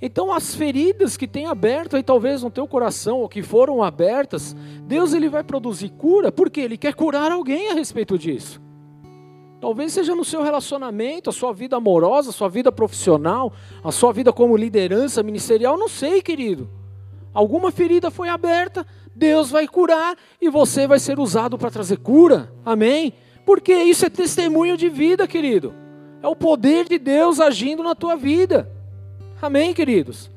Então 0.00 0.32
as 0.32 0.54
feridas 0.54 1.16
que 1.16 1.26
tem 1.26 1.46
aberto 1.46 1.96
aí 1.96 2.02
talvez 2.02 2.42
no 2.42 2.50
teu 2.50 2.66
coração 2.66 3.20
ou 3.20 3.28
que 3.28 3.42
foram 3.42 3.82
abertas, 3.82 4.54
Deus 4.82 5.12
ele 5.12 5.28
vai 5.28 5.42
produzir 5.42 5.90
cura, 5.90 6.30
porque 6.30 6.60
ele 6.60 6.76
quer 6.76 6.94
curar 6.94 7.32
alguém 7.32 7.70
a 7.70 7.74
respeito 7.74 8.16
disso. 8.16 8.60
Talvez 9.60 9.92
seja 9.92 10.14
no 10.14 10.24
seu 10.24 10.42
relacionamento, 10.42 11.30
a 11.30 11.32
sua 11.32 11.52
vida 11.52 11.76
amorosa, 11.76 12.30
a 12.30 12.32
sua 12.32 12.48
vida 12.48 12.70
profissional, 12.70 13.52
a 13.82 13.90
sua 13.90 14.12
vida 14.12 14.32
como 14.32 14.56
liderança 14.56 15.20
ministerial, 15.20 15.76
não 15.76 15.88
sei, 15.88 16.22
querido. 16.22 16.70
Alguma 17.34 17.72
ferida 17.72 18.08
foi 18.08 18.28
aberta, 18.28 18.86
Deus 19.14 19.50
vai 19.50 19.66
curar 19.66 20.16
e 20.40 20.48
você 20.48 20.86
vai 20.86 21.00
ser 21.00 21.18
usado 21.18 21.58
para 21.58 21.72
trazer 21.72 21.98
cura. 21.98 22.52
Amém? 22.64 23.12
Porque 23.48 23.72
isso 23.74 24.04
é 24.04 24.10
testemunho 24.10 24.76
de 24.76 24.90
vida, 24.90 25.26
querido. 25.26 25.72
É 26.22 26.28
o 26.28 26.36
poder 26.36 26.86
de 26.86 26.98
Deus 26.98 27.40
agindo 27.40 27.82
na 27.82 27.94
tua 27.94 28.14
vida. 28.14 28.70
Amém, 29.40 29.72
queridos? 29.72 30.30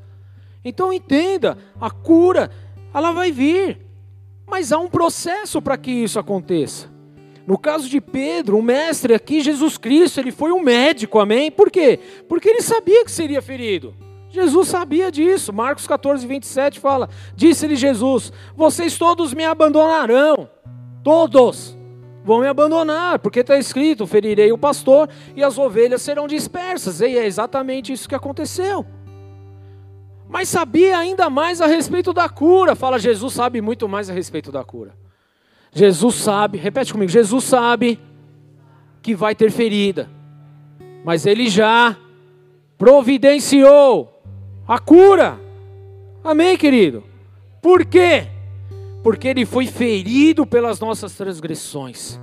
Então 0.63 0.93
entenda, 0.93 1.57
a 1.77 1.91
cura, 1.91 2.49
ela 2.93 3.11
vai 3.11 3.29
vir, 3.29 3.81
mas 4.47 4.71
há 4.71 4.77
um 4.77 4.87
processo 4.87 5.61
para 5.61 5.77
que 5.77 5.91
isso 5.91 6.19
aconteça. 6.19 6.89
No 7.45 7.57
caso 7.57 7.89
de 7.89 7.99
Pedro, 7.99 8.57
o 8.57 8.63
mestre 8.63 9.13
aqui, 9.13 9.41
Jesus 9.41 9.77
Cristo, 9.77 10.21
ele 10.21 10.31
foi 10.31 10.53
um 10.53 10.61
médico, 10.61 11.19
amém? 11.19 11.51
Por 11.51 11.69
quê? 11.69 11.99
Porque 12.29 12.47
ele 12.47 12.61
sabia 12.61 13.03
que 13.03 13.11
seria 13.11 13.41
ferido. 13.41 13.93
Jesus 14.29 14.69
sabia 14.69 15.11
disso. 15.11 15.51
Marcos 15.51 15.85
14, 15.85 16.25
27 16.25 16.79
fala: 16.79 17.09
Disse-lhe 17.35 17.75
Jesus: 17.75 18.31
Vocês 18.55 18.97
todos 18.97 19.33
me 19.33 19.43
abandonarão. 19.43 20.49
Todos 21.03 21.80
vão 22.23 22.39
me 22.39 22.47
abandonar, 22.47 23.19
porque 23.19 23.39
está 23.39 23.57
escrito: 23.57 24.07
ferirei 24.07 24.51
o 24.51 24.57
pastor 24.57 25.09
e 25.35 25.43
as 25.43 25.57
ovelhas 25.57 26.01
serão 26.01 26.27
dispersas. 26.27 27.01
E 27.01 27.17
é 27.17 27.25
exatamente 27.25 27.91
isso 27.91 28.07
que 28.07 28.15
aconteceu. 28.15 28.85
Mas 30.29 30.47
sabia 30.47 30.97
ainda 30.97 31.29
mais 31.29 31.59
a 31.59 31.67
respeito 31.67 32.13
da 32.13 32.29
cura. 32.29 32.75
Fala, 32.75 32.97
Jesus 32.97 33.33
sabe 33.33 33.59
muito 33.59 33.87
mais 33.89 34.09
a 34.09 34.13
respeito 34.13 34.51
da 34.51 34.63
cura. 34.63 34.93
Jesus 35.73 36.15
sabe, 36.15 36.57
repete 36.57 36.93
comigo: 36.93 37.11
Jesus 37.11 37.43
sabe 37.43 37.99
que 39.01 39.15
vai 39.15 39.33
ter 39.33 39.51
ferida, 39.51 40.09
mas 41.03 41.25
ele 41.25 41.49
já 41.49 41.97
providenciou 42.77 44.21
a 44.67 44.79
cura. 44.79 45.39
Amém, 46.23 46.57
querido? 46.57 47.03
Por 47.61 47.85
quê? 47.85 48.27
Porque 49.03 49.27
ele 49.27 49.45
foi 49.45 49.67
ferido 49.67 50.45
pelas 50.45 50.79
nossas 50.79 51.15
transgressões. 51.15 52.19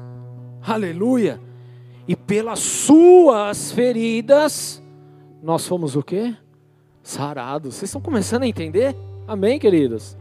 Aleluia! 0.63 1.41
E 2.07 2.17
pelas 2.17 2.61
suas 2.61 3.73
feridas 3.73 4.83
nós 5.43 5.67
fomos 5.67 5.97
o 5.97 6.03
quê? 6.03 6.35
Sarados. 7.03 7.75
Vocês 7.75 7.89
estão 7.89 8.01
começando 8.01 8.43
a 8.45 8.47
entender? 8.47 8.97
Amém, 9.27 9.59
queridos? 9.59 10.17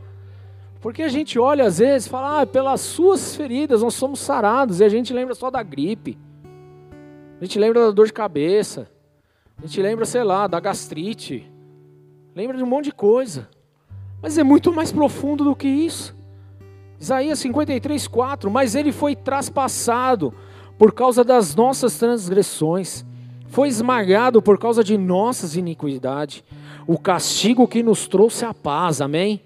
Porque 0.82 1.02
a 1.02 1.08
gente 1.08 1.40
olha 1.40 1.66
às 1.66 1.80
vezes 1.80 2.08
e 2.08 2.10
fala, 2.10 2.42
ah, 2.42 2.46
pelas 2.46 2.82
suas 2.82 3.36
feridas 3.36 3.82
nós 3.82 3.94
somos 3.94 4.20
sarados, 4.20 4.80
e 4.80 4.84
a 4.84 4.90
gente 4.90 5.14
lembra 5.14 5.34
só 5.34 5.50
da 5.50 5.64
gripe, 5.64 6.18
a 7.40 7.44
gente 7.44 7.58
lembra 7.58 7.86
da 7.86 7.92
dor 7.92 8.06
de 8.06 8.14
cabeça, 8.14 8.90
a 9.58 9.66
gente 9.66 9.82
lembra, 9.82 10.06
sei 10.06 10.24
lá, 10.24 10.46
da 10.46 10.60
gastrite, 10.60 11.52
lembra 12.36 12.58
de 12.58 12.64
um 12.64 12.68
monte 12.68 12.86
de 12.86 12.92
coisa, 12.92 13.50
mas 14.22 14.38
é 14.38 14.44
muito 14.44 14.72
mais 14.72 14.92
profundo 14.92 15.44
do 15.44 15.56
que 15.56 15.68
isso. 15.68 16.17
Isaías 17.00 17.40
53, 17.40 18.08
4. 18.08 18.50
Mas 18.50 18.76
ele 18.76 18.92
foi 18.92 19.16
traspassado 19.16 20.34
por 20.78 20.94
causa 20.94 21.24
das 21.24 21.56
nossas 21.56 21.98
transgressões, 21.98 23.04
foi 23.48 23.68
esmagado 23.68 24.42
por 24.42 24.60
causa 24.60 24.84
de 24.84 24.98
nossas 24.98 25.56
iniquidades. 25.56 26.44
O 26.86 27.00
castigo 27.00 27.68
que 27.68 27.82
nos 27.82 28.08
trouxe 28.08 28.46
a 28.46 28.54
paz, 28.54 29.02
amém? 29.02 29.42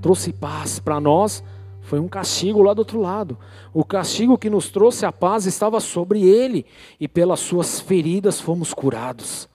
Trouxe 0.00 0.32
paz 0.32 0.80
para 0.80 0.98
nós, 0.98 1.44
foi 1.82 2.00
um 2.00 2.08
castigo 2.08 2.62
lá 2.62 2.72
do 2.72 2.78
outro 2.78 3.00
lado. 3.00 3.38
O 3.74 3.84
castigo 3.84 4.38
que 4.38 4.48
nos 4.48 4.70
trouxe 4.70 5.04
a 5.04 5.12
paz 5.12 5.44
estava 5.44 5.78
sobre 5.78 6.22
ele, 6.22 6.64
e 6.98 7.06
pelas 7.06 7.40
suas 7.40 7.78
feridas 7.78 8.40
fomos 8.40 8.72
curados. 8.72 9.48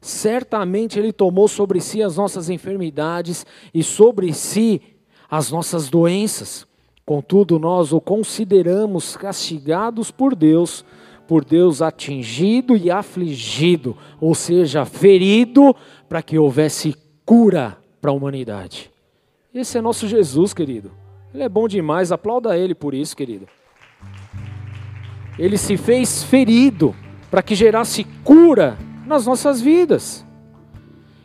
Certamente 0.00 0.98
ele 0.98 1.12
tomou 1.12 1.48
sobre 1.48 1.80
si 1.80 2.02
as 2.02 2.16
nossas 2.16 2.50
enfermidades 2.50 3.46
e 3.72 3.82
sobre 3.82 4.32
si 4.32 4.82
as 5.30 5.50
nossas 5.50 5.88
doenças. 5.88 6.67
Contudo, 7.08 7.58
nós 7.58 7.90
o 7.90 8.02
consideramos 8.02 9.16
castigados 9.16 10.10
por 10.10 10.36
Deus, 10.36 10.84
por 11.26 11.42
Deus 11.42 11.80
atingido 11.80 12.76
e 12.76 12.90
afligido, 12.90 13.96
ou 14.20 14.34
seja, 14.34 14.84
ferido, 14.84 15.74
para 16.06 16.20
que 16.20 16.38
houvesse 16.38 16.94
cura 17.24 17.78
para 17.98 18.10
a 18.10 18.14
humanidade. 18.14 18.90
Esse 19.54 19.78
é 19.78 19.80
nosso 19.80 20.06
Jesus, 20.06 20.52
querido. 20.52 20.90
Ele 21.32 21.44
é 21.44 21.48
bom 21.48 21.66
demais, 21.66 22.12
aplauda 22.12 22.58
ele 22.58 22.74
por 22.74 22.92
isso, 22.92 23.16
querido. 23.16 23.48
Ele 25.38 25.56
se 25.56 25.78
fez 25.78 26.22
ferido 26.22 26.94
para 27.30 27.40
que 27.40 27.54
gerasse 27.54 28.04
cura 28.22 28.76
nas 29.06 29.24
nossas 29.24 29.62
vidas. 29.62 30.26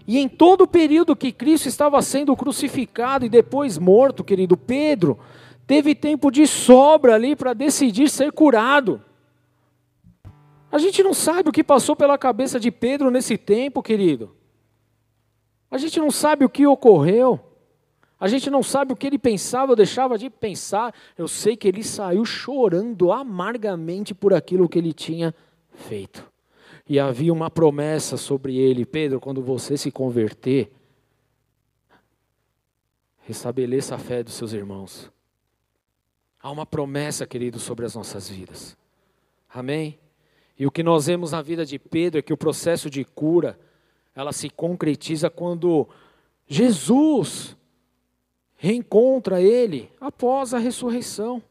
E 0.08 0.18
em 0.18 0.30
todo 0.30 0.62
o 0.62 0.68
período 0.68 1.14
que 1.14 1.34
Cristo 1.34 1.68
estava 1.68 2.02
sendo 2.02 2.34
crucificado 2.38 3.26
e 3.26 3.30
depois 3.30 3.78
morto, 3.78 4.24
querido 4.24 4.56
Pedro, 4.56 5.20
teve 5.66 5.95
tempo 5.95 6.32
de 6.32 6.45
sobra 6.47 7.16
ali 7.16 7.36
para 7.36 7.53
decidir 7.53 8.09
ser 8.09 8.32
curado. 8.32 9.01
A 10.72 10.78
gente 10.78 11.03
não 11.03 11.14
sabe 11.14 11.49
o 11.49 11.51
que 11.51 11.64
passou 11.64 11.95
pela 11.95 12.18
cabeça 12.18 12.59
de 12.59 12.72
Pedro 12.72 13.11
nesse 13.11 13.38
tempo, 13.38 13.84
querido. 13.84 14.36
A 15.70 15.78
gente 15.78 15.99
não 15.99 16.09
sabe 16.09 16.45
o 16.45 16.49
que 16.49 16.66
ocorreu. 16.66 17.39
A 18.20 18.28
gente 18.28 18.49
não 18.49 18.64
sabe 18.64 18.93
o 18.93 18.95
que 18.95 19.05
ele 19.05 19.20
pensava 19.20 19.72
ou 19.72 19.76
deixava 19.76 20.18
de 20.18 20.30
pensar. 20.30 20.93
Eu 21.18 21.28
sei 21.28 21.57
que 21.57 21.68
ele 21.68 21.84
saiu 21.84 22.24
chorando 22.24 23.11
amargamente 23.11 24.16
por 24.16 24.34
aquilo 24.34 24.70
que 24.70 24.80
ele 24.80 24.93
tinha 24.93 25.36
feito. 25.74 26.32
E 26.88 26.99
havia 26.99 27.34
uma 27.34 27.49
promessa 27.49 28.18
sobre 28.18 28.57
ele: 28.57 28.86
Pedro, 28.86 29.20
quando 29.20 29.41
você 29.41 29.78
se 29.78 29.91
converter, 29.91 30.72
restabeleça 33.22 33.95
a 33.95 33.97
fé 33.99 34.24
dos 34.24 34.34
seus 34.34 34.53
irmãos. 34.53 35.11
Há 36.44 36.52
uma 36.52 36.66
promessa, 36.66 37.26
querido, 37.26 37.58
sobre 37.58 37.86
as 37.86 37.96
nossas 37.96 38.28
vidas. 38.28 38.76
Amém? 39.48 39.98
E 40.60 40.68
o 40.68 40.72
que 40.72 40.84
nós 40.84 41.06
vemos 41.06 41.32
na 41.32 41.41
vida 41.41 41.66
de 41.66 41.80
Pedro 41.80 42.20
é 42.20 42.22
que 42.22 42.34
o 42.34 42.38
processo 42.38 42.89
de 42.89 43.06
cura, 43.06 43.58
ela 44.14 44.34
se 44.34 44.50
concretiza 44.50 45.30
quando 45.30 45.88
Jesus 46.46 47.56
reencontra 48.58 49.41
ele 49.41 49.89
após 50.02 50.54
a 50.54 50.58
ressurreição. 50.58 51.41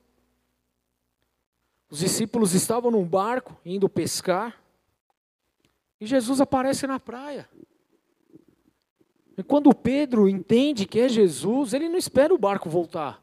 Os 1.88 2.00
discípulos 2.00 2.52
estavam 2.52 2.90
num 2.90 3.04
barco 3.06 3.58
indo 3.64 3.88
pescar. 3.88 4.62
E 5.98 6.06
Jesus 6.06 6.38
aparece 6.38 6.86
na 6.86 7.00
praia. 7.00 7.48
E 9.38 9.42
quando 9.42 9.74
Pedro 9.74 10.28
entende 10.28 10.84
que 10.84 11.00
é 11.00 11.08
Jesus, 11.08 11.72
ele 11.72 11.88
não 11.88 11.96
espera 11.96 12.34
o 12.34 12.38
barco 12.38 12.68
voltar. 12.68 13.21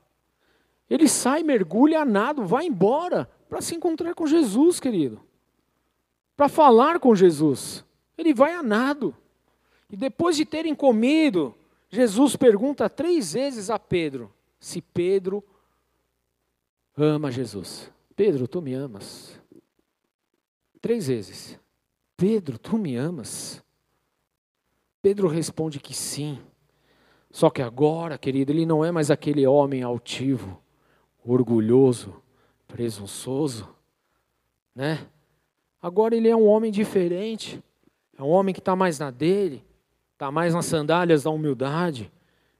Ele 0.90 1.08
sai, 1.08 1.44
mergulha, 1.44 2.04
nado, 2.04 2.46
vai 2.46 2.66
embora 2.66 3.30
para 3.48 3.62
se 3.62 3.76
encontrar 3.76 4.16
com 4.16 4.26
Jesus, 4.26 4.80
querido. 4.80 5.22
Para 6.36 6.50
falar 6.50 7.00
com 7.00 7.16
Jesus. 7.16 7.86
Ele 8.18 8.34
vai 8.34 8.54
a 8.54 8.64
nado. 8.64 9.16
E 9.90 9.96
depois 9.96 10.36
de 10.36 10.46
terem 10.46 10.74
comido, 10.74 11.54
Jesus 11.90 12.36
pergunta 12.36 12.90
três 12.90 13.34
vezes 13.34 13.70
a 13.70 13.78
Pedro 13.78 14.32
se 14.60 14.82
Pedro 14.82 15.44
ama 16.98 17.32
Jesus. 17.32 17.90
Pedro, 18.16 18.48
tu 18.48 18.62
me 18.62 18.74
amas? 18.74 19.40
Três 20.82 21.08
vezes. 21.08 21.58
Pedro, 22.18 22.58
tu 22.58 22.78
me 22.78 22.96
amas? 22.96 23.64
Pedro 25.02 25.28
responde 25.28 25.80
que 25.80 25.94
sim. 25.94 26.40
Só 27.32 27.50
que 27.50 27.62
agora, 27.62 28.18
querido, 28.18 28.52
ele 28.52 28.66
não 28.66 28.84
é 28.84 28.92
mais 28.92 29.10
aquele 29.10 29.48
homem 29.48 29.84
altivo, 29.84 30.62
orgulhoso, 31.34 32.16
presunçoso, 32.68 33.70
né? 34.76 35.08
Agora 35.82 36.16
ele 36.16 36.28
é 36.28 36.36
um 36.36 36.48
homem 36.48 36.72
diferente. 36.72 37.64
É 38.18 38.24
um 38.24 38.30
homem 38.30 38.54
que 38.54 38.60
está 38.60 38.76
mais 38.76 39.00
na 39.00 39.12
dele, 39.12 39.64
está 40.14 40.32
mais 40.32 40.54
nas 40.54 40.66
sandálias 40.66 41.24
da 41.24 41.30
humildade. 41.30 42.12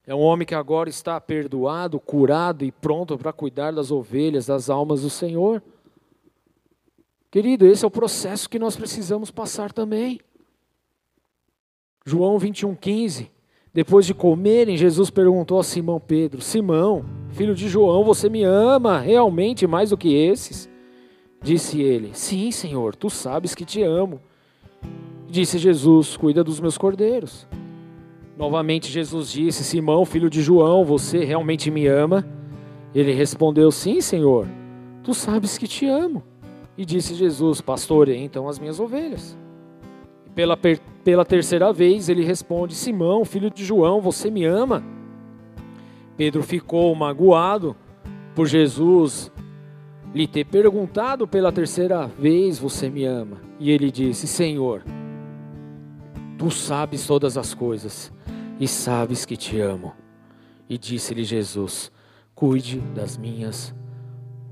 É 0.06 0.14
um 0.16 0.22
homem 0.22 0.46
que 0.46 0.56
agora 0.56 0.90
está 0.90 1.20
perdoado, 1.20 2.00
curado 2.00 2.64
e 2.64 2.72
pronto 2.72 3.18
para 3.18 3.34
cuidar 3.34 3.72
das 3.72 3.92
ovelhas, 3.92 4.46
das 4.46 4.70
almas 4.70 5.02
do 5.02 5.10
Senhor. 5.10 5.62
Querido, 7.30 7.66
esse 7.66 7.84
é 7.84 7.88
o 7.88 7.92
processo 7.92 8.50
que 8.50 8.58
nós 8.58 8.76
precisamos 8.76 9.30
passar 9.30 9.74
também. 9.74 10.20
João 12.06 12.38
21,15. 12.38 13.30
Depois 13.74 14.06
de 14.06 14.14
comerem, 14.14 14.76
Jesus 14.76 15.10
perguntou 15.10 15.60
a 15.60 15.64
Simão 15.64 16.00
Pedro: 16.00 16.42
Simão, 16.42 17.06
filho 17.30 17.54
de 17.54 17.68
João, 17.68 18.04
você 18.04 18.28
me 18.30 18.44
ama 18.44 19.00
realmente 19.00 19.68
mais 19.68 19.92
do 19.92 19.98
que 19.98 20.14
esses? 20.14 20.70
Disse 21.42 21.82
ele: 21.82 22.10
Sim, 22.14 22.52
Senhor, 22.52 22.96
tu 22.96 23.10
sabes 23.10 23.54
que 23.54 23.64
te 23.64 23.84
amo. 23.84 24.20
Disse 25.28 25.60
Jesus: 25.60 26.18
Cuida 26.18 26.44
dos 26.44 26.60
meus 26.60 26.78
cordeiros. 26.78 27.48
Novamente 28.36 28.92
Jesus 28.92 29.32
disse: 29.32 29.64
Simão, 29.64 30.04
filho 30.04 30.30
de 30.30 30.42
João, 30.42 30.84
você 30.84 31.24
realmente 31.24 31.70
me 31.70 31.86
ama? 31.86 32.28
Ele 32.94 33.14
respondeu: 33.14 33.72
Sim, 33.72 34.02
Senhor, 34.02 34.48
tu 35.04 35.14
sabes 35.14 35.58
que 35.58 35.68
te 35.68 35.86
amo. 35.86 36.24
E 36.76 36.84
disse 36.84 37.14
Jesus: 37.14 37.62
Pastorei 37.62 38.24
então 38.24 38.48
as 38.48 38.58
minhas 38.58 38.80
ovelhas. 38.80 39.38
Pela, 40.40 40.58
pela 41.04 41.26
terceira 41.26 41.74
vez 41.74 42.08
ele 42.08 42.24
responde: 42.24 42.74
Simão, 42.74 43.26
filho 43.26 43.52
de 43.52 43.66
João, 43.66 44.00
você 44.00 44.32
me 44.32 44.46
ama? 44.46 44.82
Pedro 46.16 46.42
ficou 46.44 46.96
magoado 46.96 47.76
por 48.34 48.48
Jesus 48.48 49.30
lhe 50.16 50.26
ter 50.26 50.46
perguntado 50.46 51.28
pela 51.28 51.52
terceira 51.52 52.08
vez: 52.08 52.58
Você 52.58 52.90
me 52.90 53.04
ama? 53.04 53.36
E 53.60 53.70
ele 53.70 53.92
disse: 53.92 54.28
Senhor, 54.28 54.86
tu 56.38 56.50
sabes 56.50 57.06
todas 57.06 57.38
as 57.38 57.54
coisas 57.54 58.10
e 58.58 58.66
sabes 58.66 59.26
que 59.26 59.36
te 59.36 59.60
amo. 59.60 59.92
E 60.70 60.78
disse-lhe 60.78 61.26
Jesus: 61.26 61.92
Cuide 62.34 62.80
das 62.96 63.18
minhas 63.18 63.76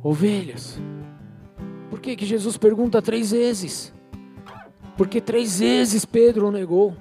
ovelhas. 0.03 0.81
Por 1.89 2.01
que, 2.01 2.13
que 2.17 2.25
Jesus 2.25 2.57
pergunta 2.57 3.01
três 3.01 3.31
vezes? 3.31 3.95
Porque 4.97 5.21
três 5.21 5.59
vezes 5.59 6.03
Pedro 6.03 6.47
o 6.47 6.51
negou. 6.51 6.95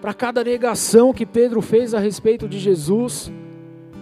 Para 0.00 0.14
cada 0.14 0.44
negação 0.44 1.12
que 1.12 1.26
Pedro 1.26 1.60
fez 1.60 1.92
a 1.92 1.98
respeito 1.98 2.48
de 2.48 2.58
Jesus, 2.60 3.32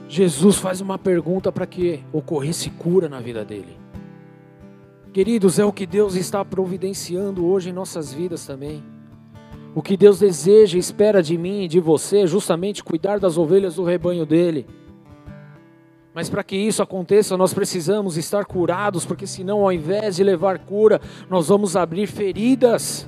Jesus 0.08 0.56
faz 0.56 0.82
uma 0.82 0.98
pergunta 0.98 1.50
para 1.50 1.66
que 1.66 2.04
ocorresse 2.12 2.68
cura 2.70 3.08
na 3.08 3.18
vida 3.18 3.44
dele. 3.44 3.78
Queridos, 5.12 5.58
é 5.58 5.64
o 5.64 5.72
que 5.72 5.86
Deus 5.86 6.14
está 6.14 6.44
providenciando 6.44 7.46
hoje 7.46 7.70
em 7.70 7.72
nossas 7.72 8.12
vidas 8.12 8.46
também. 8.46 8.84
O 9.74 9.80
que 9.80 9.96
Deus 9.96 10.18
deseja 10.18 10.76
e 10.76 10.80
espera 10.80 11.22
de 11.22 11.38
mim 11.38 11.64
e 11.64 11.68
de 11.68 11.80
você 11.80 12.18
é 12.18 12.26
justamente 12.26 12.84
cuidar 12.84 13.18
das 13.18 13.38
ovelhas 13.38 13.76
do 13.76 13.84
rebanho 13.84 14.26
dele. 14.26 14.66
Mas 16.16 16.30
para 16.30 16.42
que 16.42 16.56
isso 16.56 16.82
aconteça, 16.82 17.36
nós 17.36 17.52
precisamos 17.52 18.16
estar 18.16 18.46
curados, 18.46 19.04
porque 19.04 19.26
senão, 19.26 19.60
ao 19.60 19.70
invés 19.70 20.16
de 20.16 20.24
levar 20.24 20.58
cura, 20.60 20.98
nós 21.28 21.48
vamos 21.48 21.76
abrir 21.76 22.06
feridas. 22.06 23.06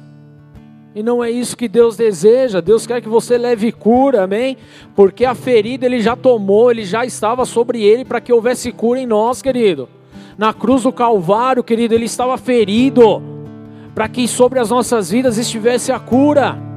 E 0.95 1.03
não 1.03 1.25
é 1.25 1.31
isso 1.31 1.57
que 1.57 1.69
Deus 1.69 1.97
deseja. 1.97 2.61
Deus 2.61 2.87
quer 2.87 3.01
que 3.01 3.09
você 3.09 3.39
leve 3.39 3.73
cura, 3.73 4.25
amém? 4.25 4.59
Porque 4.95 5.25
a 5.25 5.35
ferida 5.35 5.87
ele 5.87 6.03
já 6.03 6.15
tomou, 6.15 6.71
ele 6.71 6.85
já 6.85 7.03
estava 7.07 7.47
sobre 7.47 7.83
ele 7.83 8.05
para 8.05 8.21
que 8.21 8.31
houvesse 8.31 8.71
cura 8.73 9.01
em 9.01 9.07
nós, 9.07 9.41
querido. 9.41 9.89
Na 10.37 10.53
cruz 10.53 10.83
do 10.83 10.93
Calvário, 10.93 11.65
querido, 11.65 11.95
ele 11.95 12.05
estava 12.05 12.37
ferido 12.37 13.23
para 13.95 14.07
que 14.07 14.29
sobre 14.29 14.59
as 14.59 14.69
nossas 14.69 15.11
vidas 15.11 15.39
estivesse 15.39 15.91
a 15.91 15.99
cura. 15.99 16.68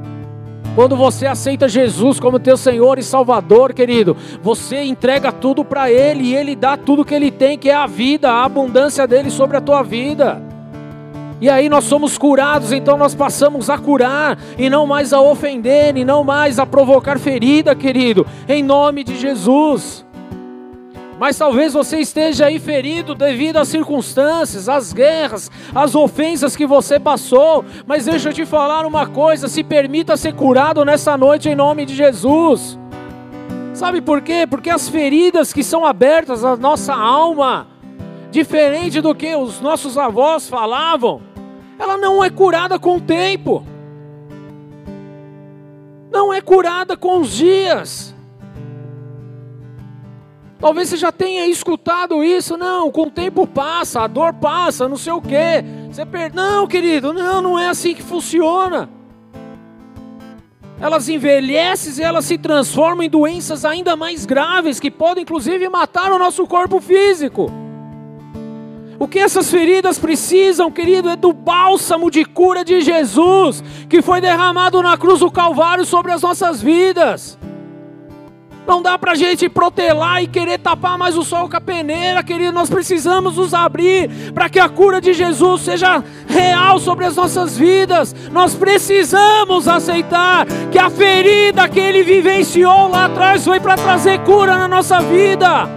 Quando 0.74 0.96
você 0.96 1.26
aceita 1.26 1.68
Jesus 1.68 2.18
como 2.18 2.38
teu 2.38 2.56
Senhor 2.56 2.98
e 2.98 3.02
Salvador, 3.02 3.74
querido, 3.74 4.16
você 4.42 4.82
entrega 4.82 5.30
tudo 5.30 5.62
para 5.62 5.90
Ele 5.90 6.24
e 6.24 6.34
Ele 6.34 6.56
dá 6.56 6.78
tudo 6.78 7.04
que 7.04 7.14
Ele 7.14 7.30
tem, 7.30 7.58
que 7.58 7.68
é 7.68 7.74
a 7.74 7.86
vida, 7.86 8.30
a 8.30 8.44
abundância 8.44 9.06
dele 9.06 9.30
sobre 9.30 9.58
a 9.58 9.60
tua 9.60 9.82
vida. 9.82 10.40
E 11.42 11.50
aí 11.50 11.68
nós 11.68 11.84
somos 11.84 12.16
curados, 12.16 12.72
então 12.72 12.96
nós 12.96 13.14
passamos 13.14 13.68
a 13.68 13.76
curar 13.76 14.38
e 14.56 14.70
não 14.70 14.86
mais 14.86 15.12
a 15.12 15.20
ofender, 15.20 15.94
e 15.96 16.04
não 16.04 16.24
mais 16.24 16.58
a 16.58 16.64
provocar 16.64 17.18
ferida, 17.18 17.74
querido, 17.74 18.26
em 18.48 18.62
nome 18.62 19.04
de 19.04 19.18
Jesus. 19.18 20.06
Mas 21.22 21.38
talvez 21.38 21.72
você 21.72 22.00
esteja 22.00 22.46
aí 22.46 22.58
ferido 22.58 23.14
devido 23.14 23.56
às 23.58 23.68
circunstâncias, 23.68 24.68
às 24.68 24.92
guerras, 24.92 25.52
às 25.72 25.94
ofensas 25.94 26.56
que 26.56 26.66
você 26.66 26.98
passou. 26.98 27.64
Mas 27.86 28.06
deixa 28.06 28.30
eu 28.30 28.32
te 28.32 28.44
falar 28.44 28.84
uma 28.84 29.06
coisa: 29.06 29.46
se 29.46 29.62
permita 29.62 30.16
ser 30.16 30.34
curado 30.34 30.84
nessa 30.84 31.16
noite 31.16 31.48
em 31.48 31.54
nome 31.54 31.86
de 31.86 31.94
Jesus. 31.94 32.76
Sabe 33.72 34.00
por 34.00 34.20
quê? 34.20 34.48
Porque 34.50 34.68
as 34.68 34.88
feridas 34.88 35.52
que 35.52 35.62
são 35.62 35.86
abertas 35.86 36.44
à 36.44 36.56
nossa 36.56 36.92
alma, 36.92 37.68
diferente 38.32 39.00
do 39.00 39.14
que 39.14 39.32
os 39.36 39.60
nossos 39.60 39.96
avós 39.96 40.48
falavam, 40.48 41.22
ela 41.78 41.96
não 41.96 42.24
é 42.24 42.30
curada 42.30 42.80
com 42.80 42.96
o 42.96 43.00
tempo, 43.00 43.64
não 46.10 46.34
é 46.34 46.40
curada 46.40 46.96
com 46.96 47.20
os 47.20 47.30
dias. 47.30 48.11
Talvez 50.62 50.90
você 50.90 50.96
já 50.96 51.10
tenha 51.10 51.44
escutado 51.48 52.22
isso. 52.22 52.56
Não, 52.56 52.88
com 52.88 53.08
o 53.08 53.10
tempo 53.10 53.48
passa, 53.48 54.02
a 54.02 54.06
dor 54.06 54.32
passa, 54.32 54.88
não 54.88 54.96
sei 54.96 55.12
o 55.12 55.20
quê. 55.20 55.64
Você 55.90 56.06
per... 56.06 56.32
Não, 56.32 56.68
querido, 56.68 57.12
não, 57.12 57.42
não 57.42 57.58
é 57.58 57.68
assim 57.68 57.92
que 57.96 58.02
funciona. 58.02 58.88
Elas 60.80 61.08
envelhecem 61.08 61.92
e 62.00 62.06
elas 62.06 62.26
se 62.26 62.38
transformam 62.38 63.02
em 63.02 63.10
doenças 63.10 63.64
ainda 63.64 63.96
mais 63.96 64.24
graves 64.24 64.78
que 64.78 64.88
podem 64.88 65.24
inclusive 65.24 65.68
matar 65.68 66.12
o 66.12 66.18
nosso 66.18 66.46
corpo 66.46 66.80
físico. 66.80 67.50
O 69.00 69.08
que 69.08 69.18
essas 69.18 69.50
feridas 69.50 69.98
precisam, 69.98 70.70
querido, 70.70 71.08
é 71.08 71.16
do 71.16 71.32
bálsamo 71.32 72.08
de 72.08 72.24
cura 72.24 72.64
de 72.64 72.82
Jesus, 72.82 73.64
que 73.88 74.00
foi 74.00 74.20
derramado 74.20 74.80
na 74.80 74.96
cruz 74.96 75.18
do 75.18 75.30
Calvário 75.30 75.84
sobre 75.84 76.12
as 76.12 76.22
nossas 76.22 76.62
vidas. 76.62 77.36
Não 78.66 78.80
dá 78.80 78.96
para 78.96 79.12
a 79.12 79.14
gente 79.14 79.48
protelar 79.48 80.22
e 80.22 80.28
querer 80.28 80.58
tapar 80.58 80.96
mais 80.96 81.16
o 81.16 81.24
sol 81.24 81.48
com 81.48 81.56
a 81.56 81.60
peneira, 81.60 82.22
querido. 82.22 82.52
Nós 82.52 82.70
precisamos 82.70 83.36
nos 83.36 83.52
abrir 83.52 84.08
para 84.32 84.48
que 84.48 84.60
a 84.60 84.68
cura 84.68 85.00
de 85.00 85.12
Jesus 85.12 85.62
seja 85.62 86.02
real 86.28 86.78
sobre 86.78 87.04
as 87.04 87.16
nossas 87.16 87.56
vidas. 87.56 88.14
Nós 88.30 88.54
precisamos 88.54 89.66
aceitar 89.66 90.46
que 90.70 90.78
a 90.78 90.88
ferida 90.88 91.68
que 91.68 91.80
ele 91.80 92.02
vivenciou 92.04 92.88
lá 92.88 93.06
atrás 93.06 93.44
foi 93.44 93.58
para 93.58 93.74
trazer 93.74 94.20
cura 94.20 94.56
na 94.56 94.68
nossa 94.68 95.00
vida. 95.00 95.68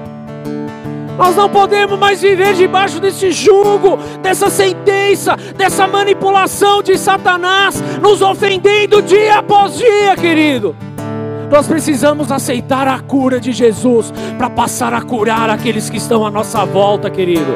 Nós 1.17 1.36
não 1.36 1.49
podemos 1.49 1.97
mais 1.97 2.21
viver 2.21 2.53
debaixo 2.53 2.99
desse 2.99 3.31
jugo, 3.31 3.97
dessa 4.21 4.49
sentença, 4.49 5.36
dessa 5.55 5.88
manipulação 5.88 6.83
de 6.83 6.97
Satanás, 6.97 7.81
nos 8.01 8.21
ofendendo 8.21 9.01
dia 9.01 9.39
após 9.39 9.77
dia, 9.77 10.15
querido. 10.17 10.75
Nós 11.51 11.67
precisamos 11.67 12.31
aceitar 12.31 12.87
a 12.87 12.99
cura 12.99 13.39
de 13.39 13.51
Jesus 13.51 14.11
para 14.37 14.49
passar 14.49 14.93
a 14.93 15.01
curar 15.01 15.49
aqueles 15.49 15.89
que 15.89 15.97
estão 15.97 16.25
à 16.25 16.31
nossa 16.31 16.65
volta, 16.65 17.09
querido. 17.09 17.55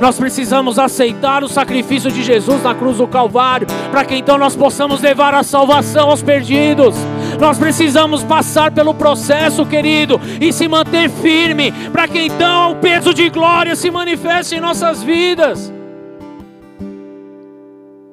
Nós 0.00 0.18
precisamos 0.18 0.78
aceitar 0.78 1.42
o 1.42 1.48
sacrifício 1.48 2.10
de 2.10 2.22
Jesus 2.22 2.62
na 2.62 2.74
cruz 2.74 2.98
do 2.98 3.06
Calvário, 3.06 3.66
para 3.90 4.04
que 4.04 4.14
então 4.14 4.36
nós 4.36 4.54
possamos 4.54 5.00
levar 5.00 5.34
a 5.34 5.42
salvação 5.42 6.10
aos 6.10 6.22
perdidos. 6.22 6.94
Nós 7.40 7.58
precisamos 7.58 8.22
passar 8.22 8.72
pelo 8.72 8.94
processo, 8.94 9.64
querido, 9.64 10.20
e 10.40 10.52
se 10.52 10.68
manter 10.68 11.08
firme, 11.08 11.72
para 11.92 12.08
que 12.08 12.18
então 12.18 12.72
o 12.72 12.76
peso 12.76 13.14
de 13.14 13.28
glória 13.30 13.76
se 13.76 13.90
manifeste 13.90 14.56
em 14.56 14.60
nossas 14.60 15.02
vidas. 15.02 15.72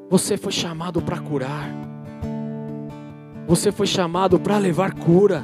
Você 0.10 0.38
foi 0.38 0.52
chamado 0.52 1.02
para 1.02 1.18
curar. 1.18 1.93
Você 3.48 3.72
foi 3.72 3.88
chamado 3.88 4.40
para 4.40 4.58
levar 4.58 4.94
cura. 4.94 5.44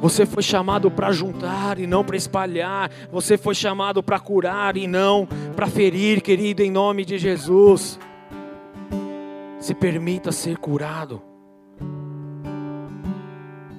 Você 0.00 0.26
foi 0.26 0.42
chamado 0.42 0.90
para 0.90 1.10
juntar 1.10 1.78
e 1.78 1.86
não 1.86 2.04
para 2.04 2.16
espalhar. 2.16 2.90
Você 3.10 3.36
foi 3.38 3.54
chamado 3.54 4.02
para 4.02 4.18
curar 4.18 4.76
e 4.76 4.86
não 4.86 5.26
para 5.54 5.66
ferir, 5.66 6.20
querido, 6.20 6.62
em 6.62 6.70
nome 6.70 7.04
de 7.04 7.18
Jesus. 7.18 7.98
Se 9.58 9.74
permita 9.74 10.32
ser 10.32 10.58
curado. 10.58 11.22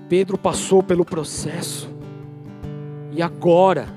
Pedro 0.10 0.38
passou 0.38 0.82
pelo 0.82 1.06
processo. 1.06 1.90
E 3.12 3.22
agora, 3.22 3.88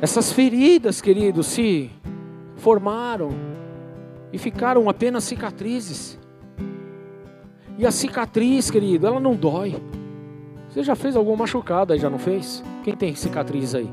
essas 0.00 0.32
feridas, 0.32 1.00
querido, 1.00 1.42
se 1.42 1.90
formaram 2.56 3.30
e 4.32 4.38
ficaram 4.38 4.88
apenas 4.88 5.24
cicatrizes. 5.24 6.18
E 7.78 7.86
a 7.86 7.90
cicatriz, 7.90 8.70
querido, 8.70 9.06
ela 9.06 9.20
não 9.20 9.34
dói. 9.34 9.82
Você 10.68 10.82
já 10.82 10.94
fez 10.94 11.16
alguma 11.16 11.38
machucada 11.38 11.94
aí, 11.94 12.00
já 12.00 12.08
não 12.08 12.18
fez? 12.18 12.62
Quem 12.84 12.96
tem 12.96 13.14
cicatriz 13.14 13.74
aí? 13.74 13.88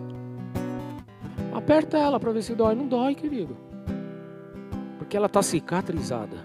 Aperta 1.54 1.98
ela 1.98 2.20
para 2.20 2.32
ver 2.32 2.42
se 2.42 2.56
dói. 2.56 2.76
Não 2.76 2.88
dói, 2.88 3.16
querido. 3.16 3.58
Porque 4.98 5.18
ela 5.18 5.26
está 5.26 5.42
cicatrizada. 5.42 6.38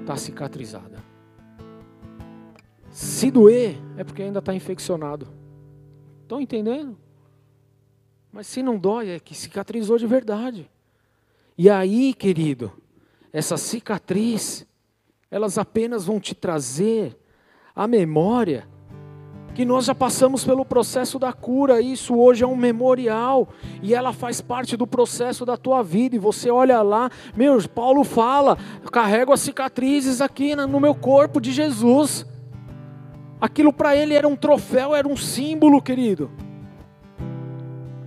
Está 0.00 0.16
cicatrizada. 0.16 0.98
Se 2.90 3.30
doer, 3.30 3.78
é 3.96 4.04
porque 4.04 4.22
ainda 4.22 4.40
está 4.40 4.54
infeccionado. 4.54 5.28
Estão 6.22 6.40
entendendo? 6.40 6.98
Mas 8.32 8.46
se 8.46 8.62
não 8.62 8.78
dói, 8.78 9.10
é 9.10 9.20
que 9.20 9.34
cicatrizou 9.34 9.98
de 9.98 10.06
verdade. 10.06 10.70
E 11.56 11.68
aí, 11.68 12.14
querido, 12.14 12.72
essa 13.32 13.56
cicatriz, 13.56 14.66
elas 15.30 15.58
apenas 15.58 16.04
vão 16.04 16.18
te 16.18 16.34
trazer 16.34 17.16
a 17.74 17.86
memória 17.86 18.68
que 19.54 19.64
nós 19.64 19.84
já 19.84 19.94
passamos 19.94 20.44
pelo 20.44 20.64
processo 20.64 21.18
da 21.18 21.32
cura, 21.32 21.80
isso 21.80 22.14
hoje 22.16 22.44
é 22.44 22.46
um 22.46 22.56
memorial 22.56 23.48
e 23.82 23.94
ela 23.94 24.12
faz 24.12 24.40
parte 24.40 24.76
do 24.76 24.86
processo 24.86 25.44
da 25.44 25.56
tua 25.56 25.82
vida. 25.82 26.16
E 26.16 26.18
você 26.18 26.50
olha 26.50 26.80
lá, 26.82 27.10
meu, 27.36 27.58
Paulo 27.68 28.04
fala, 28.04 28.56
carrego 28.92 29.32
as 29.32 29.40
cicatrizes 29.40 30.20
aqui 30.20 30.54
no 30.54 30.80
meu 30.80 30.94
corpo 30.94 31.40
de 31.40 31.52
Jesus. 31.52 32.24
Aquilo 33.40 33.72
para 33.72 33.96
ele 33.96 34.14
era 34.14 34.28
um 34.28 34.36
troféu, 34.36 34.94
era 34.94 35.08
um 35.08 35.16
símbolo, 35.16 35.82
querido. 35.82 36.30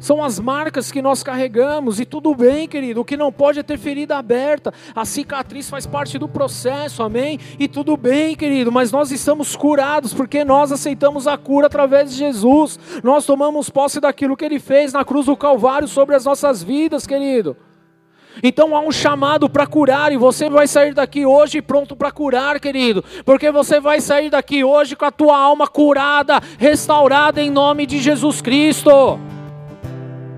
São 0.03 0.21
as 0.21 0.37
marcas 0.37 0.91
que 0.91 1.01
nós 1.01 1.23
carregamos 1.23 1.97
e 1.97 2.03
tudo 2.03 2.35
bem, 2.35 2.67
querido. 2.67 2.99
O 2.99 3.05
que 3.05 3.15
não 3.15 3.31
pode 3.31 3.59
é 3.59 3.63
ter 3.63 3.77
ferida 3.77 4.17
aberta. 4.17 4.73
A 4.93 5.05
cicatriz 5.05 5.69
faz 5.69 5.87
parte 5.87 6.19
do 6.19 6.27
processo, 6.27 7.01
amém? 7.01 7.39
E 7.57 7.69
tudo 7.69 7.95
bem, 7.95 8.35
querido, 8.35 8.69
mas 8.69 8.91
nós 8.91 9.13
estamos 9.13 9.55
curados 9.55 10.13
porque 10.13 10.43
nós 10.43 10.73
aceitamos 10.73 11.25
a 11.25 11.37
cura 11.37 11.67
através 11.67 12.11
de 12.11 12.17
Jesus. 12.17 12.77
Nós 13.01 13.25
tomamos 13.25 13.69
posse 13.69 14.01
daquilo 14.01 14.35
que 14.35 14.43
ele 14.43 14.59
fez 14.59 14.91
na 14.91 15.05
cruz 15.05 15.27
do 15.27 15.37
Calvário 15.37 15.87
sobre 15.87 16.15
as 16.17 16.25
nossas 16.25 16.61
vidas, 16.61 17.07
querido. 17.07 17.55
Então 18.43 18.75
há 18.75 18.81
um 18.81 18.91
chamado 18.91 19.49
para 19.49 19.65
curar 19.65 20.11
e 20.11 20.17
você 20.17 20.49
vai 20.49 20.67
sair 20.67 20.93
daqui 20.93 21.25
hoje 21.25 21.61
pronto 21.61 21.95
para 21.95 22.11
curar, 22.11 22.59
querido, 22.59 23.05
porque 23.23 23.49
você 23.51 23.79
vai 23.79 24.01
sair 24.01 24.29
daqui 24.29 24.65
hoje 24.65 24.97
com 24.97 25.05
a 25.05 25.11
tua 25.11 25.37
alma 25.37 25.65
curada, 25.65 26.41
restaurada 26.57 27.41
em 27.41 27.49
nome 27.49 27.85
de 27.85 27.99
Jesus 27.99 28.41
Cristo. 28.41 29.17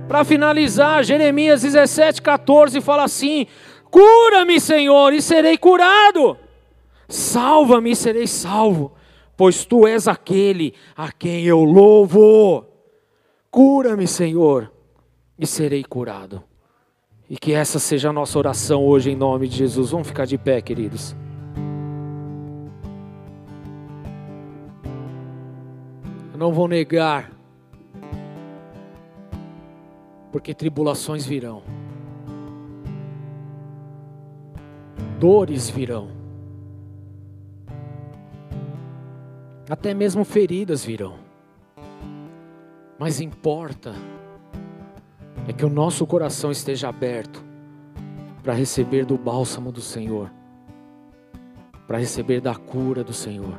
Para 0.08 0.24
finalizar, 0.24 1.04
Jeremias 1.04 1.64
17, 1.64 2.22
14 2.22 2.80
fala 2.80 3.04
assim: 3.04 3.48
Cura-me, 3.90 4.60
Senhor, 4.60 5.14
e 5.14 5.22
serei 5.22 5.58
curado. 5.58 6.38
Salva-me 7.08 7.92
e 7.92 7.96
serei 7.96 8.28
salvo, 8.28 8.94
pois 9.36 9.66
tu 9.66 9.88
és 9.88 10.08
aquele 10.08 10.74
a 10.96 11.12
quem 11.12 11.46
eu 11.46 11.64
louvo. 11.64 12.66
Cura-me, 13.50 14.08
Senhor, 14.08 14.72
e 15.40 15.48
serei 15.48 15.84
curado. 15.84 16.44
E 17.28 17.38
que 17.38 17.54
essa 17.54 17.80
seja 17.80 18.10
a 18.10 18.14
nossa 18.14 18.38
oração 18.38 18.86
hoje 18.86 19.10
em 19.10 19.16
nome 19.16 19.48
de 19.48 19.58
Jesus. 19.58 19.90
Vamos 19.90 20.08
ficar 20.08 20.26
de 20.26 20.38
pé, 20.38 20.62
queridos. 20.62 21.16
Eu 26.32 26.38
não 26.38 26.52
vou 26.52 26.68
negar 26.68 27.35
porque 30.36 30.54
tribulações 30.54 31.26
virão, 31.26 31.64
dores 35.18 35.70
virão, 35.70 36.10
até 39.70 39.94
mesmo 39.94 40.26
feridas 40.26 40.84
virão, 40.84 41.16
mas 43.00 43.22
importa 43.22 43.96
é 45.48 45.54
que 45.54 45.64
o 45.64 45.70
nosso 45.70 46.06
coração 46.06 46.52
esteja 46.52 46.90
aberto 46.90 47.42
para 48.44 48.54
receber 48.54 49.06
do 49.06 49.18
bálsamo 49.18 49.72
do 49.72 49.80
Senhor, 49.80 50.30
para 51.88 51.98
receber 51.98 52.42
da 52.42 52.56
cura 52.56 53.06
do 53.06 53.14
Senhor, 53.14 53.58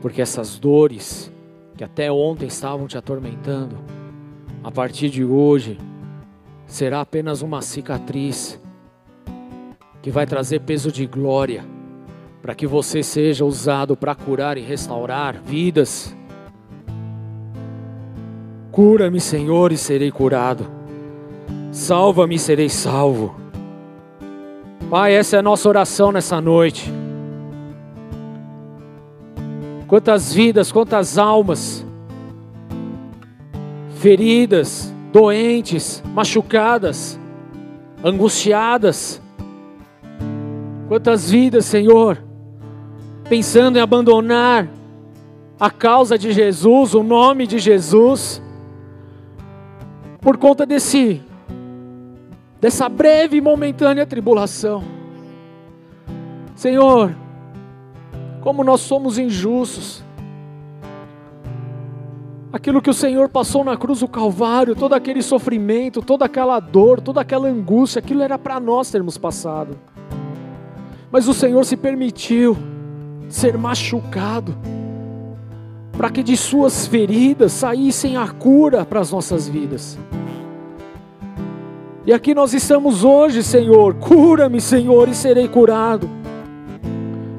porque 0.00 0.22
essas 0.22 0.58
dores 0.58 1.30
que 1.76 1.84
até 1.84 2.10
ontem 2.10 2.46
estavam 2.46 2.86
te 2.86 2.96
atormentando, 2.96 4.05
a 4.66 4.70
partir 4.72 5.10
de 5.10 5.24
hoje, 5.24 5.78
será 6.66 7.00
apenas 7.00 7.40
uma 7.40 7.62
cicatriz 7.62 8.60
que 10.02 10.10
vai 10.10 10.26
trazer 10.26 10.58
peso 10.58 10.90
de 10.90 11.06
glória 11.06 11.64
para 12.42 12.52
que 12.52 12.66
você 12.66 13.00
seja 13.00 13.44
usado 13.44 13.96
para 13.96 14.12
curar 14.12 14.58
e 14.58 14.62
restaurar 14.62 15.40
vidas. 15.40 16.12
Cura-me, 18.72 19.20
Senhor, 19.20 19.70
e 19.70 19.76
serei 19.76 20.10
curado. 20.10 20.66
Salva-me 21.70 22.34
e 22.34 22.38
serei 22.40 22.68
salvo. 22.68 23.36
Pai, 24.90 25.14
essa 25.14 25.36
é 25.36 25.38
a 25.38 25.42
nossa 25.42 25.68
oração 25.68 26.10
nessa 26.10 26.40
noite. 26.40 26.92
Quantas 29.86 30.32
vidas, 30.32 30.72
quantas 30.72 31.18
almas 31.18 31.85
feridas, 33.96 34.92
doentes, 35.12 36.02
machucadas, 36.12 37.18
angustiadas. 38.04 39.20
Quantas 40.88 41.30
vidas, 41.30 41.64
Senhor, 41.64 42.22
pensando 43.28 43.76
em 43.76 43.80
abandonar 43.80 44.68
a 45.58 45.70
causa 45.70 46.16
de 46.16 46.32
Jesus, 46.32 46.94
o 46.94 47.02
nome 47.02 47.46
de 47.46 47.58
Jesus, 47.58 48.42
por 50.20 50.36
conta 50.36 50.64
desse 50.64 51.22
dessa 52.60 52.88
breve 52.88 53.36
e 53.36 53.40
momentânea 53.40 54.06
tribulação. 54.06 54.82
Senhor, 56.54 57.14
como 58.40 58.64
nós 58.64 58.80
somos 58.80 59.18
injustos, 59.18 60.05
aquilo 62.56 62.80
que 62.80 62.90
o 62.90 62.94
Senhor 62.94 63.28
passou 63.28 63.62
na 63.62 63.76
cruz 63.76 64.00
do 64.00 64.08
Calvário, 64.08 64.74
todo 64.74 64.94
aquele 64.94 65.22
sofrimento, 65.22 66.00
toda 66.00 66.24
aquela 66.24 66.58
dor, 66.58 67.00
toda 67.00 67.20
aquela 67.20 67.48
angústia, 67.48 67.98
aquilo 67.98 68.22
era 68.22 68.38
para 68.38 68.58
nós 68.58 68.90
termos 68.90 69.18
passado. 69.18 69.76
Mas 71.12 71.28
o 71.28 71.34
Senhor 71.34 71.64
se 71.66 71.76
permitiu 71.76 72.56
ser 73.28 73.58
machucado, 73.58 74.56
para 75.92 76.08
que 76.10 76.22
de 76.22 76.36
suas 76.36 76.86
feridas 76.86 77.52
saíssem 77.52 78.16
a 78.16 78.26
cura 78.26 78.84
para 78.86 79.00
as 79.00 79.12
nossas 79.12 79.46
vidas. 79.46 79.98
E 82.06 82.12
aqui 82.12 82.34
nós 82.34 82.54
estamos 82.54 83.04
hoje, 83.04 83.42
Senhor. 83.42 83.94
Cura-me, 83.94 84.60
Senhor, 84.60 85.08
e 85.08 85.14
serei 85.14 85.48
curado. 85.48 86.08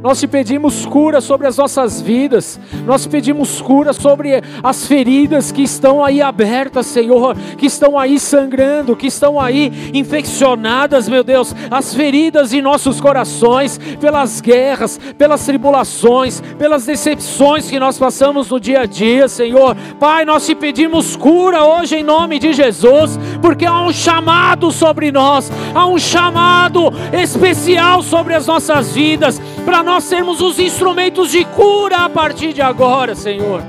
Nós 0.07 0.21
te 0.21 0.27
pedimos 0.27 0.85
cura 0.85 1.19
sobre 1.19 1.47
as 1.47 1.57
nossas 1.57 1.99
vidas, 1.99 2.57
nós 2.85 3.05
pedimos 3.05 3.59
cura 3.59 3.91
sobre 3.91 4.41
as 4.63 4.87
feridas 4.87 5.51
que 5.51 5.61
estão 5.63 6.01
aí 6.01 6.21
abertas, 6.21 6.85
Senhor, 6.85 7.35
que 7.57 7.65
estão 7.65 7.99
aí 7.99 8.17
sangrando, 8.17 8.95
que 8.95 9.07
estão 9.07 9.37
aí 9.37 9.91
infeccionadas, 9.93 11.09
meu 11.09 11.25
Deus, 11.25 11.53
as 11.69 11.93
feridas 11.93 12.53
em 12.53 12.61
nossos 12.61 13.01
corações, 13.01 13.77
pelas 13.99 14.39
guerras, 14.39 14.97
pelas 15.17 15.45
tribulações, 15.45 16.39
pelas 16.57 16.85
decepções 16.85 17.69
que 17.69 17.77
nós 17.77 17.99
passamos 17.99 18.49
no 18.49 18.61
dia 18.61 18.83
a 18.83 18.85
dia, 18.85 19.27
Senhor. 19.27 19.75
Pai, 19.99 20.23
nós 20.23 20.45
te 20.45 20.55
pedimos 20.55 21.17
cura 21.17 21.65
hoje 21.65 21.97
em 21.97 22.03
nome 22.03 22.39
de 22.39 22.53
Jesus, 22.53 23.19
porque 23.41 23.65
há 23.65 23.81
um 23.81 23.91
chamado 23.91 24.71
sobre 24.71 25.11
nós, 25.11 25.51
há 25.75 25.85
um 25.85 25.99
chamado 25.99 26.93
especial 27.11 28.01
sobre 28.01 28.33
as 28.35 28.47
nossas 28.47 28.93
vidas, 28.93 29.41
para 29.65 29.83
nós 29.83 29.96
sermos 30.03 30.41
os 30.41 30.59
instrumentos 30.59 31.31
de 31.31 31.43
cura 31.45 32.05
a 32.05 32.09
partir 32.09 32.53
de 32.53 32.61
agora, 32.61 33.15
Senhor. 33.15 33.61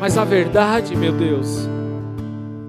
Mas 0.00 0.16
a 0.16 0.24
verdade, 0.24 0.94
meu 0.96 1.12
Deus, 1.12 1.68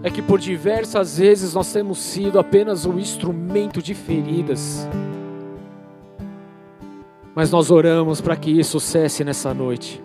é 0.02 0.10
que 0.10 0.22
por 0.22 0.40
diversas 0.40 1.18
vezes 1.18 1.54
nós 1.54 1.72
temos 1.72 2.00
sido 2.00 2.40
apenas 2.40 2.86
um 2.86 2.98
instrumento 2.98 3.82
de 3.82 3.94
feridas. 3.94 4.88
Mas 7.36 7.52
nós 7.52 7.70
oramos 7.70 8.20
para 8.20 8.36
que 8.36 8.52
isso 8.52 8.80
cesse 8.80 9.24
nessa 9.24 9.54
noite 9.54 10.02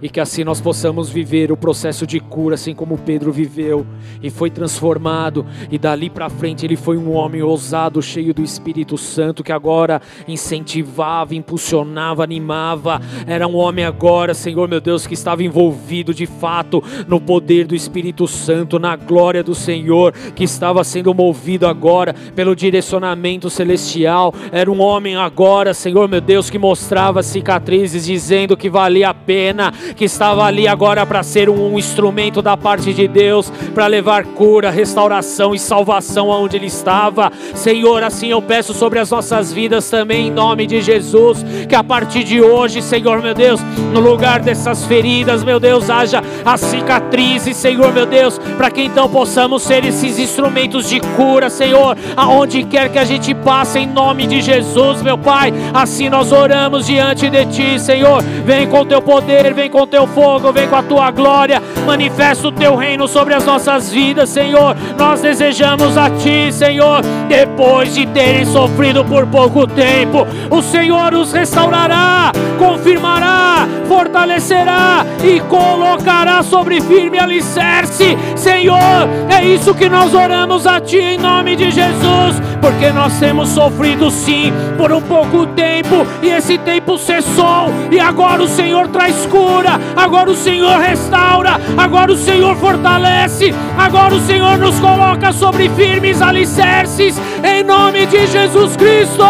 e 0.00 0.08
que 0.08 0.20
assim 0.20 0.44
nós 0.44 0.60
possamos 0.60 1.08
viver 1.08 1.50
o 1.50 1.56
processo 1.56 2.06
de 2.06 2.20
cura, 2.20 2.54
assim 2.54 2.74
como 2.74 2.98
Pedro 2.98 3.32
viveu 3.32 3.86
e 4.22 4.30
foi 4.30 4.50
transformado, 4.50 5.46
e 5.70 5.78
dali 5.78 6.10
para 6.10 6.28
frente 6.28 6.64
ele 6.64 6.76
foi 6.76 6.96
um 6.96 7.12
homem 7.12 7.42
ousado, 7.42 8.02
cheio 8.02 8.34
do 8.34 8.42
Espírito 8.42 8.98
Santo, 8.98 9.42
que 9.42 9.52
agora 9.52 10.00
incentivava, 10.26 11.34
impulsionava, 11.34 12.24
animava. 12.24 13.00
Era 13.26 13.46
um 13.46 13.56
homem 13.56 13.84
agora, 13.84 14.34
Senhor 14.34 14.68
meu 14.68 14.80
Deus, 14.80 15.06
que 15.06 15.14
estava 15.14 15.42
envolvido 15.42 16.12
de 16.12 16.26
fato 16.26 16.82
no 17.06 17.20
poder 17.20 17.66
do 17.66 17.74
Espírito 17.74 18.26
Santo, 18.26 18.78
na 18.78 18.96
glória 18.96 19.42
do 19.42 19.54
Senhor, 19.54 20.12
que 20.34 20.44
estava 20.44 20.84
sendo 20.84 21.14
movido 21.14 21.66
agora 21.66 22.14
pelo 22.34 22.54
direcionamento 22.54 23.48
celestial. 23.50 24.32
Era 24.52 24.70
um 24.70 24.80
homem 24.80 25.16
agora, 25.16 25.74
Senhor 25.74 26.08
meu 26.08 26.20
Deus, 26.20 26.50
que 26.50 26.58
mostrava 26.58 27.22
cicatrizes, 27.22 28.06
dizendo 28.06 28.56
que 28.56 28.68
valia 28.68 29.10
a 29.10 29.14
pena 29.14 29.72
que 29.96 30.04
estava 30.04 30.44
ali 30.44 30.68
agora 30.68 31.04
para 31.06 31.22
ser 31.22 31.48
um 31.48 31.78
instrumento 31.78 32.42
da 32.42 32.56
parte 32.56 32.92
de 32.92 33.08
Deus, 33.08 33.50
para 33.74 33.86
levar 33.86 34.24
cura, 34.24 34.70
restauração 34.70 35.54
e 35.54 35.58
salvação 35.58 36.30
aonde 36.30 36.56
ele 36.56 36.66
estava. 36.66 37.32
Senhor, 37.54 38.02
assim 38.02 38.28
eu 38.28 38.42
peço 38.42 38.74
sobre 38.74 38.98
as 38.98 39.10
nossas 39.10 39.52
vidas 39.52 39.88
também, 39.88 40.28
em 40.28 40.30
nome 40.30 40.66
de 40.66 40.80
Jesus, 40.80 41.44
que 41.68 41.74
a 41.74 41.82
partir 41.82 42.22
de 42.22 42.40
hoje, 42.40 42.82
Senhor 42.82 43.22
meu 43.22 43.34
Deus, 43.34 43.60
no 43.92 44.00
lugar 44.00 44.40
dessas 44.40 44.84
feridas, 44.84 45.42
meu 45.42 45.58
Deus, 45.58 45.88
haja 45.88 46.22
as 46.44 46.60
cicatrizes, 46.60 47.56
Senhor 47.56 47.92
meu 47.92 48.06
Deus, 48.06 48.38
para 48.56 48.70
que 48.70 48.82
então 48.82 49.08
possamos 49.08 49.62
ser 49.62 49.84
esses 49.84 50.18
instrumentos 50.18 50.88
de 50.88 51.00
cura, 51.16 51.48
Senhor, 51.48 51.96
aonde 52.16 52.64
quer 52.64 52.90
que 52.90 52.98
a 52.98 53.04
gente 53.04 53.34
passe, 53.34 53.78
em 53.78 53.86
nome 53.86 54.26
de 54.26 54.40
Jesus, 54.42 55.00
meu 55.02 55.16
Pai. 55.16 55.52
Assim 55.72 56.08
nós 56.10 56.32
oramos 56.32 56.86
diante 56.86 57.30
de 57.30 57.46
Ti, 57.46 57.80
Senhor. 57.80 58.22
Vem 58.44 58.68
com 58.68 58.84
Teu 58.84 59.00
poder, 59.00 59.54
vem 59.54 59.70
com 59.70 59.75
o 59.80 59.86
teu 59.86 60.06
fogo, 60.06 60.52
vem 60.52 60.68
com 60.68 60.76
a 60.76 60.82
tua 60.82 61.10
glória, 61.10 61.62
manifesta 61.84 62.48
o 62.48 62.52
teu 62.52 62.76
reino 62.76 63.06
sobre 63.06 63.34
as 63.34 63.44
nossas 63.44 63.90
vidas, 63.90 64.30
Senhor. 64.30 64.76
Nós 64.98 65.20
desejamos 65.20 65.96
a 65.96 66.10
ti, 66.10 66.52
Senhor, 66.52 67.02
depois 67.28 67.94
de 67.94 68.06
terem 68.06 68.44
sofrido 68.44 69.04
por 69.04 69.26
pouco 69.26 69.66
tempo, 69.66 70.26
o 70.50 70.62
Senhor 70.62 71.14
os 71.14 71.32
restaurará, 71.32 72.32
confirmará, 72.56 73.66
fortalecerá 73.86 75.04
e 75.22 75.40
colocará 75.40 76.42
sobre 76.42 76.80
firme 76.80 77.18
alicerce, 77.18 78.16
Senhor. 78.36 79.08
É 79.28 79.44
isso 79.44 79.74
que 79.74 79.88
nós 79.88 80.14
oramos 80.14 80.66
a 80.66 80.80
ti 80.80 80.98
em 80.98 81.18
nome 81.18 81.56
de 81.56 81.70
Jesus, 81.70 82.40
porque 82.60 82.90
nós 82.90 83.18
temos 83.18 83.50
sofrido 83.50 84.10
sim 84.10 84.52
por 84.76 84.92
um 84.92 85.00
pouco 85.00 85.46
tempo 85.46 86.06
e 86.22 86.28
esse 86.28 86.58
tempo 86.58 86.98
cessou 86.98 87.72
e 87.90 88.00
agora 88.00 88.42
o 88.42 88.48
Senhor 88.48 88.88
traz 88.88 89.26
cura 89.26 89.76
agora 89.96 90.30
o 90.30 90.36
Senhor 90.36 90.78
restaura, 90.78 91.60
agora 91.76 92.12
o 92.12 92.16
Senhor 92.16 92.56
fortalece, 92.56 93.54
agora 93.76 94.14
o 94.14 94.20
Senhor 94.20 94.58
nos 94.58 94.78
coloca 94.78 95.32
sobre 95.32 95.68
firmes 95.70 96.20
alicerces, 96.20 97.16
em 97.42 97.62
nome 97.64 98.06
de 98.06 98.26
Jesus 98.26 98.76
Cristo. 98.76 99.24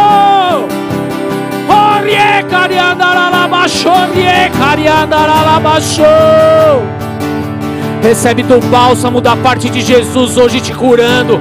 Recebe 8.03 8.43
do 8.43 8.61
bálsamo 8.69 9.21
da 9.21 9.35
parte 9.37 9.69
de 9.69 9.81
Jesus 9.81 10.37
hoje 10.37 10.61
te 10.61 10.73
curando, 10.73 11.41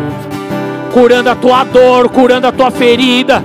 curando 0.91 1.29
a 1.29 1.35
tua 1.35 1.63
dor, 1.63 2.09
curando 2.09 2.47
a 2.47 2.51
tua 2.51 2.71
ferida, 2.71 3.43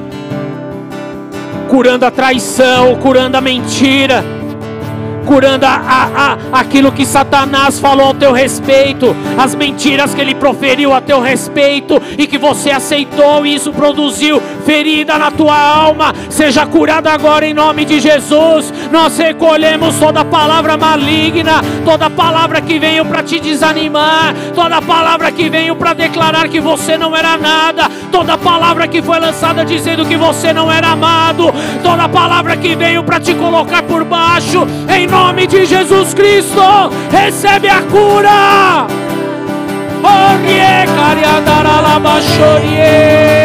curando 1.69 2.07
a 2.07 2.11
traição, 2.11 2.97
curando 2.97 3.37
a 3.37 3.41
mentira 3.41 4.25
curando 5.31 5.65
a, 5.65 5.71
a, 5.71 6.33
a, 6.33 6.61
aquilo 6.61 6.91
que 6.91 7.07
Satanás 7.07 7.79
falou 7.79 8.07
ao 8.07 8.15
teu 8.15 8.33
respeito, 8.33 9.15
as 9.39 9.55
mentiras 9.55 10.13
que 10.13 10.21
ele 10.21 10.35
proferiu 10.35 10.93
a 10.93 11.01
teu 11.01 11.21
respeito 11.21 12.03
e 12.19 12.27
que 12.27 12.37
você 12.37 12.73
aceitou, 12.73 13.47
e 13.47 13.55
isso 13.55 13.73
produziu 13.73 14.43
ferida 14.71 15.19
na 15.19 15.33
tua 15.33 15.59
alma. 15.59 16.15
Seja 16.29 16.65
curada 16.65 17.11
agora 17.11 17.45
em 17.45 17.53
nome 17.53 17.85
de 17.85 17.99
Jesus. 17.99 18.73
Nós 18.93 19.19
recolhemos 19.19 19.99
toda 19.99 20.25
palavra 20.25 20.77
maligna, 20.77 21.61
toda 21.85 22.09
palavra 22.09 22.61
que 22.61 22.79
veio 22.79 23.05
para 23.05 23.21
te 23.21 23.41
desanimar, 23.41 24.33
toda 24.55 24.81
palavra 24.81 25.33
que 25.33 25.51
veio 25.51 25.75
para 25.75 25.93
declarar 25.93 26.49
que 26.49 26.61
você 26.61 26.97
não 26.97 27.17
era 27.17 27.37
nada, 27.37 27.91
toda 28.13 28.39
palavra 28.39 28.87
que 28.87 29.03
foi 29.03 29.19
lançada 29.19 29.65
dizendo 29.65 30.07
que 30.07 30.17
você 30.17 30.53
não 30.53 30.71
era 30.71 30.93
amado, 30.93 31.53
toda 31.83 32.09
palavra 32.09 32.57
que 32.57 32.77
veio 32.77 33.03
para 33.03 33.19
te 33.19 33.35
colocar 33.35 33.83
por 33.83 34.05
baixo, 34.05 34.65
em 34.89 35.09
nome 35.09 35.49
de 35.49 35.67
Jesus 35.67 36.15
Cristo, 36.15 36.63
recebe 37.11 37.69
a 37.69 37.83
cura. 37.83 38.87
Orie 40.03 40.87
cariandaralabaxorie. 40.97 43.40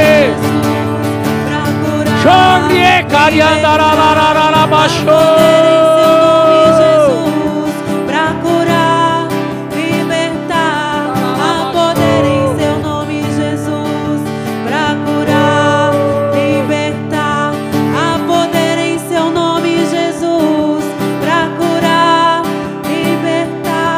Chorie 2.25 3.05
cariandaralabaxorie. 3.07 5.85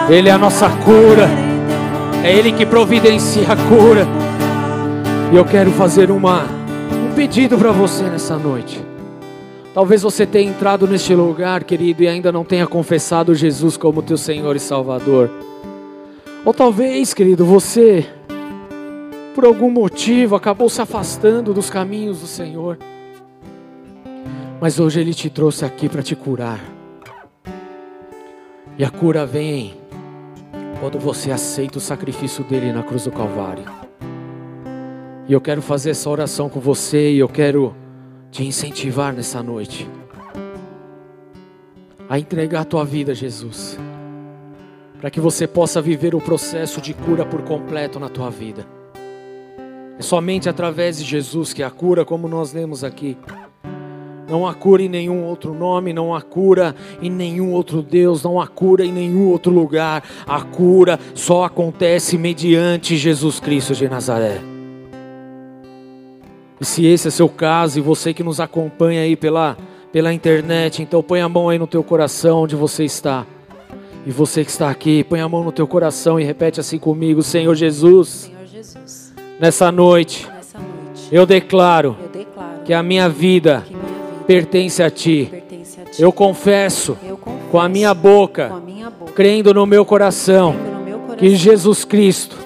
Ele 0.10 0.30
é 0.30 0.32
a 0.32 0.38
nossa 0.38 0.70
cura. 0.70 1.30
É 2.24 2.34
Ele 2.34 2.52
que 2.52 2.66
providencia 2.66 3.52
a 3.52 3.56
cura. 3.56 4.08
E 5.32 5.36
eu 5.36 5.44
quero 5.44 5.70
fazer 5.72 6.10
uma, 6.10 6.44
um 6.44 6.57
pedido 7.18 7.58
para 7.58 7.72
você 7.72 8.04
nessa 8.04 8.38
noite. 8.38 8.80
Talvez 9.74 10.04
você 10.04 10.24
tenha 10.24 10.52
entrado 10.52 10.88
neste 10.88 11.16
lugar, 11.16 11.64
querido, 11.64 12.04
e 12.04 12.08
ainda 12.08 12.32
não 12.32 12.46
tenha 12.46 12.68
confessado 12.68 13.34
Jesus 13.34 13.76
como 13.76 14.04
teu 14.04 14.20
Senhor 14.20 14.56
e 14.56 14.60
Salvador. 14.60 15.32
Ou 16.46 16.54
talvez, 16.54 17.16
querido, 17.16 17.44
você, 17.44 18.06
por 19.34 19.46
algum 19.46 19.72
motivo, 19.72 20.36
acabou 20.36 20.70
se 20.70 20.80
afastando 20.80 21.56
dos 21.56 21.72
caminhos 21.72 22.20
do 22.20 22.28
Senhor. 22.28 22.78
Mas 24.62 24.80
hoje 24.80 25.02
Ele 25.02 25.12
te 25.12 25.28
trouxe 25.28 25.66
aqui 25.66 25.90
para 25.90 26.04
te 26.04 26.16
curar. 26.16 26.60
E 28.78 28.86
a 28.86 28.92
cura 28.92 29.26
vem 29.26 29.74
quando 30.80 31.00
você 31.00 31.32
aceita 31.32 31.80
o 31.80 31.82
sacrifício 31.82 32.44
dele 32.44 32.72
na 32.72 32.84
cruz 32.84 33.06
do 33.06 33.12
Calvário. 33.12 33.77
E 35.28 35.34
eu 35.34 35.42
quero 35.42 35.62
fazer 35.62 35.90
essa 35.90 36.10
oração 36.10 36.48
com 36.48 36.60
você 36.60 37.12
e 37.12 37.20
eu 37.20 37.28
quero 37.28 37.76
te 38.32 38.46
incentivar 38.46 39.14
nessa 39.14 39.44
noite 39.44 39.88
a 42.10 42.18
entregar 42.18 42.62
a 42.62 42.66
tua 42.66 42.86
vida 42.86 43.14
Jesus, 43.14 43.78
para 45.00 45.10
que 45.10 45.20
você 45.20 45.46
possa 45.46 45.82
viver 45.82 46.16
o 46.16 46.22
processo 46.22 46.80
de 46.80 46.94
cura 46.94 47.26
por 47.26 47.42
completo 47.42 48.00
na 48.00 48.08
tua 48.08 48.30
vida. 48.30 48.66
É 50.00 50.02
somente 50.02 50.48
através 50.48 50.98
de 50.98 51.04
Jesus 51.04 51.52
que 51.52 51.64
a 51.64 51.70
cura, 51.70 52.06
como 52.06 52.30
nós 52.30 52.54
lemos 52.54 52.84
aqui, 52.84 53.18
não 54.30 54.48
há 54.48 54.54
cura 54.54 54.84
em 54.84 54.90
nenhum 54.90 55.26
outro 55.26 55.54
nome, 55.54 55.92
não 55.92 56.14
há 56.14 56.22
cura 56.22 56.76
em 57.02 57.10
nenhum 57.10 57.52
outro 57.52 57.82
Deus, 57.82 58.24
não 58.24 58.40
há 58.40 58.48
cura 58.48 58.86
em 58.86 58.92
nenhum 58.92 59.30
outro 59.30 59.52
lugar. 59.52 60.04
A 60.26 60.42
cura 60.42 61.00
só 61.14 61.46
acontece 61.46 62.18
mediante 62.18 62.98
Jesus 62.98 63.40
Cristo 63.40 63.74
de 63.74 63.88
Nazaré. 63.88 64.57
E 66.60 66.66
se 66.66 66.86
esse 66.86 67.08
é 67.08 67.12
seu 67.12 67.30
caso 67.30 67.78
e 67.78 67.82
você 67.82 68.14
que 68.14 68.24
nos 68.24 68.40
acompanha 68.40 69.02
aí 69.02 69.16
pela, 69.16 69.58
pela 69.92 70.14
internet, 70.14 70.82
então 70.82 71.04
põe 71.04 71.22
a 71.22 71.30
mão 71.30 71.50
aí 71.50 71.60
no 71.60 71.68
teu 71.68 71.84
coração 71.84 72.44
onde 72.44 72.56
você 72.56 72.84
está. 72.84 73.26
E 74.06 74.12
você 74.12 74.44
que 74.44 74.50
está 74.50 74.70
aqui, 74.70 75.04
põe 75.04 75.20
a 75.20 75.28
mão 75.28 75.44
no 75.44 75.52
teu 75.52 75.68
coração 75.68 76.20
e 76.20 76.24
repete 76.24 76.60
assim 76.60 76.80
comigo: 76.80 77.22
Senhor 77.22 77.54
Jesus, 77.56 78.08
Senhor 78.08 78.46
Jesus 78.46 79.14
nessa, 79.40 79.72
noite, 79.72 80.26
nessa 80.34 80.58
noite, 80.58 81.10
eu 81.12 81.26
declaro, 81.26 81.96
eu 82.02 82.10
declaro 82.10 82.62
que 82.64 82.74
a 82.74 82.82
minha 82.82 83.10
vida 83.10 83.66
pertence 84.26 84.82
a 84.82 84.90
ti. 84.90 85.32
Eu 86.00 86.12
confesso, 86.12 86.98
com, 87.52 87.60
a 87.60 87.68
minha 87.68 87.94
boca, 87.94 88.52
crendo 89.16 89.54
no 89.54 89.66
meu 89.66 89.84
coração, 89.84 90.56
que 91.18 91.36
Jesus 91.36 91.84
Cristo, 91.84 92.38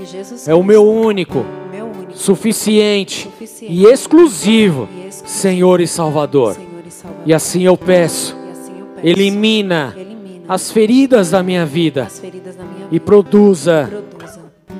é 0.47 0.55
o 0.55 0.63
meu 0.63 0.85
único, 0.87 1.45
suficiente, 2.21 3.27
e 3.61 3.85
exclusivo 3.85 4.87
Senhor 5.09 5.81
e 5.81 5.87
Salvador. 5.87 6.55
E 7.25 7.33
assim 7.33 7.63
eu 7.63 7.75
peço, 7.75 8.37
elimina 9.03 9.95
as 10.47 10.71
feridas 10.71 11.31
da 11.31 11.41
minha 11.41 11.65
vida 11.65 12.07
e 12.91 12.99
produza 12.99 13.89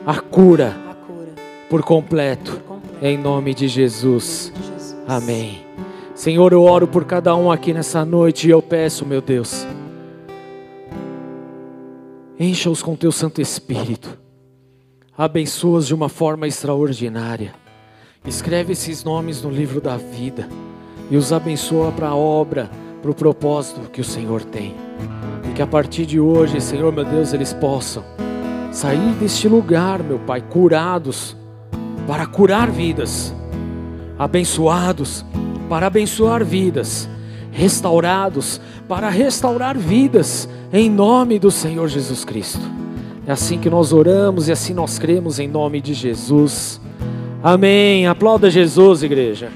a 0.06 0.20
cura, 0.20 0.78
a 0.88 0.94
cura 0.94 1.34
por 1.70 1.82
completo, 1.82 2.52
por 2.52 2.62
completo. 2.62 3.06
em 3.06 3.18
nome 3.18 3.54
de 3.56 3.68
Jesus. 3.68 4.52
Em 4.54 4.60
nome 4.60 4.64
de 4.64 4.74
Jesus. 4.74 4.98
Amém. 5.08 5.66
Senhor, 6.14 6.54
eu 6.54 6.62
oro 6.62 6.88
por 6.88 7.06
cada 7.06 7.36
um 7.36 7.52
aqui 7.52 7.74
nessa 7.74 8.06
noite 8.06 8.48
e 8.48 8.52
eu 8.52 8.62
peço, 8.62 9.04
meu 9.04 9.22
Deus, 9.22 9.66
encha-os 12.40 12.84
com 12.84 12.96
teu 12.96 13.12
Santo 13.12 13.42
Espírito, 13.42 14.21
abençoa-os 15.18 15.88
de 15.88 15.94
uma 15.94 16.10
forma 16.10 16.48
extraordinária, 16.48 17.54
escreve 18.26 18.74
esses 18.74 19.04
nomes 19.04 19.42
no 19.42 19.50
livro 19.50 19.82
da 19.82 19.98
vida 19.98 20.48
e 21.10 21.18
os 21.18 21.34
abençoa 21.34 21.92
para 21.92 22.10
a 22.10 22.16
obra, 22.16 22.70
para 23.02 23.12
o 23.12 23.16
propósito 23.16 23.90
que 23.90 24.02
o 24.02 24.06
Senhor 24.06 24.44
tem. 24.44 24.76
E 25.50 25.54
que 25.54 25.62
a 25.62 25.68
partir 25.68 26.06
de 26.06 26.20
hoje, 26.20 26.62
Senhor, 26.62 26.94
meu 26.94 27.04
Deus, 27.04 27.34
eles 27.34 27.52
possam 27.52 28.04
sair 28.72 29.14
deste 29.16 29.48
lugar, 29.48 30.02
meu 30.02 30.20
Pai, 30.20 30.42
curados, 30.42 31.36
para 32.08 32.26
curar 32.26 32.72
vidas, 32.72 33.34
abençoados 34.18 35.26
para 35.72 35.88
abençoar 35.88 36.44
vidas, 36.44 37.08
restaurados 37.50 38.60
para 38.90 39.10
restaurar 39.10 39.78
vidas, 39.78 40.50
em 40.74 40.90
nome 40.90 41.40
do 41.40 41.50
Senhor 41.50 41.88
Jesus 41.88 42.26
Cristo. 42.26 42.81
É 43.26 43.32
assim 43.32 43.60
que 43.60 43.70
nós 43.70 43.94
oramos 43.94 44.48
e 44.48 44.52
assim 44.52 44.74
nós 44.74 44.98
cremos 44.98 45.38
em 45.38 45.48
nome 45.48 45.80
de 45.80 45.94
Jesus. 45.94 46.82
Amém. 47.44 48.08
Aplauda 48.08 48.50
Jesus, 48.50 49.04
igreja. 49.04 49.50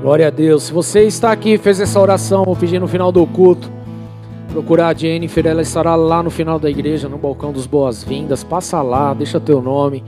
Glória 0.00 0.28
a 0.28 0.30
Deus. 0.30 0.62
Se 0.64 0.72
você 0.72 1.02
está 1.02 1.30
aqui 1.30 1.54
e 1.54 1.58
fez 1.58 1.78
essa 1.78 2.00
oração, 2.00 2.44
vou 2.44 2.56
pedir 2.56 2.80
no 2.80 2.88
final 2.88 3.12
do 3.12 3.26
culto, 3.26 3.70
procurar 4.48 4.88
a 4.88 4.94
Jennifer, 4.94 5.46
ela 5.46 5.60
estará 5.60 5.94
lá 5.94 6.22
no 6.22 6.30
final 6.30 6.58
da 6.58 6.70
igreja, 6.70 7.08
no 7.08 7.18
balcão 7.18 7.52
dos 7.52 7.66
boas-vindas. 7.66 8.42
Passa 8.42 8.80
lá, 8.80 9.12
deixa 9.12 9.38
teu 9.38 9.60
nome. 9.60 10.02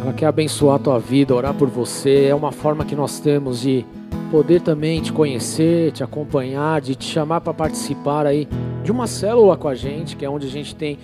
Ela 0.00 0.12
quer 0.12 0.26
abençoar 0.26 0.76
a 0.76 0.78
tua 0.78 0.98
vida, 0.98 1.34
orar 1.34 1.52
por 1.52 1.68
você. 1.68 2.26
É 2.30 2.34
uma 2.34 2.52
forma 2.52 2.84
que 2.84 2.94
nós 2.94 3.18
temos 3.20 3.60
de 3.60 3.84
poder 4.32 4.62
também 4.62 5.02
te 5.02 5.12
conhecer, 5.12 5.92
te 5.92 6.02
acompanhar, 6.02 6.80
de 6.80 6.94
te 6.94 7.04
chamar 7.04 7.42
para 7.42 7.52
participar 7.52 8.24
aí 8.24 8.48
de 8.82 8.90
uma 8.90 9.06
célula 9.06 9.58
com 9.58 9.68
a 9.68 9.74
gente, 9.74 10.16
que 10.16 10.24
é 10.24 10.30
onde 10.30 10.46
a 10.46 10.50
gente 10.50 10.74
tem 10.74 10.98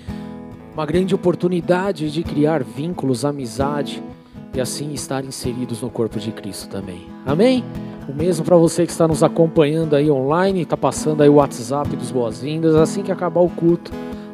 uma 0.73 0.87
grande 0.87 1.15
oportunidade 1.15 2.11
de 2.11 2.23
criar 2.23 2.65
vínculos, 2.65 3.27
amizade 3.27 4.03
e 4.55 4.61
assim 4.61 4.95
estar 4.95 5.27
inseridos 5.27 5.83
no 5.83 5.91
corpo 5.91 6.19
de 6.19 6.33
Cristo 6.33 6.71
também. 6.71 7.07
Amém? 7.27 7.63
O 8.09 8.15
mesmo 8.15 8.47
para 8.47 8.57
você 8.57 8.87
que 8.87 8.93
está 8.93 9.07
nos 9.07 9.23
acompanhando 9.23 9.95
aí 9.95 10.11
online, 10.11 10.63
está 10.63 10.77
passando 10.77 11.23
aí 11.23 11.29
o 11.29 11.35
WhatsApp 11.35 11.95
dos 11.97 12.11
boas-vindas. 12.11 12.75
Assim 12.75 13.03
que 13.03 13.13
acabar 13.13 13.43
o 13.43 13.51
culto, 13.51 13.93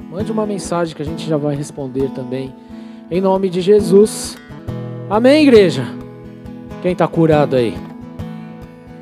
mande 0.08 0.30
uma 0.30 0.46
mensagem 0.46 0.94
que 0.94 1.02
a 1.02 1.04
gente 1.04 1.28
já 1.28 1.36
vai 1.36 1.56
responder 1.56 2.10
também. 2.10 2.54
Em 3.10 3.20
nome 3.20 3.50
de 3.50 3.60
Jesus. 3.60 4.36
Amém, 5.10 5.42
igreja? 5.42 5.84
Quem 6.80 6.92
está 6.92 7.08
curado 7.08 7.56
aí? 7.56 7.74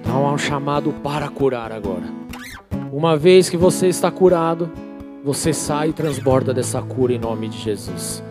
Então 0.03 0.27
há 0.27 0.33
um 0.33 0.39
chamado 0.39 0.93
para 1.03 1.29
curar 1.29 1.71
agora. 1.73 2.03
Uma 2.93 3.17
vez 3.17 3.49
que 3.49 3.57
você 3.57 3.87
está 3.87 4.11
curado, 4.11 4.71
você 5.25 5.53
sai 5.53 5.91
e 5.91 5.93
transborda 5.93 6.53
dessa 6.53 6.83
cura 6.83 7.13
em 7.13 7.19
nome 7.19 7.49
de 7.49 7.57
Jesus. 7.57 8.23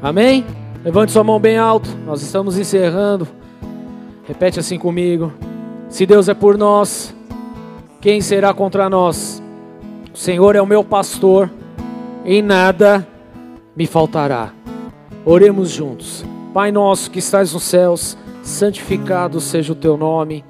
Amém? 0.00 0.46
Levante 0.84 1.12
sua 1.12 1.24
mão 1.24 1.38
bem 1.38 1.58
alto. 1.58 1.90
Nós 2.06 2.22
estamos 2.22 2.56
encerrando. 2.56 3.28
Repete 4.26 4.60
assim 4.60 4.78
comigo. 4.78 5.32
Se 5.88 6.06
Deus 6.06 6.28
é 6.28 6.34
por 6.34 6.56
nós, 6.56 7.14
quem 8.00 8.20
será 8.20 8.54
contra 8.54 8.88
nós? 8.88 9.42
O 10.14 10.16
Senhor 10.16 10.54
é 10.56 10.62
o 10.62 10.66
meu 10.66 10.82
pastor, 10.84 11.50
em 12.24 12.40
nada 12.40 13.06
me 13.76 13.86
faltará. 13.86 14.52
Oremos 15.24 15.70
juntos. 15.70 16.24
Pai 16.54 16.72
nosso 16.72 17.10
que 17.10 17.18
estás 17.18 17.52
nos 17.52 17.64
céus, 17.64 18.16
santificado 18.42 19.40
seja 19.40 19.72
o 19.72 19.76
teu 19.76 19.96
nome. 19.96 20.44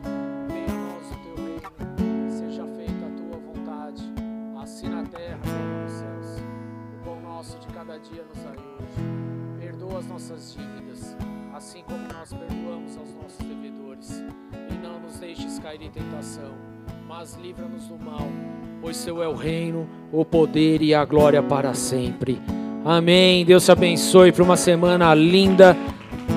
O 20.13 20.25
poder 20.25 20.83
e 20.83 20.95
a 20.95 21.05
glória 21.05 21.43
para 21.43 21.75
sempre. 21.75 22.41
Amém. 22.85 23.45
Deus 23.45 23.65
te 23.65 23.73
abençoe 23.73 24.33
para 24.33 24.43
uma 24.43 24.57
semana 24.57 25.15
linda. 25.15 25.77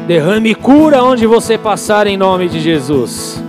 Derrame 0.07 0.53
cura 0.53 1.03
onde 1.03 1.25
você 1.25 1.57
passar 1.57 2.07
em 2.07 2.17
nome 2.17 2.49
de 2.49 2.59
Jesus. 2.59 3.41